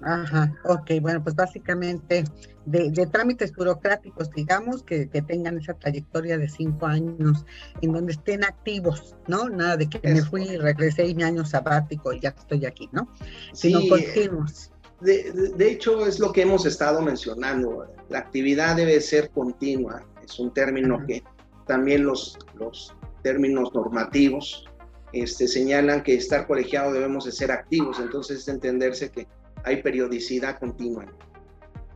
Ajá, 0.00 0.54
ok, 0.64 0.92
bueno, 1.00 1.22
pues 1.22 1.34
básicamente 1.34 2.24
de, 2.66 3.06
trámites 3.10 3.52
burocráticos, 3.52 4.30
digamos, 4.30 4.82
que, 4.82 5.06
tengan 5.06 5.58
esa 5.58 5.74
trayectoria 5.74 6.38
de 6.38 6.48
cinco 6.48 6.86
años 6.86 7.44
en 7.80 7.92
donde 7.92 8.12
estén 8.12 8.44
activos, 8.44 9.16
¿no? 9.26 9.48
Nada 9.48 9.76
de 9.76 9.88
que 9.88 10.00
me 10.02 10.22
fui, 10.22 10.56
regresé 10.56 11.06
y 11.06 11.14
mi 11.14 11.24
año 11.24 11.44
sabático 11.44 12.12
y 12.12 12.20
ya 12.20 12.30
estoy 12.30 12.66
aquí, 12.66 12.88
¿no? 12.92 13.08
Sino 13.52 13.80
sí, 13.80 13.88
continuos. 13.88 14.72
De, 15.00 15.32
de, 15.56 15.70
hecho, 15.70 16.06
es 16.06 16.18
lo 16.18 16.32
que 16.32 16.42
hemos 16.42 16.66
estado 16.66 17.00
mencionando. 17.00 17.86
La 18.08 18.18
actividad 18.18 18.76
debe 18.76 19.00
ser 19.00 19.30
continua. 19.30 20.04
Es 20.22 20.38
un 20.38 20.52
término 20.52 21.04
que 21.06 21.22
también 21.66 22.04
los, 22.04 22.36
los 22.58 22.94
términos 23.22 23.72
normativos 23.74 24.68
este, 25.12 25.48
señalan 25.48 26.02
que 26.02 26.14
estar 26.14 26.46
colegiado 26.46 26.92
debemos 26.92 27.24
de 27.24 27.32
ser 27.32 27.50
activos. 27.50 27.98
Entonces, 28.00 28.40
es 28.40 28.48
entenderse 28.48 29.10
que 29.10 29.26
hay 29.64 29.82
periodicidad 29.82 30.58
continua. 30.58 31.06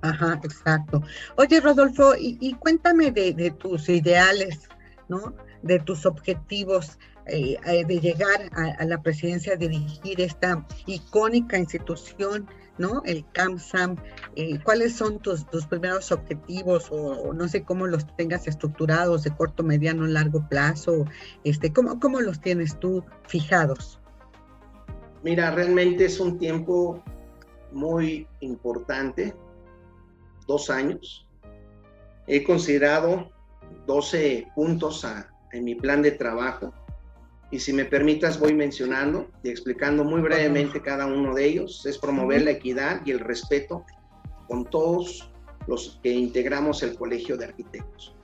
Ajá, 0.03 0.41
exacto. 0.43 1.03
Oye, 1.37 1.61
Rodolfo, 1.61 2.15
y, 2.19 2.55
cuéntame 2.55 3.13
de, 3.13 3.55
tus 3.57 3.89
ideales, 3.89 4.69
¿no? 5.09 5.35
De 5.63 5.79
tus 5.79 6.07
objetivos 6.07 6.99
eh, 7.27 7.57
eh, 7.67 7.85
de 7.85 8.01
llegar 8.01 8.51
a, 8.79 8.85
la 8.85 9.01
presidencia, 9.01 9.57
de 9.57 9.69
dirigir 9.69 10.21
esta 10.21 10.67
icónica 10.87 11.57
institución 11.57 12.49
¿no? 12.79 13.03
El 13.05 13.25
CAMSAM, 13.33 13.97
eh, 14.37 14.59
¿cuáles 14.63 14.95
son 14.95 15.19
tus, 15.19 15.47
tus 15.51 15.67
primeros 15.67 16.11
objetivos 16.11 16.89
o, 16.91 17.33
no 17.33 17.49
sé 17.49 17.63
cómo 17.63 17.87
los 17.87 18.07
tengas 18.17 18.47
estructurados 18.47 19.23
de 19.25 19.31
corto, 19.31 19.63
mediano, 19.63 20.07
largo 20.07 20.49
plazo? 20.49 21.05
Este, 21.45 21.73
¿cómo, 21.73 22.01
¿Cómo 22.01 22.21
los 22.21 22.41
tienes 22.41 22.79
tú 22.79 23.05
fijados? 23.29 24.01
Mira, 25.23 25.51
realmente 25.53 26.07
es 26.07 26.19
un 26.19 26.39
tiempo 26.39 27.03
muy 27.73 28.27
importante, 28.41 29.35
dos 30.47 30.71
años. 30.71 31.27
He 32.27 32.45
considerado 32.45 33.31
12 33.87 34.49
puntos 34.55 35.07
en 35.53 35.65
mi 35.65 35.75
plan 35.75 36.03
de 36.03 36.13
trabajo 36.13 36.73
y 37.51 37.59
si 37.59 37.73
me 37.73 37.85
permitas 37.85 38.41
voy 38.41 38.55
mencionando 38.55 39.29
y 39.43 39.51
explicando 39.51 40.05
muy 40.05 40.23
brevemente 40.23 40.81
cada 40.81 41.07
uno 41.07 41.35
de 41.35 41.45
ellos. 41.45 41.85
Es 41.85 41.99
promover 41.99 42.43
la 42.43 42.53
equidad 42.53 43.03
y 43.05 43.11
el 43.11 43.21
respeto 43.21 43.85
con 44.49 44.65
todos 44.65 45.31
los 45.67 46.01
que 46.03 46.11
integramos 46.11 46.83
el 46.83 46.97
Colegio 46.97 47.37
de 47.37 47.45
Arquitectos. 47.45 48.17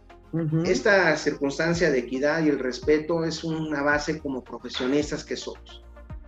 Esta 0.64 1.16
circunstancia 1.16 1.90
de 1.90 2.00
equidad 2.00 2.44
y 2.44 2.48
el 2.48 2.58
respeto 2.58 3.24
es 3.24 3.44
una 3.44 3.82
base 3.82 4.18
como 4.18 4.44
profesionistas 4.44 5.24
que 5.24 5.36
somos. 5.36 5.84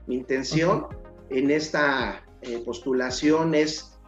Mi 0.07 0.17
intención 0.17 0.87
en 1.29 1.51
esta 1.51 2.23
eh, 2.43 2.63
postulación 2.65 3.55
es 3.55 3.99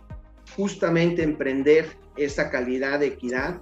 justamente 0.57 1.22
emprender 1.22 1.97
esta 2.16 2.51
calidad 2.51 3.01
de 3.01 3.07
equidad 3.07 3.61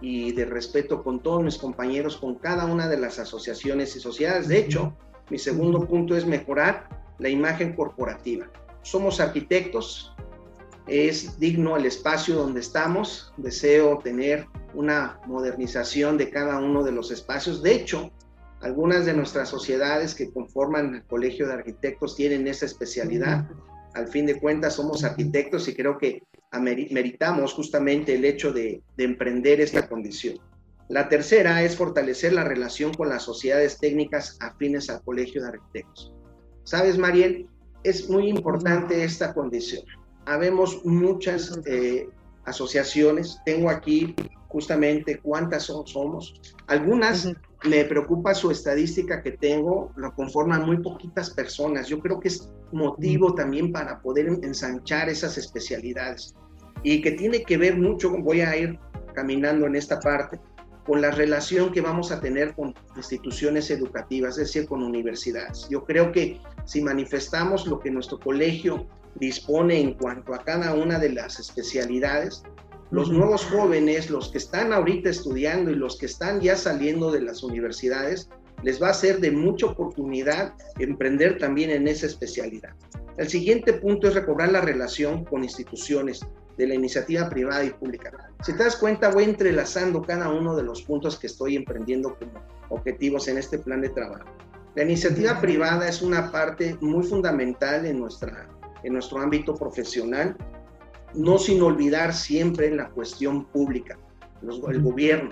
y 0.00 0.32
de 0.32 0.44
respeto 0.44 1.02
con 1.02 1.22
todos 1.22 1.42
mis 1.42 1.56
compañeros, 1.58 2.16
con 2.16 2.34
cada 2.34 2.66
una 2.66 2.88
de 2.88 2.98
las 2.98 3.18
asociaciones 3.18 3.94
y 3.96 4.00
sociedades. 4.00 4.48
De 4.48 4.58
hecho, 4.58 4.96
mi 5.30 5.38
segundo 5.38 5.86
punto 5.86 6.16
es 6.16 6.26
mejorar 6.26 6.88
la 7.18 7.28
imagen 7.28 7.74
corporativa. 7.74 8.50
Somos 8.82 9.20
arquitectos, 9.20 10.12
es 10.88 11.38
digno 11.38 11.76
el 11.76 11.86
espacio 11.86 12.34
donde 12.34 12.60
estamos, 12.60 13.32
deseo 13.36 13.98
tener 13.98 14.46
una 14.74 15.20
modernización 15.26 16.18
de 16.18 16.30
cada 16.30 16.58
uno 16.58 16.82
de 16.82 16.90
los 16.90 17.12
espacios. 17.12 17.62
De 17.62 17.74
hecho, 17.74 18.10
algunas 18.60 19.06
de 19.06 19.14
nuestras 19.14 19.48
sociedades 19.48 20.14
que 20.14 20.32
conforman 20.32 20.96
el 20.96 21.04
Colegio 21.04 21.46
de 21.46 21.54
Arquitectos 21.54 22.16
tienen 22.16 22.48
esa 22.48 22.66
especialidad. 22.66 23.48
Al 23.94 24.08
fin 24.08 24.26
de 24.26 24.38
cuentas, 24.38 24.74
somos 24.74 25.04
arquitectos 25.04 25.68
y 25.68 25.74
creo 25.74 25.98
que 25.98 26.22
meritamos 26.60 27.52
justamente 27.52 28.14
el 28.14 28.24
hecho 28.24 28.52
de, 28.52 28.82
emprender 28.98 29.60
esta 29.60 29.88
condición. 29.88 30.38
La 30.88 31.08
tercera 31.08 31.62
es 31.62 31.76
fortalecer 31.76 32.32
la 32.32 32.44
relación 32.44 32.92
con 32.92 33.08
las 33.08 33.22
sociedades 33.22 33.78
técnicas 33.78 34.36
afines 34.40 34.90
al 34.90 35.02
Colegio 35.02 35.42
de 35.42 35.48
Arquitectos. 35.48 36.12
Sabes, 36.64 36.98
Mariel, 36.98 37.48
es 37.82 38.08
muy 38.08 38.28
importante 38.28 39.02
esta 39.02 39.32
condición. 39.32 39.82
Habemos 40.26 40.84
muchas 40.84 41.58
eh, 41.66 42.08
asociaciones, 42.44 43.38
tengo 43.44 43.70
aquí 43.70 44.14
justamente 44.48 45.18
cuántas 45.18 45.64
somos. 45.64 46.40
Algunas 46.66 47.32
me 47.64 47.84
preocupa 47.84 48.34
su 48.34 48.50
estadística 48.50 49.22
que 49.22 49.32
tengo, 49.32 49.92
lo 49.96 50.14
conforman 50.14 50.66
muy 50.66 50.78
poquitas 50.78 51.30
personas. 51.30 51.88
Yo 51.88 52.00
creo 52.00 52.18
que 52.18 52.28
es 52.28 52.50
motivo 52.72 53.34
también 53.34 53.72
para 53.72 54.00
poder 54.00 54.26
ensanchar 54.42 55.08
esas 55.08 55.38
especialidades 55.38 56.34
y 56.82 57.00
que 57.00 57.12
tiene 57.12 57.42
que 57.42 57.56
ver 57.56 57.78
mucho, 57.78 58.10
voy 58.18 58.40
a 58.40 58.56
ir 58.56 58.78
caminando 59.14 59.66
en 59.66 59.76
esta 59.76 60.00
parte, 60.00 60.40
con 60.84 61.00
la 61.00 61.12
relación 61.12 61.70
que 61.70 61.80
vamos 61.80 62.10
a 62.10 62.20
tener 62.20 62.54
con 62.54 62.74
instituciones 62.96 63.70
educativas, 63.70 64.38
es 64.38 64.52
decir, 64.52 64.66
con 64.66 64.82
universidades. 64.82 65.68
Yo 65.68 65.84
creo 65.84 66.10
que 66.10 66.40
si 66.64 66.80
manifestamos 66.80 67.66
lo 67.66 67.78
que 67.78 67.90
nuestro 67.90 68.18
colegio 68.18 68.86
dispone 69.14 69.80
en 69.80 69.94
cuanto 69.94 70.34
a 70.34 70.42
cada 70.42 70.74
una 70.74 70.98
de 70.98 71.10
las 71.10 71.38
especialidades, 71.38 72.42
los 72.92 73.10
nuevos 73.10 73.46
jóvenes, 73.46 74.10
los 74.10 74.28
que 74.28 74.36
están 74.36 74.70
ahorita 74.70 75.08
estudiando 75.08 75.70
y 75.70 75.74
los 75.74 75.96
que 75.96 76.04
están 76.04 76.42
ya 76.42 76.56
saliendo 76.56 77.10
de 77.10 77.22
las 77.22 77.42
universidades, 77.42 78.28
les 78.62 78.80
va 78.80 78.90
a 78.90 78.94
ser 78.94 79.18
de 79.18 79.30
mucha 79.30 79.64
oportunidad 79.64 80.52
emprender 80.78 81.38
también 81.38 81.70
en 81.70 81.88
esa 81.88 82.04
especialidad. 82.04 82.74
El 83.16 83.30
siguiente 83.30 83.72
punto 83.72 84.08
es 84.08 84.14
recobrar 84.14 84.52
la 84.52 84.60
relación 84.60 85.24
con 85.24 85.42
instituciones 85.42 86.20
de 86.58 86.66
la 86.66 86.74
iniciativa 86.74 87.30
privada 87.30 87.64
y 87.64 87.70
pública. 87.70 88.12
Si 88.44 88.52
te 88.52 88.62
das 88.62 88.76
cuenta, 88.76 89.10
voy 89.10 89.24
entrelazando 89.24 90.02
cada 90.02 90.28
uno 90.28 90.54
de 90.54 90.62
los 90.62 90.82
puntos 90.82 91.18
que 91.18 91.28
estoy 91.28 91.56
emprendiendo 91.56 92.14
como 92.18 92.44
objetivos 92.68 93.26
en 93.26 93.38
este 93.38 93.58
plan 93.58 93.80
de 93.80 93.88
trabajo. 93.88 94.28
La 94.74 94.82
iniciativa 94.82 95.40
privada 95.40 95.88
es 95.88 96.02
una 96.02 96.30
parte 96.30 96.76
muy 96.82 97.04
fundamental 97.04 97.86
en, 97.86 97.98
nuestra, 97.98 98.50
en 98.82 98.92
nuestro 98.92 99.18
ámbito 99.18 99.54
profesional, 99.54 100.36
no 101.14 101.38
sin 101.38 101.62
olvidar 101.62 102.14
siempre 102.14 102.74
la 102.74 102.90
cuestión 102.90 103.44
pública, 103.46 103.98
el 104.42 104.82
gobierno. 104.82 105.30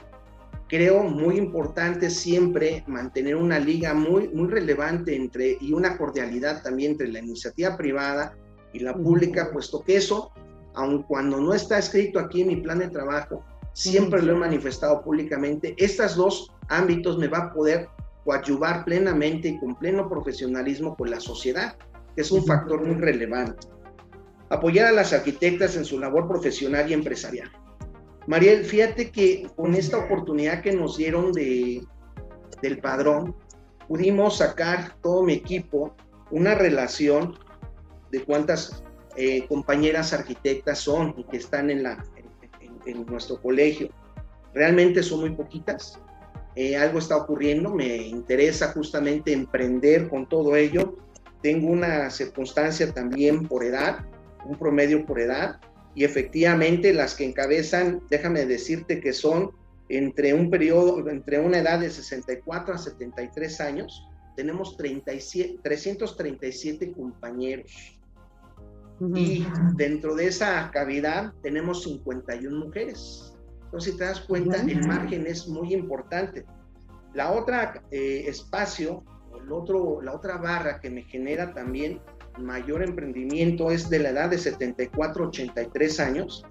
Creo 0.68 1.02
muy 1.02 1.36
importante 1.36 2.10
siempre 2.10 2.84
mantener 2.86 3.34
una 3.34 3.58
liga 3.58 3.92
muy, 3.92 4.28
muy 4.28 4.48
relevante 4.48 5.16
entre 5.16 5.58
y 5.60 5.72
una 5.72 5.98
cordialidad 5.98 6.62
también 6.62 6.92
entre 6.92 7.08
la 7.08 7.18
iniciativa 7.18 7.76
privada 7.76 8.36
y 8.72 8.78
la 8.78 8.94
pública, 8.94 9.50
puesto 9.52 9.82
que 9.82 9.96
eso 9.96 10.30
aun 10.74 11.02
cuando 11.02 11.40
no 11.40 11.54
está 11.54 11.78
escrito 11.78 12.18
aquí 12.18 12.42
en 12.42 12.48
mi 12.48 12.56
plan 12.56 12.78
de 12.78 12.88
trabajo, 12.88 13.44
siempre 13.72 14.22
lo 14.22 14.32
he 14.32 14.38
manifestado 14.38 15.02
públicamente, 15.02 15.74
estos 15.78 16.16
dos 16.16 16.52
ámbitos 16.68 17.18
me 17.18 17.28
va 17.28 17.38
a 17.38 17.52
poder 17.52 17.88
coadyuvar 18.24 18.84
plenamente 18.84 19.48
y 19.48 19.58
con 19.58 19.76
pleno 19.76 20.08
profesionalismo 20.08 20.96
con 20.96 21.10
la 21.10 21.20
sociedad, 21.20 21.76
que 22.14 22.22
es 22.22 22.30
un 22.30 22.44
factor 22.44 22.86
muy 22.86 22.96
relevante. 22.96 23.66
Apoyar 24.50 24.86
a 24.86 24.92
las 24.92 25.12
arquitectas 25.12 25.76
en 25.76 25.84
su 25.84 25.98
labor 25.98 26.28
profesional 26.28 26.90
y 26.90 26.94
empresarial. 26.94 27.50
Mariel, 28.26 28.64
fíjate 28.64 29.10
que 29.10 29.48
con 29.56 29.74
esta 29.74 29.96
oportunidad 29.96 30.60
que 30.62 30.72
nos 30.72 30.96
dieron 30.96 31.32
de, 31.32 31.82
del 32.60 32.78
padrón, 32.78 33.34
pudimos 33.88 34.38
sacar 34.38 34.96
todo 35.02 35.22
mi 35.22 35.32
equipo 35.32 35.94
una 36.30 36.54
relación 36.54 37.38
de 38.10 38.22
cuántas 38.22 38.82
eh, 39.16 39.46
compañeras 39.48 40.12
arquitectas 40.12 40.78
son 40.78 41.14
y 41.16 41.24
que 41.24 41.38
están 41.38 41.70
en, 41.70 41.82
la, 41.82 42.04
en, 42.86 43.06
nuestro 43.06 43.40
colegio. 43.40 43.90
Realmente 44.54 45.02
son 45.02 45.20
muy 45.20 45.30
poquitas. 45.30 46.00
Eh, 46.56 46.76
algo 46.76 46.98
está 46.98 47.16
ocurriendo, 47.16 47.70
me 47.70 47.96
interesa 47.96 48.72
justamente 48.72 49.32
emprender 49.32 50.08
con 50.08 50.28
todo 50.28 50.56
ello. 50.56 50.96
Tengo 51.42 51.68
una 51.68 52.10
circunstancia 52.10 52.92
también 52.92 53.46
por 53.46 53.64
edad, 53.64 54.04
un 54.44 54.58
promedio 54.58 55.04
por 55.06 55.20
edad, 55.20 55.60
y 55.94 56.04
efectivamente 56.04 56.92
las 56.92 57.14
que 57.14 57.24
encabezan, 57.24 58.02
déjame 58.10 58.46
decirte 58.46 59.00
que 59.00 59.12
son 59.12 59.50
entre 59.88 60.34
un 60.34 60.50
periodo, 60.50 61.08
entre 61.08 61.40
una 61.40 61.58
edad 61.58 61.80
de 61.80 61.90
64 61.90 62.74
a 62.74 62.78
73 62.78 63.60
años, 63.60 64.06
tenemos 64.36 64.76
37, 64.76 65.58
337 65.62 66.92
compañeros 66.92 67.98
y 69.14 69.46
dentro 69.76 70.14
de 70.14 70.26
esa 70.26 70.70
cavidad 70.70 71.32
tenemos 71.42 71.84
51 71.84 72.66
mujeres. 72.66 73.34
Entonces, 73.64 73.92
si 73.92 73.98
te 73.98 74.04
das 74.04 74.20
cuenta, 74.20 74.60
el 74.60 74.86
margen 74.86 75.26
es 75.26 75.48
muy 75.48 75.72
importante. 75.72 76.44
La 77.14 77.32
otra 77.32 77.82
eh, 77.90 78.24
espacio, 78.26 79.02
el 79.42 79.50
otro, 79.50 80.02
la 80.02 80.14
otra 80.14 80.36
barra 80.36 80.80
que 80.80 80.90
me 80.90 81.02
genera 81.02 81.54
también 81.54 82.00
mayor 82.38 82.82
emprendimiento 82.82 83.70
es 83.70 83.88
de 83.90 83.98
la 83.98 84.10
edad 84.10 84.30
de 84.30 84.38
74 84.38 85.28
83 85.28 86.00
años. 86.00 86.44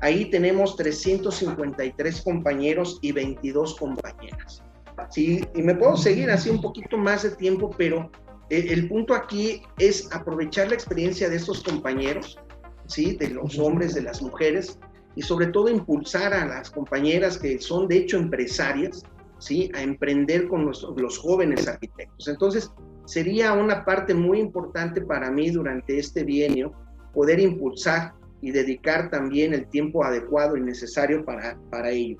Ahí 0.00 0.30
tenemos 0.30 0.76
353 0.76 2.22
compañeros 2.22 2.98
y 3.00 3.12
22 3.12 3.76
compañeras. 3.78 4.62
Sí, 5.10 5.44
y 5.54 5.62
me 5.62 5.74
puedo 5.74 5.96
seguir 5.96 6.30
así 6.30 6.50
un 6.50 6.60
poquito 6.60 6.96
más 6.96 7.22
de 7.22 7.30
tiempo, 7.30 7.70
pero 7.76 8.10
eh, 8.50 8.66
el 8.70 8.88
punto 8.88 9.14
aquí 9.14 9.62
es 9.78 10.08
aprovechar 10.12 10.68
la 10.68 10.74
experiencia 10.74 11.28
de 11.28 11.36
estos 11.36 11.62
compañeros, 11.62 12.38
¿sí? 12.86 13.16
de 13.16 13.28
los 13.30 13.58
hombres, 13.58 13.94
de 13.94 14.02
las 14.02 14.22
mujeres, 14.22 14.78
y 15.16 15.22
sobre 15.22 15.48
todo 15.48 15.68
impulsar 15.68 16.34
a 16.34 16.44
las 16.46 16.70
compañeras 16.70 17.38
que 17.38 17.58
son 17.60 17.88
de 17.88 17.98
hecho 17.98 18.18
empresarias, 18.18 19.02
¿sí? 19.38 19.70
a 19.74 19.82
emprender 19.82 20.48
con 20.48 20.66
los 20.66 21.18
jóvenes 21.18 21.66
arquitectos. 21.68 22.28
Entonces, 22.28 22.70
sería 23.04 23.52
una 23.52 23.84
parte 23.84 24.14
muy 24.14 24.40
importante 24.40 25.00
para 25.00 25.30
mí 25.30 25.50
durante 25.50 25.98
este 25.98 26.24
bienio 26.24 26.72
poder 27.12 27.40
impulsar 27.40 28.14
y 28.40 28.50
dedicar 28.50 29.10
también 29.10 29.54
el 29.54 29.66
tiempo 29.68 30.04
adecuado 30.04 30.56
y 30.56 30.60
necesario 30.60 31.24
para, 31.24 31.56
para 31.70 31.90
ello. 31.90 32.18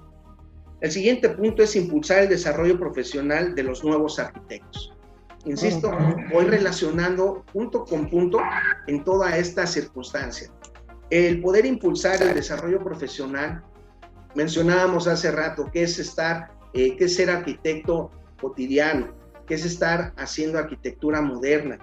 El 0.81 0.91
siguiente 0.91 1.29
punto 1.31 1.63
es 1.63 1.77
impulsar 1.77 2.23
el 2.23 2.29
desarrollo 2.29 2.79
profesional 2.79 3.55
de 3.55 3.63
los 3.63 3.85
nuevos 3.85 4.19
arquitectos. 4.19 4.93
Insisto, 5.47 5.93
voy 6.33 6.47
relacionando 6.47 7.45
punto 7.53 7.85
con 7.85 8.09
punto 8.09 8.39
en 8.87 9.05
toda 9.05 9.37
esta 9.37 9.67
circunstancia. 9.67 10.51
El 11.11 11.41
poder 11.43 11.67
impulsar 11.67 12.23
el 12.23 12.35
desarrollo 12.35 12.83
profesional, 12.83 13.63
mencionábamos 14.35 15.07
hace 15.07 15.31
rato, 15.31 15.71
que 15.71 15.83
es 15.83 15.99
estar, 15.99 16.51
eh, 16.73 16.97
que 16.97 17.05
es 17.05 17.15
ser 17.15 17.29
arquitecto 17.29 18.11
cotidiano, 18.41 19.13
que 19.47 19.55
es 19.55 19.65
estar 19.65 20.13
haciendo 20.17 20.59
arquitectura 20.59 21.21
moderna. 21.21 21.79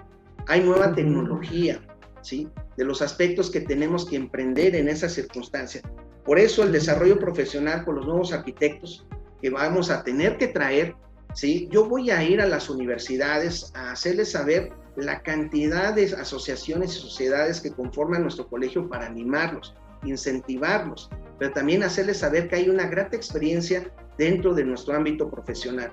Hay 0.46 0.62
nueva 0.62 0.94
tecnología, 0.94 1.80
¿sí? 2.22 2.48
de 2.76 2.84
los 2.84 3.02
aspectos 3.02 3.50
que 3.50 3.60
tenemos 3.60 4.06
que 4.06 4.16
emprender 4.16 4.74
en 4.74 4.88
esa 4.88 5.08
circunstancia. 5.08 5.82
Por 6.24 6.38
eso 6.38 6.62
el 6.62 6.72
desarrollo 6.72 7.18
profesional 7.18 7.84
con 7.84 7.96
los 7.96 8.06
nuevos 8.06 8.32
arquitectos 8.32 9.06
que 9.40 9.50
vamos 9.50 9.90
a 9.90 10.04
tener 10.04 10.38
que 10.38 10.48
traer, 10.48 10.94
¿sí? 11.34 11.68
Yo 11.70 11.88
voy 11.88 12.10
a 12.10 12.22
ir 12.22 12.40
a 12.40 12.46
las 12.46 12.70
universidades 12.70 13.72
a 13.74 13.90
hacerles 13.90 14.30
saber 14.30 14.72
la 14.96 15.22
cantidad 15.22 15.94
de 15.94 16.04
asociaciones 16.04 16.96
y 16.96 17.00
sociedades 17.00 17.60
que 17.60 17.72
conforman 17.72 18.22
nuestro 18.22 18.46
colegio 18.48 18.88
para 18.88 19.06
animarlos, 19.06 19.74
incentivarlos, 20.04 21.10
pero 21.38 21.52
también 21.52 21.82
hacerles 21.82 22.18
saber 22.18 22.48
que 22.48 22.56
hay 22.56 22.68
una 22.68 22.86
grata 22.86 23.16
experiencia 23.16 23.90
dentro 24.16 24.54
de 24.54 24.64
nuestro 24.64 24.94
ámbito 24.94 25.28
profesional. 25.28 25.92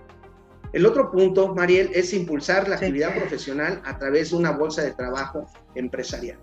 El 0.71 0.85
otro 0.85 1.11
punto, 1.11 1.53
Mariel, 1.55 1.89
es 1.93 2.13
impulsar 2.13 2.67
la 2.67 2.75
actividad 2.75 3.15
profesional 3.15 3.81
a 3.85 3.97
través 3.97 4.29
de 4.29 4.37
una 4.37 4.51
bolsa 4.51 4.83
de 4.83 4.91
trabajo 4.91 5.47
empresarial. 5.75 6.37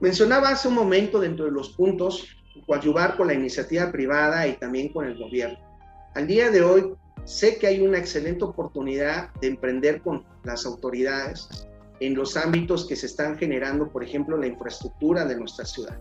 Mencionaba 0.00 0.48
hace 0.48 0.68
un 0.68 0.74
momento 0.74 1.20
dentro 1.20 1.44
de 1.44 1.50
los 1.50 1.70
puntos 1.70 2.26
coadyuvar 2.66 3.16
con 3.16 3.26
la 3.26 3.34
iniciativa 3.34 3.90
privada 3.90 4.46
y 4.46 4.54
también 4.54 4.88
con 4.90 5.06
el 5.06 5.18
gobierno. 5.18 5.58
Al 6.14 6.26
día 6.26 6.50
de 6.50 6.62
hoy 6.62 6.94
sé 7.24 7.58
que 7.58 7.66
hay 7.66 7.80
una 7.80 7.98
excelente 7.98 8.44
oportunidad 8.44 9.32
de 9.40 9.48
emprender 9.48 10.00
con 10.00 10.24
las 10.44 10.64
autoridades 10.64 11.48
en 12.00 12.14
los 12.14 12.36
ámbitos 12.36 12.86
que 12.86 12.96
se 12.96 13.06
están 13.06 13.36
generando, 13.38 13.90
por 13.90 14.04
ejemplo, 14.04 14.36
la 14.36 14.46
infraestructura 14.46 15.24
de 15.24 15.36
nuestra 15.36 15.64
ciudad. 15.64 15.98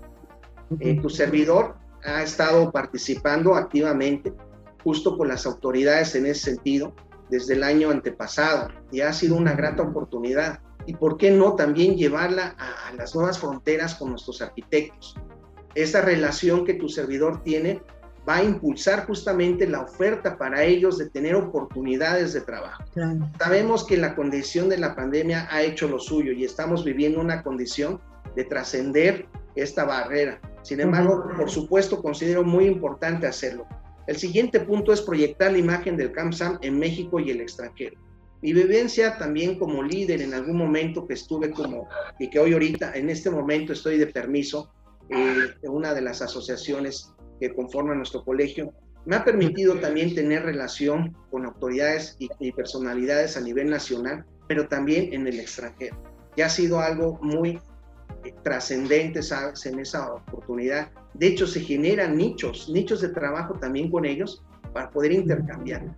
Eh, 0.80 1.00
tu 1.02 1.10
servidor 1.10 1.76
ha 2.04 2.24
estado 2.24 2.72
participando 2.72 3.56
activamente 3.56 4.34
justo 4.84 5.18
con 5.18 5.28
las 5.28 5.46
autoridades 5.46 6.16
en 6.16 6.26
ese 6.26 6.52
sentido 6.52 6.94
desde 7.30 7.54
el 7.54 7.64
año 7.64 7.90
antepasado 7.90 8.70
y 8.92 9.02
ha 9.02 9.14
sido 9.14 9.36
una 9.36 9.54
grata 9.54 9.84
oportunidad. 9.84 10.60
Y 10.86 10.96
por 10.96 11.18
qué 11.18 11.32
no 11.32 11.56
también 11.56 11.96
llevarla 11.96 12.56
a, 12.58 12.90
a 12.90 12.94
las 12.94 13.16
nuevas 13.16 13.40
fronteras 13.40 13.96
con 13.96 14.10
nuestros 14.10 14.42
arquitectos. 14.42 15.16
Esa 15.76 16.02
relación 16.02 16.66
que 16.66 16.74
tu 16.74 16.90
servidor 16.90 17.42
tiene 17.44 17.82
va 18.28 18.38
a 18.38 18.44
impulsar 18.44 19.06
justamente 19.06 19.68
la 19.68 19.82
oferta 19.82 20.38
para 20.38 20.64
ellos 20.64 20.98
de 20.98 21.10
tener 21.10 21.36
oportunidades 21.36 22.34
de 22.34 22.42
trabajo. 22.42 22.84
Sabemos 23.38 23.84
que 23.86 23.98
la 23.98 24.16
condición 24.16 24.70
de 24.70 24.78
la 24.78 24.96
pandemia 24.96 25.48
ha 25.52 25.62
hecho 25.62 25.88
lo 25.88 26.00
suyo 26.00 26.32
y 26.32 26.46
estamos 26.46 26.86
viviendo 26.86 27.20
una 27.20 27.44
condición 27.44 28.00
de 28.36 28.46
trascender 28.46 29.28
esta 29.56 29.84
barrera. 29.84 30.40
Sin 30.62 30.80
embargo, 30.80 31.26
por 31.36 31.50
supuesto, 31.50 32.02
considero 32.02 32.44
muy 32.44 32.66
importante 32.66 33.28
hacerlo. 33.28 33.68
El 34.08 34.18
siguiente 34.18 34.60
punto 34.60 34.92
es 34.92 35.02
proyectar 35.02 35.52
la 35.52 35.58
imagen 35.58 35.96
del 35.96 36.12
CAMSAM 36.12 36.60
en 36.62 36.78
México 36.78 37.20
y 37.20 37.32
el 37.32 37.42
extranjero. 37.42 37.98
Mi 38.42 38.52
vivencia 38.52 39.18
también 39.18 39.58
como 39.58 39.82
líder 39.82 40.22
en 40.22 40.34
algún 40.34 40.58
momento 40.58 41.08
que 41.08 41.14
estuve 41.14 41.52
como, 41.52 41.88
y 42.20 42.30
que 42.30 42.40
hoy 42.40 42.52
ahorita, 42.52 42.92
en 42.94 43.10
este 43.10 43.30
momento 43.30 43.72
estoy 43.72 43.98
de 43.98 44.08
permiso, 44.08 44.74
eh, 45.10 45.54
en 45.62 45.72
una 45.72 45.94
de 45.94 46.02
las 46.02 46.22
asociaciones 46.22 47.14
que 47.40 47.54
conforman 47.54 47.98
nuestro 47.98 48.26
colegio, 48.26 48.74
me 49.06 49.16
ha 49.16 49.24
permitido 49.24 49.80
también 49.80 50.14
tener 50.16 50.44
relación 50.44 51.16
con 51.30 51.46
autoridades 51.46 52.18
y, 52.20 52.52
personalidades 52.52 53.38
a 53.38 53.42
nivel 53.42 53.70
nacional, 53.70 54.26
pero 54.48 54.68
también 54.68 55.14
en 55.14 55.28
el 55.28 55.40
extranjero. 55.40 55.98
Ya 56.36 56.48
ha 56.48 56.50
sido 56.50 56.80
algo 56.80 57.20
muy 57.22 57.62
eh, 58.24 58.34
trascendente, 58.44 59.22
¿sabes? 59.22 59.66
En 59.66 59.80
esa 59.80 60.14
oportunidad. 60.14 60.92
De 61.14 61.28
hecho, 61.28 61.48
se 61.48 61.62
generan 61.62 62.18
nichos, 62.18 62.70
nichos 62.70 63.02
de 63.02 63.10
trabajo 63.10 63.56
también 63.56 63.90
con 63.92 64.06
ellos 64.06 64.44
para 64.74 64.90
poder 64.90 65.12
intercambiar. 65.12 65.96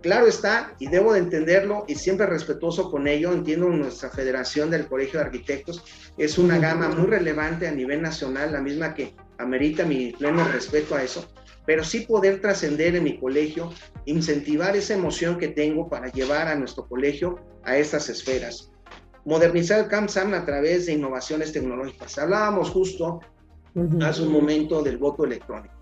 Claro 0.00 0.28
está, 0.28 0.74
y 0.78 0.86
debo 0.86 1.12
de 1.12 1.18
entenderlo, 1.18 1.84
y 1.88 1.96
siempre 1.96 2.26
respetuoso 2.26 2.88
con 2.88 3.08
ello, 3.08 3.32
entiendo 3.32 3.68
nuestra 3.68 4.10
Federación 4.10 4.70
del 4.70 4.86
Colegio 4.86 5.18
de 5.18 5.26
Arquitectos, 5.26 5.84
es 6.16 6.38
una 6.38 6.58
gama 6.58 6.88
muy 6.88 7.08
relevante 7.08 7.66
a 7.66 7.72
nivel 7.72 8.00
nacional, 8.00 8.52
la 8.52 8.60
misma 8.60 8.94
que 8.94 9.14
amerita 9.38 9.84
mi 9.84 10.12
pleno 10.12 10.44
respeto 10.44 10.94
a 10.94 11.02
eso, 11.02 11.28
pero 11.66 11.82
sí 11.82 12.00
poder 12.00 12.40
trascender 12.40 12.94
en 12.94 13.04
mi 13.04 13.18
colegio, 13.18 13.72
incentivar 14.04 14.76
esa 14.76 14.94
emoción 14.94 15.36
que 15.36 15.48
tengo 15.48 15.88
para 15.88 16.12
llevar 16.12 16.46
a 16.46 16.54
nuestro 16.54 16.86
colegio 16.86 17.40
a 17.64 17.76
estas 17.76 18.08
esferas. 18.08 18.70
Modernizar 19.24 19.80
el 19.80 19.88
CAMSAM 19.88 20.32
a 20.32 20.46
través 20.46 20.86
de 20.86 20.92
innovaciones 20.92 21.52
tecnológicas. 21.52 22.16
Hablábamos 22.18 22.70
justo 22.70 23.20
hace 24.02 24.22
un 24.22 24.32
momento 24.32 24.82
del 24.82 24.98
voto 24.98 25.24
electrónico. 25.24 25.74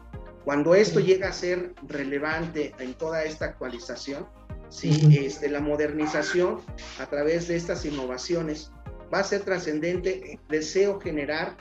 Cuando 0.44 0.74
esto 0.74 1.00
llega 1.00 1.28
a 1.28 1.32
ser 1.32 1.74
relevante 1.88 2.72
en 2.78 2.94
toda 2.94 3.24
esta 3.24 3.46
actualización, 3.46 4.26
sí, 4.68 5.18
este, 5.18 5.48
la 5.48 5.60
modernización 5.60 6.60
a 7.00 7.06
través 7.06 7.48
de 7.48 7.56
estas 7.56 7.84
innovaciones 7.84 8.70
va 9.12 9.20
a 9.20 9.24
ser 9.24 9.42
trascendente. 9.42 10.38
Deseo 10.48 11.00
generar 11.00 11.56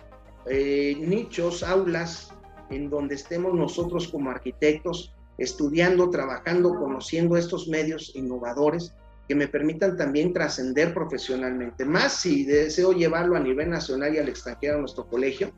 eh, 0.45 0.95
nichos, 0.99 1.63
aulas, 1.63 2.31
en 2.69 2.89
donde 2.89 3.15
estemos 3.15 3.53
nosotros 3.53 4.07
como 4.07 4.29
arquitectos 4.29 5.15
estudiando, 5.37 6.09
trabajando, 6.09 6.75
conociendo 6.75 7.37
estos 7.37 7.67
medios 7.67 8.15
innovadores 8.15 8.93
que 9.27 9.35
me 9.35 9.47
permitan 9.47 9.97
también 9.97 10.33
trascender 10.33 10.93
profesionalmente. 10.93 11.83
Más 11.85 12.13
si 12.13 12.45
deseo 12.45 12.93
llevarlo 12.93 13.35
a 13.35 13.39
nivel 13.39 13.69
nacional 13.69 14.13
y 14.13 14.19
al 14.19 14.29
extranjero 14.29 14.75
a 14.75 14.79
nuestro 14.81 15.07
colegio, 15.07 15.51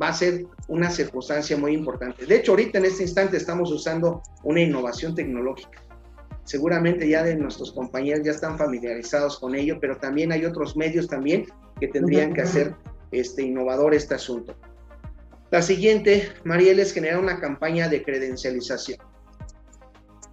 va 0.00 0.08
a 0.08 0.14
ser 0.14 0.46
una 0.68 0.90
circunstancia 0.90 1.56
muy 1.56 1.72
importante. 1.74 2.24
De 2.26 2.36
hecho, 2.36 2.52
ahorita 2.52 2.78
en 2.78 2.86
este 2.86 3.02
instante 3.02 3.36
estamos 3.36 3.70
usando 3.70 4.22
una 4.42 4.60
innovación 4.60 5.14
tecnológica. 5.14 5.82
Seguramente 6.44 7.08
ya 7.08 7.22
de 7.22 7.36
nuestros 7.36 7.72
compañeros 7.72 8.24
ya 8.24 8.32
están 8.32 8.58
familiarizados 8.58 9.38
con 9.38 9.54
ello, 9.54 9.78
pero 9.80 9.96
también 9.98 10.32
hay 10.32 10.44
otros 10.44 10.76
medios 10.76 11.08
también 11.08 11.46
que 11.78 11.88
tendrían 11.88 12.34
que 12.34 12.42
hacer 12.42 12.74
este, 13.12 13.42
innovador 13.42 13.94
este 13.94 14.14
asunto. 14.14 14.56
La 15.50 15.62
siguiente, 15.62 16.32
Mariel, 16.44 16.80
es 16.80 16.92
generar 16.92 17.20
una 17.20 17.38
campaña 17.38 17.88
de 17.88 18.02
credencialización. 18.02 18.98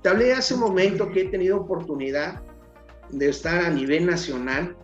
Te 0.01 0.10
hablé 0.10 0.34
hace 0.34 0.53
un 0.53 0.62
momento 0.62 1.12
que 1.12 1.22
he 1.22 1.26
tenido 1.26 1.57
oportunidad 1.57 2.41
de 3.12 3.30
estar 3.30 3.66
a 3.66 3.70
nivel 3.70 4.05
nacional 4.05 4.78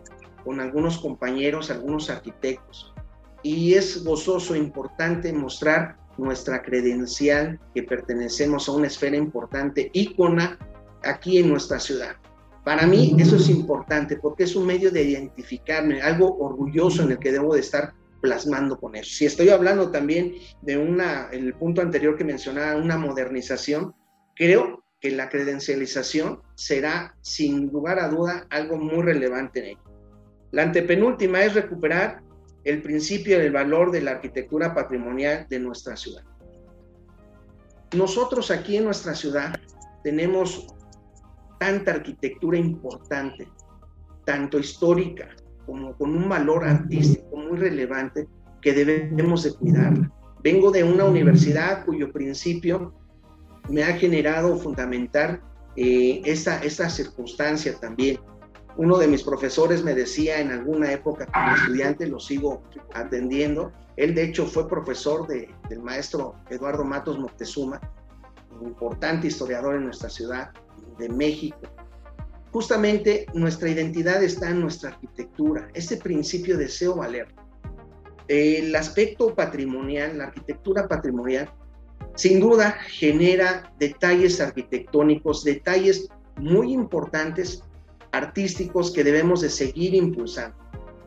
con 0.44 0.60
algunos 0.60 0.98
compañeros, 0.98 1.70
algunos 1.70 2.10
arquitectos, 2.10 2.92
y 3.42 3.74
es 3.74 4.04
gozoso, 4.04 4.56
importante 4.56 5.32
mostrar 5.32 5.96
nuestra 6.18 6.62
credencial 6.62 7.60
que 7.74 7.82
pertenecemos 7.82 8.68
a 8.68 8.72
una 8.72 8.86
esfera 8.86 9.16
importante, 9.16 9.90
ícona 9.92 10.58
aquí 11.04 11.38
en 11.38 11.50
nuestra 11.50 11.78
ciudad. 11.78 12.16
Para 12.64 12.86
mí 12.86 13.14
eso 13.18 13.36
es 13.36 13.48
importante 13.48 14.16
porque 14.16 14.44
es 14.44 14.56
un 14.56 14.66
medio 14.66 14.90
de 14.90 15.02
identificarme, 15.02 16.02
algo 16.02 16.36
orgulloso 16.38 17.02
en 17.02 17.12
el 17.12 17.18
que 17.18 17.32
debo 17.32 17.54
de 17.54 17.60
estar 17.60 17.94
plasmando 18.20 18.78
con 18.80 18.96
eso. 18.96 19.10
Si 19.10 19.26
estoy 19.26 19.50
hablando 19.50 19.90
también 19.90 20.34
de 20.62 20.76
una, 20.76 21.28
el 21.30 21.54
punto 21.54 21.80
anterior 21.80 22.16
que 22.16 22.24
mencionaba, 22.24 22.80
una 22.80 22.98
modernización, 22.98 23.94
creo 24.34 24.82
que 25.00 25.10
la 25.10 25.28
credencialización 25.28 26.40
será 26.56 27.14
sin 27.20 27.68
lugar 27.68 28.00
a 28.00 28.08
duda 28.08 28.46
algo 28.50 28.78
muy 28.78 29.02
relevante 29.02 29.60
en 29.60 29.66
ello. 29.66 29.80
La 30.50 30.62
antepenúltima 30.62 31.44
es 31.44 31.54
recuperar 31.54 32.22
el 32.66 32.82
principio 32.82 33.38
del 33.38 33.52
valor 33.52 33.92
de 33.92 34.02
la 34.02 34.10
arquitectura 34.10 34.74
patrimonial 34.74 35.46
de 35.48 35.60
nuestra 35.60 35.96
ciudad. 35.96 36.24
Nosotros 37.96 38.50
aquí 38.50 38.76
en 38.76 38.84
nuestra 38.84 39.14
ciudad 39.14 39.54
tenemos 40.02 40.66
tanta 41.60 41.92
arquitectura 41.92 42.58
importante, 42.58 43.48
tanto 44.24 44.58
histórica 44.58 45.28
como 45.64 45.96
con 45.96 46.16
un 46.16 46.28
valor 46.28 46.64
artístico 46.64 47.36
muy 47.36 47.56
relevante 47.56 48.26
que 48.60 48.72
debemos 48.72 49.44
de 49.44 49.54
cuidarla. 49.54 50.12
Vengo 50.42 50.72
de 50.72 50.82
una 50.82 51.04
universidad 51.04 51.84
cuyo 51.84 52.12
principio 52.12 52.92
me 53.68 53.84
ha 53.84 53.96
generado 53.96 54.58
fundamentar 54.58 55.40
eh, 55.76 56.20
esta, 56.24 56.58
esta 56.64 56.90
circunstancia 56.90 57.78
también. 57.78 58.18
Uno 58.76 58.98
de 58.98 59.08
mis 59.08 59.22
profesores 59.22 59.82
me 59.82 59.94
decía 59.94 60.40
en 60.40 60.50
alguna 60.50 60.92
época 60.92 61.26
como 61.26 61.54
estudiante, 61.56 62.06
lo 62.06 62.20
sigo 62.20 62.62
atendiendo, 62.92 63.72
él 63.96 64.14
de 64.14 64.24
hecho 64.24 64.46
fue 64.46 64.68
profesor 64.68 65.26
de, 65.26 65.48
del 65.68 65.80
maestro 65.80 66.34
Eduardo 66.50 66.84
Matos 66.84 67.18
Moctezuma, 67.18 67.80
un 68.60 68.68
importante 68.68 69.28
historiador 69.28 69.76
en 69.76 69.84
nuestra 69.84 70.10
ciudad, 70.10 70.50
de 70.98 71.08
México. 71.08 71.58
Justamente 72.52 73.26
nuestra 73.34 73.68
identidad 73.68 74.22
está 74.22 74.50
en 74.50 74.60
nuestra 74.60 74.90
arquitectura, 74.90 75.68
ese 75.74 75.96
principio 75.98 76.56
deseo 76.56 76.96
valer. 76.96 77.28
El 78.28 78.74
aspecto 78.74 79.34
patrimonial, 79.34 80.18
la 80.18 80.24
arquitectura 80.24 80.88
patrimonial, 80.88 81.50
sin 82.14 82.40
duda 82.40 82.72
genera 82.88 83.72
detalles 83.78 84.40
arquitectónicos, 84.40 85.44
detalles 85.44 86.08
muy 86.36 86.72
importantes, 86.72 87.62
artísticos 88.16 88.92
que 88.92 89.04
debemos 89.04 89.40
de 89.40 89.50
seguir 89.50 89.94
impulsando. 89.94 90.56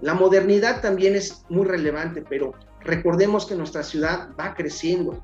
La 0.02 0.14
modernidad 0.14 0.82
también 0.82 1.16
es 1.16 1.44
muy 1.50 1.66
relevante, 1.66 2.24
pero 2.28 2.54
recordemos 2.82 3.46
que 3.46 3.56
nuestra 3.56 3.84
ciudad 3.84 4.30
va 4.40 4.54
creciendo. 4.54 5.24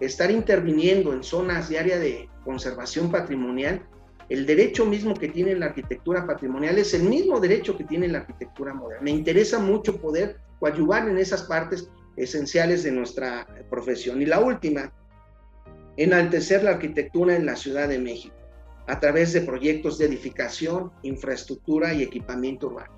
Estar 0.00 0.30
interviniendo 0.30 1.12
en 1.12 1.22
zonas 1.22 1.68
de 1.68 1.78
área 1.78 1.98
de 1.98 2.28
conservación 2.44 3.10
patrimonial 3.10 3.82
el 4.28 4.44
derecho 4.44 4.84
mismo 4.84 5.14
que 5.14 5.28
tiene 5.28 5.54
la 5.54 5.66
arquitectura 5.66 6.26
patrimonial 6.26 6.78
es 6.78 6.94
el 6.94 7.04
mismo 7.04 7.38
derecho 7.38 7.76
que 7.76 7.84
tiene 7.84 8.08
la 8.08 8.18
arquitectura 8.18 8.74
moderna. 8.74 9.02
Me 9.02 9.12
interesa 9.12 9.60
mucho 9.60 10.00
poder 10.00 10.38
coadyuvar 10.58 11.08
en 11.08 11.18
esas 11.18 11.44
partes 11.44 11.88
esenciales 12.16 12.82
de 12.82 12.90
nuestra 12.90 13.46
profesión. 13.70 14.20
Y 14.20 14.26
la 14.26 14.40
última, 14.40 14.92
enaltecer 15.96 16.64
la 16.64 16.70
arquitectura 16.70 17.36
en 17.36 17.46
la 17.46 17.54
Ciudad 17.54 17.88
de 17.88 18.00
México 18.00 18.34
a 18.86 19.00
través 19.00 19.32
de 19.32 19.40
proyectos 19.42 19.98
de 19.98 20.06
edificación, 20.06 20.92
infraestructura 21.02 21.92
y 21.94 22.02
equipamiento 22.02 22.68
urbano. 22.68 22.92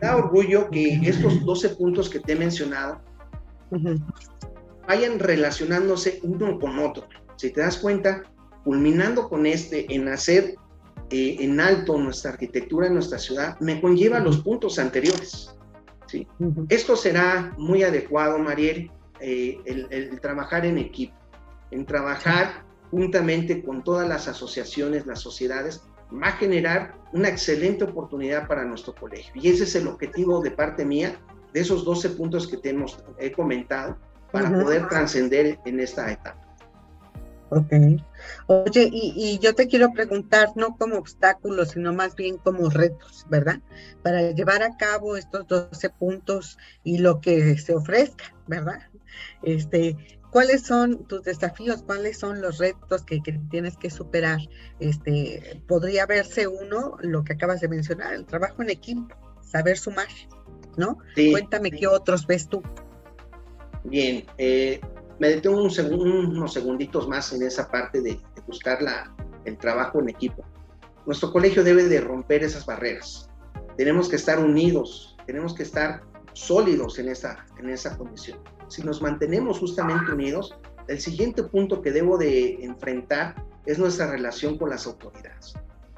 Da 0.00 0.16
orgullo 0.16 0.70
que 0.70 1.00
estos 1.04 1.44
12 1.44 1.70
puntos 1.70 2.08
que 2.08 2.20
te 2.20 2.32
he 2.32 2.36
mencionado 2.36 3.00
vayan 4.86 5.18
relacionándose 5.18 6.20
uno 6.22 6.58
con 6.58 6.78
otro. 6.78 7.06
Si 7.36 7.50
te 7.50 7.60
das 7.60 7.78
cuenta, 7.78 8.22
culminando 8.64 9.28
con 9.28 9.46
este 9.46 9.92
en 9.94 10.08
hacer 10.08 10.54
eh, 11.10 11.36
en 11.40 11.60
alto 11.60 11.98
nuestra 11.98 12.32
arquitectura 12.32 12.86
en 12.86 12.94
nuestra 12.94 13.18
ciudad, 13.18 13.58
me 13.60 13.80
conlleva 13.80 14.20
los 14.20 14.38
puntos 14.38 14.78
anteriores. 14.78 15.54
¿sí? 16.06 16.26
Esto 16.68 16.96
será 16.96 17.54
muy 17.58 17.82
adecuado, 17.82 18.38
Mariel, 18.38 18.90
eh, 19.20 19.58
el, 19.66 20.20
trabajar 20.20 20.64
en 20.64 20.78
equipo, 20.78 21.14
en 21.70 21.84
trabajar 21.84 22.63
juntamente 22.94 23.64
con 23.64 23.82
todas 23.82 24.08
las 24.08 24.28
asociaciones, 24.28 25.04
las 25.04 25.18
sociedades, 25.18 25.82
va 26.12 26.28
a 26.28 26.32
generar 26.36 26.94
una 27.12 27.28
excelente 27.28 27.82
oportunidad 27.82 28.46
para 28.46 28.64
nuestro 28.64 28.94
colegio. 28.94 29.32
Y 29.34 29.48
ese 29.48 29.64
es 29.64 29.74
el 29.74 29.88
objetivo 29.88 30.40
de 30.40 30.52
parte 30.52 30.84
mía, 30.84 31.16
de 31.52 31.60
esos 31.60 31.84
12 31.84 32.10
puntos 32.10 32.46
que 32.46 32.56
te 32.56 32.70
hemos, 32.70 32.96
he 33.18 33.32
comentado, 33.32 33.98
para 34.30 34.48
poder 34.48 34.86
trascender 34.88 35.58
en 35.64 35.80
esta 35.80 36.12
etapa. 36.12 36.40
Ok. 37.50 37.72
Oye, 38.46 38.88
y, 38.92 39.40
yo 39.40 39.56
te 39.56 39.66
quiero 39.66 39.92
preguntar, 39.92 40.50
no 40.54 40.76
como 40.76 40.96
obstáculos, 40.96 41.70
sino 41.70 41.92
más 41.92 42.14
bien 42.14 42.36
como 42.38 42.70
retos, 42.70 43.26
¿verdad? 43.28 43.58
Para 44.02 44.30
llevar 44.30 44.62
a 44.62 44.76
cabo 44.76 45.16
estos 45.16 45.48
12 45.48 45.90
puntos 45.90 46.58
y 46.84 46.98
lo 46.98 47.20
que 47.20 47.58
se 47.58 47.74
ofrezca, 47.74 48.32
¿verdad? 48.46 48.78
Este, 49.42 49.96
¿Cuáles 50.34 50.62
son 50.62 51.04
tus 51.04 51.22
desafíos? 51.22 51.84
¿Cuáles 51.84 52.18
son 52.18 52.40
los 52.40 52.58
retos 52.58 53.04
que, 53.04 53.20
tienes 53.52 53.76
que 53.76 53.88
superar? 53.88 54.40
Este, 54.80 55.62
podría 55.68 56.06
verse 56.06 56.48
uno, 56.48 56.96
lo 57.02 57.22
que 57.22 57.34
acabas 57.34 57.60
de 57.60 57.68
mencionar, 57.68 58.14
el 58.14 58.26
trabajo 58.26 58.60
en 58.60 58.70
equipo, 58.70 59.14
saber 59.42 59.78
sumar, 59.78 60.08
¿no? 60.76 60.98
Cuéntame 61.14 61.70
qué 61.70 61.86
otros 61.86 62.26
ves 62.26 62.48
tú. 62.48 62.64
Bien, 63.84 64.26
eh, 64.36 64.80
me 65.20 65.28
detengo 65.28 65.62
unos 65.62 66.52
segunditos 66.52 67.06
más 67.06 67.32
en 67.32 67.44
esa 67.44 67.70
parte 67.70 68.00
de, 68.00 68.20
buscar 68.48 68.82
la, 68.82 69.14
el 69.44 69.56
trabajo 69.56 70.00
en 70.00 70.08
equipo. 70.08 70.44
Nuestro 71.06 71.30
colegio 71.30 71.62
debe 71.62 71.84
de 71.84 72.00
romper 72.00 72.42
esas 72.42 72.66
barreras. 72.66 73.30
Tenemos 73.76 74.08
que 74.08 74.16
estar 74.16 74.40
unidos, 74.40 75.16
tenemos 75.26 75.54
que 75.54 75.62
estar 75.62 76.02
sólidos 76.34 76.98
en 76.98 77.08
esa, 77.08 77.46
en 77.58 77.70
esa 77.70 77.96
condición. 77.96 78.38
Si 78.68 78.82
nos 78.82 79.00
mantenemos 79.00 79.58
justamente 79.58 80.12
unidos, 80.12 80.54
el 80.88 81.00
siguiente 81.00 81.42
punto 81.44 81.80
que 81.80 81.90
debo 81.90 82.18
de 82.18 82.62
enfrentar 82.62 83.42
es 83.66 83.78
nuestra 83.78 84.10
relación 84.10 84.58
con 84.58 84.70
las 84.70 84.86
autoridades. 84.86 85.54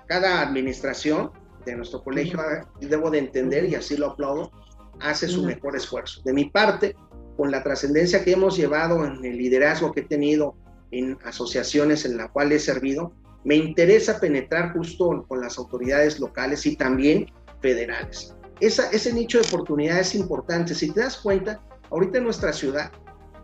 Cada 0.07 0.41
administración 0.41 1.33
de 1.65 1.75
nuestro 1.75 2.03
colegio, 2.03 2.39
debo 2.81 3.11
de 3.11 3.19
entender, 3.19 3.65
y 3.65 3.75
así 3.75 3.97
lo 3.97 4.13
aplaudo, 4.13 4.53
hace 5.01 5.27
su 5.27 5.43
mejor 5.43 5.75
esfuerzo. 5.75 6.23
De 6.25 6.33
mi 6.33 6.45
parte, 6.45 6.95
con 7.37 7.51
la 7.51 7.63
trascendencia 7.63 8.25
que 8.25 8.33
hemos 8.33 8.57
llevado 8.57 9.05
en 9.05 9.25
el 9.25 9.37
liderazgo 9.37 9.93
que 9.93 10.01
he 10.01 10.05
tenido 10.05 10.55
en 10.93 11.19
asociaciones 11.25 12.05
en 12.05 12.17
las 12.17 12.31
cuales 12.31 12.63
he 12.63 12.73
servido, 12.73 13.13
me 13.45 13.57
interesa 13.57 14.19
penetrar 14.19 14.73
justo 14.73 15.25
con 15.29 15.41
las 15.41 15.59
autoridades 15.59 16.19
locales 16.21 16.65
y 16.67 16.77
también 16.77 17.27
federales. 17.61 18.35
Esa, 18.61 18.91
ese 18.91 19.13
nicho 19.13 19.39
de 19.39 19.47
oportunidad 19.47 20.01
es 20.01 20.15
importante. 20.15 20.75
Si 20.75 20.91
te 20.91 21.01
das 21.01 21.19
cuenta, 21.19 21.61
ahorita 21.91 22.19
en 22.19 22.25
nuestra 22.25 22.53
ciudad 22.53 22.91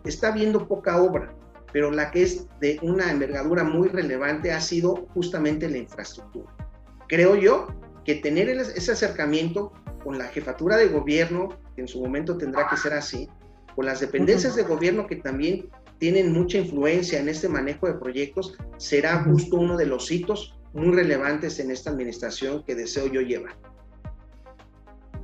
está 0.05 0.31
viendo 0.31 0.67
poca 0.67 1.01
obra, 1.01 1.33
pero 1.71 1.91
la 1.91 2.11
que 2.11 2.23
es 2.23 2.47
de 2.59 2.79
una 2.81 3.11
envergadura 3.11 3.63
muy 3.63 3.89
relevante 3.89 4.51
ha 4.51 4.61
sido 4.61 5.07
justamente 5.13 5.69
la 5.69 5.77
infraestructura. 5.77 6.55
Creo 7.07 7.35
yo 7.35 7.67
que 8.05 8.15
tener 8.15 8.49
ese 8.49 8.91
acercamiento 8.91 9.71
con 10.03 10.17
la 10.17 10.25
jefatura 10.25 10.77
de 10.77 10.87
gobierno, 10.87 11.49
que 11.75 11.81
en 11.81 11.87
su 11.87 12.01
momento 12.01 12.37
tendrá 12.37 12.67
que 12.67 12.77
ser 12.77 12.93
así, 12.93 13.29
con 13.75 13.85
las 13.85 14.01
dependencias 14.01 14.55
de 14.55 14.63
gobierno 14.63 15.07
que 15.07 15.15
también 15.15 15.69
tienen 15.97 16.33
mucha 16.33 16.57
influencia 16.57 17.19
en 17.19 17.29
este 17.29 17.47
manejo 17.47 17.87
de 17.87 17.93
proyectos, 17.93 18.57
será 18.77 19.23
justo 19.23 19.57
uno 19.57 19.77
de 19.77 19.85
los 19.85 20.11
hitos 20.11 20.59
muy 20.73 20.93
relevantes 20.93 21.59
en 21.59 21.71
esta 21.71 21.91
administración 21.91 22.63
que 22.65 22.75
deseo 22.75 23.07
yo 23.07 23.21
llevar. 23.21 23.55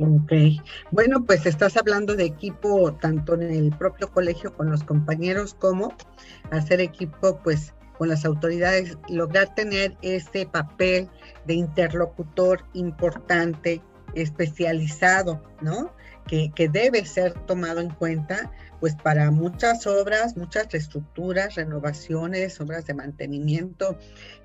Ok, 0.01 0.31
bueno, 0.91 1.25
pues 1.25 1.45
estás 1.45 1.75
hablando 1.75 2.15
de 2.15 2.23
equipo 2.23 2.93
tanto 3.01 3.33
en 3.33 3.41
el 3.41 3.75
propio 3.77 4.09
colegio 4.09 4.53
con 4.53 4.71
los 4.71 4.81
compañeros 4.85 5.55
como 5.55 5.93
hacer 6.51 6.79
equipo 6.79 7.37
pues 7.43 7.73
con 7.97 8.07
las 8.07 8.23
autoridades, 8.23 8.97
lograr 9.09 9.53
tener 9.55 9.97
ese 10.01 10.45
papel 10.45 11.09
de 11.45 11.55
interlocutor 11.55 12.63
importante, 12.71 13.81
especializado, 14.15 15.43
¿no? 15.61 15.91
que, 16.29 16.69
debe 16.69 17.05
ser 17.05 17.33
tomado 17.45 17.79
en 17.79 17.89
cuenta 17.89 18.51
pues 18.79 18.95
para 18.95 19.29
muchas 19.31 19.85
obras, 19.87 20.37
muchas 20.37 20.71
reestructuras, 20.71 21.55
renovaciones, 21.55 22.61
obras 22.61 22.85
de 22.85 22.93
mantenimiento, 22.93 23.97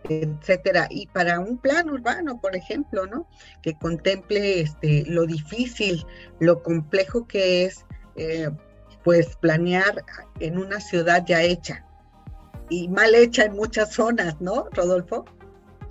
etcétera, 0.08 0.88
y 0.90 1.06
para 1.06 1.38
un 1.38 1.58
plan 1.58 1.88
urbano, 1.88 2.40
por 2.40 2.56
ejemplo, 2.56 3.06
¿no? 3.06 3.28
Que 3.62 3.74
contemple 3.74 4.62
este 4.62 5.04
lo 5.06 5.24
difícil, 5.24 6.04
lo 6.40 6.64
complejo 6.64 7.28
que 7.28 7.64
es 7.64 7.84
eh, 8.16 8.50
pues 9.04 9.36
planear 9.36 10.04
en 10.40 10.58
una 10.58 10.80
ciudad 10.80 11.24
ya 11.24 11.42
hecha 11.42 11.86
y 12.68 12.88
mal 12.88 13.14
hecha 13.14 13.44
en 13.44 13.52
muchas 13.52 13.92
zonas, 13.92 14.40
¿no, 14.40 14.68
Rodolfo? 14.72 15.26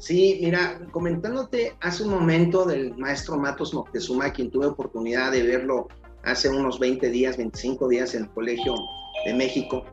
Sí, 0.03 0.37
mira, 0.41 0.81
comentándote 0.91 1.77
hace 1.79 2.03
un 2.03 2.09
momento 2.09 2.65
del 2.65 2.93
maestro 2.97 3.37
Matos 3.37 3.73
Moctezuma, 3.73 4.33
quien 4.33 4.51
tuve 4.51 4.65
oportunidad 4.65 5.31
de 5.31 5.43
verlo 5.43 5.87
hace 6.23 6.49
unos 6.49 6.77
20 6.77 7.09
días, 7.09 7.37
25 7.37 7.87
días 7.87 8.13
en 8.13 8.23
el 8.23 8.29
Colegio 8.31 8.75
de 9.25 9.33
México, 9.33 9.85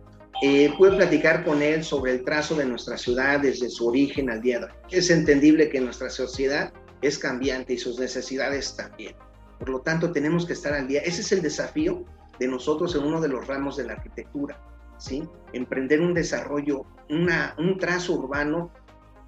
eh, 0.42 0.74
pude 0.76 0.96
platicar 0.96 1.44
con 1.44 1.62
él 1.62 1.84
sobre 1.84 2.11
el 2.11 2.24
trazo 2.24 2.56
de 2.56 2.64
nuestra 2.64 2.98
ciudad 2.98 3.38
desde 3.38 3.70
su 3.70 3.86
origen 3.86 4.30
al 4.30 4.40
día 4.40 4.58
de 4.58 4.64
hoy. 4.64 4.72
Es 4.90 5.11
entendible 5.11 5.68
que 5.68 5.80
nuestra 5.80 6.11
sociedad 6.11 6.72
es 7.02 7.16
cambiante 7.16 7.74
y 7.74 7.78
sus 7.78 8.00
necesidades 8.00 8.74
también. 8.74 9.14
Por 9.61 9.68
lo 9.68 9.80
tanto, 9.82 10.11
tenemos 10.11 10.44
que 10.44 10.54
estar 10.54 10.72
al 10.72 10.88
día. 10.88 11.02
Ese 11.02 11.20
es 11.20 11.30
el 11.30 11.40
desafío 11.40 12.04
de 12.40 12.48
nosotros 12.48 12.96
en 12.96 13.04
uno 13.04 13.20
de 13.20 13.28
los 13.28 13.46
ramos 13.46 13.76
de 13.76 13.84
la 13.84 13.92
arquitectura, 13.92 14.61
¿sí? 14.98 15.22
Emprender 15.52 16.00
un 16.00 16.14
desarrollo, 16.14 16.84
una, 17.08 17.54
un 17.58 17.78
trazo 17.78 18.14
urbano 18.14 18.72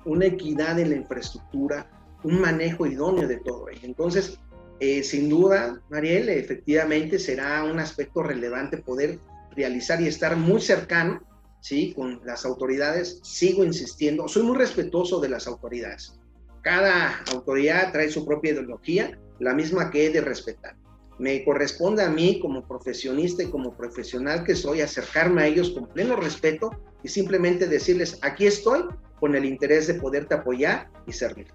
una 0.04 0.26
equidad 0.26 0.78
en 0.78 0.90
la 0.90 0.96
infraestructura, 0.96 1.90
un 2.24 2.40
manejo 2.40 2.86
idóneo 2.86 3.26
de 3.26 3.38
todo 3.38 3.68
ello. 3.68 3.80
Entonces, 3.82 4.38
eh, 4.80 5.02
sin 5.02 5.28
duda, 5.28 5.80
Mariel, 5.90 6.28
efectivamente 6.28 7.18
será 7.18 7.64
un 7.64 7.78
aspecto 7.78 8.22
relevante 8.22 8.78
poder 8.78 9.18
realizar 9.54 10.00
y 10.00 10.08
estar 10.08 10.36
muy 10.36 10.60
cercano, 10.60 11.22
¿sí? 11.60 11.92
Con 11.94 12.20
las 12.24 12.44
autoridades, 12.44 13.20
sigo 13.22 13.64
insistiendo, 13.64 14.26
soy 14.28 14.42
muy 14.42 14.56
respetuoso 14.56 15.20
de 15.20 15.28
las 15.28 15.46
autoridades. 15.46 16.18
Cada 16.62 17.22
autoridad 17.32 17.92
trae 17.92 18.10
su 18.10 18.24
propia 18.24 18.52
ideología, 18.52 19.18
la 19.38 19.54
misma 19.54 19.90
que 19.90 20.06
he 20.06 20.10
de 20.10 20.20
respetar. 20.20 20.76
Me 21.18 21.44
corresponde 21.44 22.02
a 22.02 22.10
mí 22.10 22.40
como 22.40 22.66
profesionista 22.66 23.42
y 23.42 23.50
como 23.50 23.76
profesional 23.76 24.44
que 24.44 24.56
soy 24.56 24.80
acercarme 24.80 25.42
a 25.42 25.46
ellos 25.46 25.70
con 25.70 25.86
pleno 25.86 26.16
respeto 26.16 26.70
y 27.02 27.08
simplemente 27.08 27.68
decirles, 27.68 28.18
aquí 28.22 28.46
estoy 28.46 28.84
con 29.22 29.36
el 29.36 29.44
interés 29.44 29.86
de 29.86 29.94
poderte 29.94 30.34
apoyar 30.34 30.90
y 31.06 31.12
servir. 31.12 31.46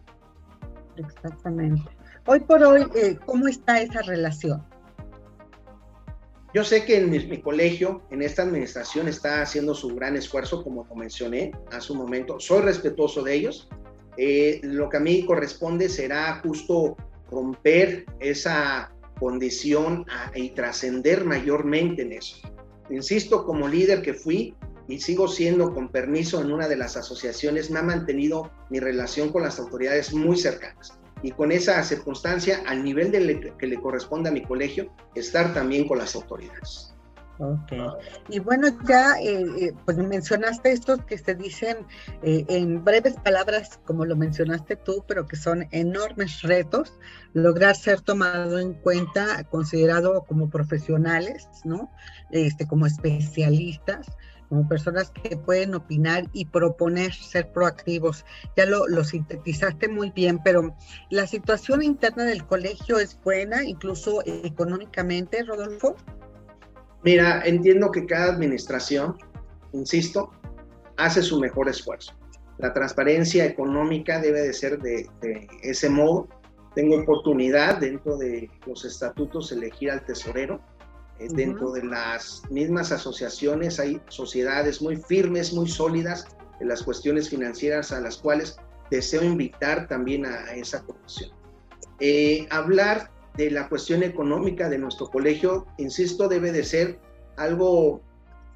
Exactamente. 0.96 1.84
Hoy 2.26 2.40
por 2.40 2.64
hoy, 2.64 2.88
eh, 2.96 3.18
¿cómo 3.26 3.50
está 3.50 3.82
esa 3.82 4.02
relación? 4.04 4.66
Yo 6.54 6.64
sé 6.64 6.86
que 6.86 6.96
en 6.96 7.10
mi, 7.10 7.42
colegio, 7.42 8.04
en 8.10 8.22
esta 8.22 8.44
administración, 8.44 9.10
está 9.10 9.42
haciendo 9.42 9.76
su 9.76 9.94
gran 9.94 10.16
esfuerzo, 10.16 10.64
como 10.64 10.86
lo 10.86 10.96
mencioné 10.96 11.52
hace 11.70 11.92
un 11.92 11.98
momento. 11.98 12.40
Soy 12.40 12.62
respetuoso 12.62 13.22
de 13.22 13.34
ellos. 13.34 13.68
Eh, 14.16 14.62
lo 14.64 14.88
que 14.88 14.96
a 14.96 15.02
mí 15.02 15.26
corresponde 15.26 15.90
será 15.90 16.40
justo 16.42 16.96
romper 17.30 18.06
esa 18.22 18.94
condición 19.20 20.06
y 20.36 20.52
trascender 20.52 21.26
mayormente 21.26 22.04
en 22.04 22.14
eso. 22.14 22.38
Insisto, 22.90 23.46
como 23.46 23.68
líder 23.68 24.02
que 24.02 24.14
fui, 24.14 24.56
y 24.88 25.00
sigo 25.00 25.28
siendo 25.28 25.74
con 25.74 25.90
permiso 25.90 26.42
en 26.42 26.52
una 26.52 26.68
de 26.68 26.78
las 26.78 26.98
asociaciones, 26.98 27.70
me 27.70 27.80
ha 27.80 27.84
mantenido 27.84 28.52
mi 28.70 28.80
relación 28.80 29.32
con 29.32 29.44
las 29.44 29.60
autoridades 29.60 30.14
muy 30.14 30.38
cercanas. 30.38 30.98
Y 31.24 31.32
con 31.32 31.52
esa 31.52 31.84
circunstancia, 31.84 32.62
al 32.68 32.84
nivel 32.84 33.12
de 33.12 33.54
que 33.58 33.68
le 33.68 33.82
corresponde 33.82 34.30
a 34.30 34.32
mi 34.32 34.44
colegio, 34.44 34.94
estar 35.16 35.54
también 35.54 35.88
con 35.88 35.98
las 35.98 36.16
autoridades. 36.16 36.94
Ok. 37.40 37.72
Y 38.30 38.40
bueno, 38.40 38.68
ya 38.88 39.14
eh, 39.22 39.46
eh, 39.60 39.74
pues 39.86 39.98
mencionaste 39.98 40.72
estos 40.72 41.06
que 41.06 41.20
se 41.20 41.36
dicen 41.36 41.78
eh, 42.24 42.46
en 42.50 42.84
breves 42.84 43.16
palabras, 43.24 43.80
como 43.86 44.06
lo 44.06 44.16
mencionaste 44.16 44.76
tú, 44.76 45.04
pero 45.08 45.28
que 45.28 45.36
son 45.36 45.68
enormes 45.72 46.42
retos, 46.42 46.98
lograr 47.34 47.76
ser 47.76 48.02
tomado 48.02 48.58
en 48.58 48.74
cuenta, 48.74 49.44
considerado 49.44 50.24
como 50.26 50.50
profesionales, 50.50 51.48
¿no? 51.64 51.92
Este, 52.32 52.68
como 52.68 52.88
especialistas, 52.88 54.08
como 54.50 54.68
personas 54.68 55.12
que 55.12 55.38
pueden 55.38 55.76
opinar 55.76 56.26
y 56.34 56.46
proponer, 56.46 57.14
ser 57.14 57.52
proactivos. 57.52 58.26
Ya 58.56 58.66
lo, 58.66 58.88
lo 58.88 59.04
sintetizaste 59.04 59.88
muy 59.88 60.12
bien, 60.12 60.40
pero 60.44 60.76
la 61.10 61.28
situación 61.28 61.84
interna 61.84 62.24
del 62.24 62.46
colegio 62.46 63.00
es 63.00 63.20
buena, 63.24 63.64
incluso 63.64 64.22
económicamente, 64.26 65.44
Rodolfo. 65.44 65.96
Mira, 67.04 67.42
entiendo 67.46 67.92
que 67.92 68.06
cada 68.06 68.34
administración, 68.34 69.18
insisto, 69.74 70.32
hace 70.98 71.22
su 71.22 71.40
mejor 71.40 71.70
esfuerzo. 71.70 72.14
La 72.58 72.74
transparencia 72.74 73.46
económica 73.46 74.20
debe 74.20 74.42
de 74.42 74.54
ser 74.54 74.80
de, 74.80 75.08
ese 75.62 75.90
modo. 75.90 76.28
Tengo 76.76 77.00
oportunidad 77.00 77.78
dentro 77.78 78.18
de 78.18 78.50
los 78.66 78.84
estatutos 78.84 79.52
elegir 79.52 79.92
al 79.92 80.04
tesorero. 80.06 80.60
Eh, 81.20 81.28
dentro 81.32 81.72
de 81.72 81.84
las 81.84 82.44
mismas 82.50 82.92
asociaciones 82.92 83.80
hay 83.80 84.02
sociedades 84.10 84.82
muy 84.82 84.98
firmes, 84.98 85.54
muy 85.54 85.68
sólidas 85.68 86.28
en 86.60 86.68
las 86.68 86.84
cuestiones 86.84 87.30
financieras 87.30 87.92
a 87.92 88.02
las 88.02 88.18
cuales 88.18 88.58
deseo 88.90 89.24
invitar 89.24 89.88
también 89.88 90.26
a, 90.26 90.54
esa 90.54 90.84
comisión. 90.84 91.32
Eh, 92.00 92.48
hablar 92.50 93.12
de 93.36 93.52
la 93.52 93.70
cuestión 93.70 94.04
económica 94.04 94.70
de 94.70 94.78
nuestro 94.78 95.08
colegio, 95.08 95.68
insisto, 95.78 96.28
debe 96.28 96.52
de 96.52 96.64
ser 96.64 97.00
algo 97.36 98.02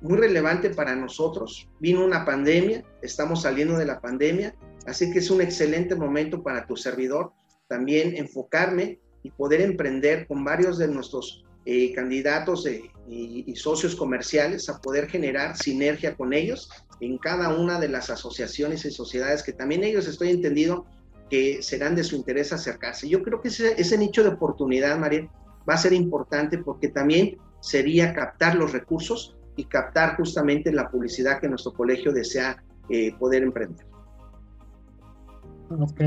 muy 0.01 0.17
relevante 0.17 0.71
para 0.71 0.95
nosotros. 0.95 1.69
Vino 1.79 2.03
una 2.03 2.25
pandemia, 2.25 2.83
estamos 3.01 3.43
saliendo 3.43 3.77
de 3.77 3.85
la 3.85 3.99
pandemia, 3.99 4.55
así 4.87 5.11
que 5.11 5.19
es 5.19 5.29
un 5.29 5.41
excelente 5.41 5.95
momento 5.95 6.41
para 6.41 6.65
tu 6.65 6.75
servidor 6.75 7.33
también 7.71 8.17
enfocarme 8.17 8.99
y 9.23 9.31
poder 9.31 9.61
emprender 9.61 10.27
con 10.27 10.43
varios 10.43 10.77
de 10.77 10.89
nuestros 10.89 11.45
eh, 11.65 11.93
candidatos 11.93 12.67
y, 12.67 13.43
y, 13.45 13.55
socios 13.55 13.95
comerciales 13.95 14.69
a 14.69 14.79
poder 14.79 15.07
generar 15.09 15.57
sinergia 15.57 16.15
con 16.15 16.33
ellos 16.33 16.69
en 16.99 17.17
cada 17.17 17.55
una 17.55 17.79
de 17.79 17.89
las 17.89 18.09
asociaciones 18.09 18.85
y 18.85 18.91
sociedades 18.91 19.43
que 19.43 19.53
también 19.53 19.83
ellos 19.83 20.07
estoy 20.07 20.29
entendido 20.29 20.85
que 21.29 21.61
serán 21.61 21.95
de 21.95 22.03
su 22.03 22.15
interés 22.15 22.51
acercarse. 22.51 23.07
Yo 23.07 23.23
creo 23.23 23.41
que 23.41 23.47
ese, 23.47 23.79
ese 23.79 23.97
nicho 23.97 24.23
de 24.23 24.29
oportunidad, 24.29 24.97
María, 24.97 25.29
va 25.67 25.75
a 25.75 25.77
ser 25.77 25.93
importante 25.93 26.57
porque 26.57 26.89
también 26.89 27.37
sería 27.61 28.13
captar 28.13 28.55
los 28.55 28.71
recursos 28.71 29.35
y 29.55 29.65
captar 29.65 30.17
justamente 30.17 30.71
la 30.71 30.89
publicidad 30.89 31.39
que 31.39 31.47
nuestro 31.47 31.73
colegio 31.73 32.11
desea 32.11 32.63
eh, 32.89 33.13
poder 33.17 33.43
emprender. 33.43 33.85
Ok. 35.79 36.01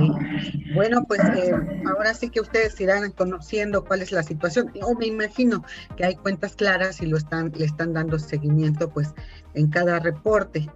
Bueno, 0.75 1.05
pues 1.07 1.21
eh, 1.37 1.53
ahora 1.87 2.15
sí 2.15 2.31
que 2.31 2.41
ustedes 2.41 2.81
irán 2.81 3.11
conociendo 3.13 3.85
cuál 3.85 4.03
es 4.03 4.13
la 4.13 4.23
situación. 4.23 4.73
O 4.83 4.95
me 4.95 5.07
imagino 5.07 5.65
que 5.97 6.05
hay 6.05 6.17
cuentas 6.17 6.55
claras 6.57 7.01
y 7.01 7.07
lo 7.07 7.17
están, 7.17 7.53
le 7.57 7.65
están 7.65 7.93
dando 7.93 8.19
seguimiento 8.19 8.91
pues 8.91 9.15
en 9.55 9.71
cada 9.71 9.99
reporte. 9.99 10.69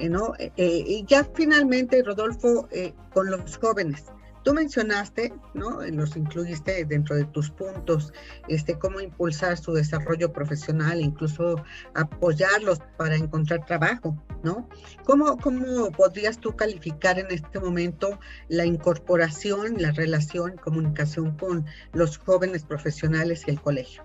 Eh, 0.00 0.08
¿no? 0.08 0.32
Eh, 0.38 0.50
eh, 0.56 0.84
y 0.86 1.04
ya 1.06 1.28
finalmente, 1.34 2.02
Rodolfo, 2.02 2.68
con 3.12 3.30
los 3.30 3.58
jóvenes, 3.58 4.06
tú 4.42 4.54
mencionaste, 4.54 5.32
¿no? 5.54 5.80
Los 5.82 6.16
incluiste 6.16 6.84
dentro 6.84 7.16
de 7.16 7.24
tus 7.24 7.50
puntos, 7.50 8.12
este, 8.48 8.78
cómo 8.78 9.00
impulsar 9.00 9.56
su 9.58 9.72
desarrollo 9.72 10.32
profesional, 10.32 11.00
incluso 11.00 11.62
apoyarlos 11.94 12.78
para 12.96 13.16
encontrar 13.16 13.64
trabajo, 13.66 14.16
¿no? 14.42 14.68
¿Cómo, 15.04 15.36
cómo 15.38 15.90
podrías 15.92 16.38
tú 16.38 16.56
calificar 16.56 17.18
en 17.18 17.30
este 17.30 17.60
momento 17.60 18.18
la 18.48 18.64
incorporación, 18.64 19.74
la 19.78 19.92
relación, 19.92 20.56
comunicación 20.56 21.36
con 21.36 21.66
los 21.92 22.18
jóvenes 22.18 22.64
profesionales 22.64 23.44
y 23.46 23.50
el 23.50 23.60
colegio? 23.60 24.04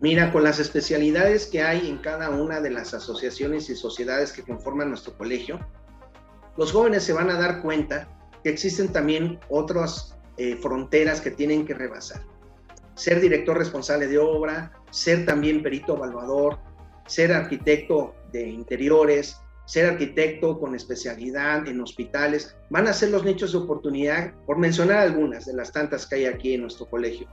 Mira, 0.00 0.32
con 0.32 0.44
las 0.44 0.58
especialidades 0.58 1.46
que 1.46 1.62
hay 1.62 1.88
en 1.88 1.98
cada 1.98 2.28
una 2.30 2.60
de 2.60 2.70
las 2.70 2.92
asociaciones 2.92 3.70
y 3.70 3.76
sociedades 3.76 4.32
que 4.32 4.42
conforman 4.42 4.90
nuestro 4.90 5.16
colegio, 5.16 5.60
los 6.56 6.72
jóvenes 6.72 7.02
se 7.04 7.12
van 7.12 7.30
a 7.30 7.38
dar 7.38 7.62
cuenta 7.62 8.08
existen 8.50 8.92
también 8.92 9.38
otras 9.48 10.16
eh, 10.36 10.56
fronteras 10.56 11.20
que 11.20 11.30
tienen 11.30 11.64
que 11.66 11.74
rebasar. 11.74 12.22
Ser 12.94 13.20
director 13.20 13.56
responsable 13.58 14.06
de 14.06 14.18
obra, 14.18 14.72
ser 14.90 15.26
también 15.26 15.62
perito 15.62 15.96
evaluador, 15.96 16.58
ser 17.06 17.32
arquitecto 17.32 18.14
de 18.32 18.48
interiores, 18.48 19.36
ser 19.66 19.86
arquitecto 19.86 20.58
con 20.58 20.74
especialidad 20.74 21.66
en 21.66 21.80
hospitales, 21.80 22.56
van 22.70 22.86
a 22.86 22.92
ser 22.92 23.10
los 23.10 23.24
nichos 23.24 23.52
de 23.52 23.58
oportunidad, 23.58 24.32
por 24.46 24.58
mencionar 24.58 24.98
algunas 24.98 25.46
de 25.46 25.54
las 25.54 25.72
tantas 25.72 26.06
que 26.06 26.16
hay 26.16 26.24
aquí 26.26 26.54
en 26.54 26.62
nuestro 26.62 26.86
colegio. 26.86 27.28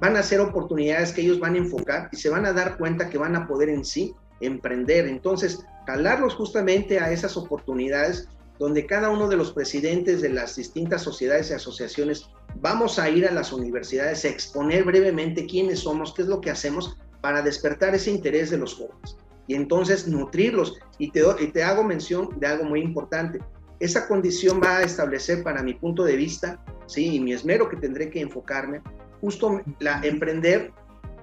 Van 0.00 0.16
a 0.16 0.22
ser 0.22 0.40
oportunidades 0.40 1.12
que 1.12 1.22
ellos 1.22 1.40
van 1.40 1.54
a 1.54 1.58
enfocar 1.58 2.08
y 2.12 2.16
se 2.16 2.28
van 2.28 2.44
a 2.44 2.52
dar 2.52 2.76
cuenta 2.76 3.08
que 3.08 3.18
van 3.18 3.36
a 3.36 3.46
poder 3.46 3.70
en 3.70 3.84
sí 3.84 4.14
emprender. 4.40 5.06
Entonces, 5.06 5.64
calarlos 5.86 6.34
justamente 6.34 6.98
a 6.98 7.10
esas 7.10 7.36
oportunidades 7.36 8.28
donde 8.62 8.86
cada 8.86 9.10
uno 9.10 9.28
de 9.28 9.36
los 9.36 9.50
presidentes 9.50 10.22
de 10.22 10.28
las 10.28 10.54
distintas 10.54 11.02
sociedades 11.02 11.50
y 11.50 11.54
asociaciones 11.54 12.28
vamos 12.60 12.96
a 13.00 13.10
ir 13.10 13.26
a 13.26 13.32
las 13.32 13.52
universidades 13.52 14.24
a 14.24 14.28
exponer 14.28 14.84
brevemente 14.84 15.46
quiénes 15.46 15.80
somos, 15.80 16.14
qué 16.14 16.22
es 16.22 16.28
lo 16.28 16.40
que 16.40 16.50
hacemos 16.50 16.96
para 17.20 17.42
despertar 17.42 17.92
ese 17.96 18.12
interés 18.12 18.50
de 18.50 18.58
los 18.58 18.76
jóvenes 18.76 19.16
y 19.48 19.56
entonces 19.56 20.06
nutrirlos. 20.06 20.78
Y 20.98 21.10
te, 21.10 21.22
te 21.52 21.64
hago 21.64 21.82
mención 21.82 22.28
de 22.38 22.46
algo 22.46 22.62
muy 22.62 22.82
importante. 22.82 23.40
Esa 23.80 24.06
condición 24.06 24.60
va 24.62 24.76
a 24.76 24.82
establecer 24.82 25.42
para 25.42 25.64
mi 25.64 25.74
punto 25.74 26.04
de 26.04 26.14
vista, 26.14 26.64
sí, 26.86 27.16
y 27.16 27.18
mi 27.18 27.32
esmero 27.32 27.68
que 27.68 27.76
tendré 27.76 28.10
que 28.10 28.20
enfocarme, 28.20 28.80
justo 29.20 29.60
la, 29.80 30.00
emprender, 30.04 30.70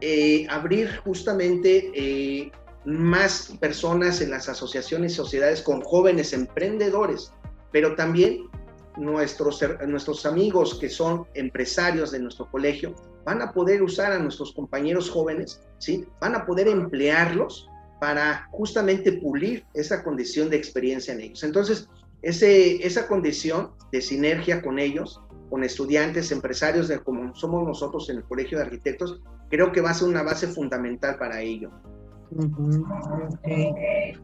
eh, 0.01 0.45
abrir 0.49 0.89
justamente 1.05 1.89
eh, 1.95 2.51
más 2.85 3.53
personas 3.59 4.21
en 4.21 4.31
las 4.31 4.49
asociaciones 4.49 5.13
y 5.13 5.15
sociedades 5.15 5.61
con 5.61 5.81
jóvenes 5.81 6.33
emprendedores, 6.33 7.33
pero 7.71 7.95
también 7.95 8.49
nuestros, 8.97 9.63
nuestros 9.87 10.25
amigos 10.25 10.75
que 10.79 10.89
son 10.89 11.25
empresarios 11.33 12.11
de 12.11 12.19
nuestro 12.19 12.49
colegio 12.49 12.95
van 13.25 13.41
a 13.41 13.51
poder 13.53 13.81
usar 13.83 14.11
a 14.11 14.19
nuestros 14.19 14.53
compañeros 14.53 15.09
jóvenes, 15.09 15.61
¿sí? 15.77 16.05
van 16.19 16.35
a 16.35 16.45
poder 16.45 16.67
emplearlos 16.67 17.69
para 17.99 18.47
justamente 18.51 19.13
pulir 19.13 19.65
esa 19.73 20.03
condición 20.03 20.49
de 20.49 20.57
experiencia 20.57 21.13
en 21.13 21.21
ellos. 21.21 21.43
Entonces, 21.43 21.89
ese, 22.21 22.85
esa 22.85 23.07
condición 23.07 23.71
de 23.91 24.01
sinergia 24.01 24.61
con 24.61 24.79
ellos 24.79 25.21
con 25.49 25.63
estudiantes, 25.63 26.31
empresarios, 26.31 26.87
de 26.87 26.99
como 26.99 27.35
somos 27.35 27.67
nosotros 27.67 28.09
en 28.09 28.17
el 28.17 28.23
Colegio 28.23 28.57
de 28.57 28.65
Arquitectos, 28.65 29.21
creo 29.49 29.71
que 29.71 29.81
va 29.81 29.89
a 29.91 29.93
ser 29.93 30.07
una 30.07 30.23
base 30.23 30.47
fundamental 30.47 31.17
para 31.17 31.41
ello. 31.41 31.71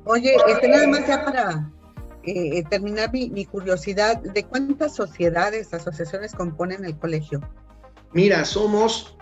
Oye, 0.06 0.36
este, 0.47 0.68
nada 0.68 0.88
más 0.88 1.08
ya 1.08 1.26
para 1.26 1.72
eh, 2.24 2.64
terminar 2.70 3.12
mi, 3.12 3.45
curiosidad, 3.45 4.22
¿de 4.22 4.43
cuántas 4.43 4.95
sociedades, 4.95 5.74
asociaciones 5.74 6.34
componen 6.34 6.86
el 6.86 6.97
colegio? 6.97 7.41
Mira, 8.14 8.45
somos, 8.45 9.18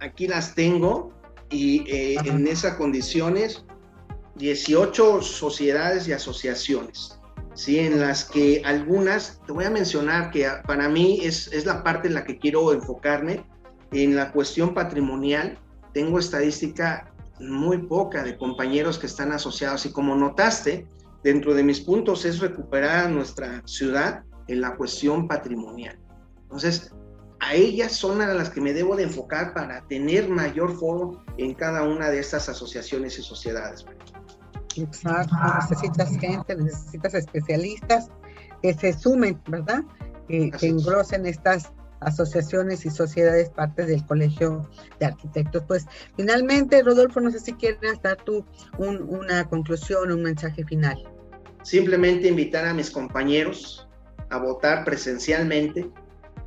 aquí 0.00 0.26
las 0.26 0.54
tengo, 0.54 1.12
y 1.50 1.84
eh, 1.90 2.16
en 2.24 2.46
esas 2.46 2.74
condiciones, 2.74 3.64
18 4.36 5.22
sociedades 5.22 6.06
y 6.08 6.12
asociaciones. 6.12 7.18
¿sí? 7.54 7.80
en 7.80 7.98
las 7.98 8.24
que 8.24 8.62
algunas, 8.64 9.40
te 9.44 9.52
voy 9.52 9.64
a 9.64 9.70
mencionar 9.70 10.30
que 10.30 10.48
para 10.64 10.88
mí 10.88 11.20
es, 11.24 11.52
es 11.52 11.66
la 11.66 11.82
parte 11.82 12.06
en 12.06 12.14
la 12.14 12.24
que 12.24 12.38
quiero 12.38 12.72
enfocarme, 12.72 13.44
en 13.90 14.14
la 14.14 14.30
cuestión 14.30 14.74
patrimonial, 14.74 15.58
tengo 15.92 16.20
estadística 16.20 17.12
muy 17.40 17.78
poca 17.78 18.22
de 18.22 18.36
compañeros 18.36 18.98
que 18.98 19.06
están 19.06 19.32
asociados 19.32 19.86
y 19.86 19.92
como 19.92 20.14
notaste, 20.14 20.86
dentro 21.22 21.54
de 21.54 21.62
mis 21.62 21.80
puntos 21.80 22.24
es 22.24 22.40
recuperar 22.40 23.10
nuestra 23.10 23.62
ciudad 23.66 24.22
en 24.46 24.60
la 24.60 24.76
cuestión 24.76 25.28
patrimonial. 25.28 25.98
Entonces, 26.42 26.92
a 27.40 27.54
ellas 27.54 27.92
son 27.92 28.20
a 28.20 28.32
las 28.34 28.50
que 28.50 28.60
me 28.60 28.72
debo 28.72 28.96
de 28.96 29.04
enfocar 29.04 29.54
para 29.54 29.86
tener 29.86 30.28
mayor 30.28 30.76
foro 30.76 31.24
en 31.36 31.54
cada 31.54 31.82
una 31.84 32.10
de 32.10 32.18
estas 32.18 32.48
asociaciones 32.48 33.18
y 33.18 33.22
sociedades. 33.22 33.84
Exacto, 34.76 35.36
necesitas 35.70 36.10
gente, 36.18 36.56
necesitas 36.56 37.14
especialistas 37.14 38.08
que 38.62 38.74
se 38.74 38.92
sumen, 38.92 39.40
¿verdad? 39.48 39.82
Que, 40.28 40.50
engrosen 40.62 41.26
estas 41.26 41.72
asociaciones 42.00 42.84
y 42.86 42.90
sociedades 42.90 43.50
parte 43.50 43.84
del 43.86 44.04
Colegio 44.06 44.68
de 45.00 45.06
Arquitectos. 45.06 45.62
Pues 45.66 45.86
finalmente, 46.16 46.82
Rodolfo, 46.82 47.20
no 47.20 47.30
sé 47.30 47.40
si 47.40 47.52
quieres 47.54 48.00
dar 48.02 48.16
tú 48.24 48.44
una 48.78 49.48
conclusión, 49.48 50.12
un 50.12 50.22
mensaje 50.22 50.64
final. 50.64 50.96
Simplemente 51.62 52.28
invitar 52.28 52.66
a 52.66 52.74
mis 52.74 52.90
compañeros 52.90 53.88
a 54.30 54.38
votar 54.38 54.84
presencialmente 54.84 55.90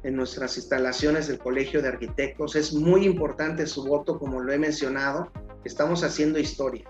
en 0.04 0.16
nuestras 0.16 0.58
instalaciones 0.58 1.28
del 1.28 1.38
Colegio 1.38 1.82
de 1.82 1.89
Arquitectos. 1.89 2.56
Es 2.56 2.74
muy 2.74 3.06
importante 3.06 3.68
su 3.68 3.84
voto, 3.84 4.18
como 4.18 4.41
lo 4.41 4.52
he 4.52 4.58
mencionado, 4.58 5.32
estamos 5.64 6.04
haciendo 6.04 6.39
historia. 6.39 6.86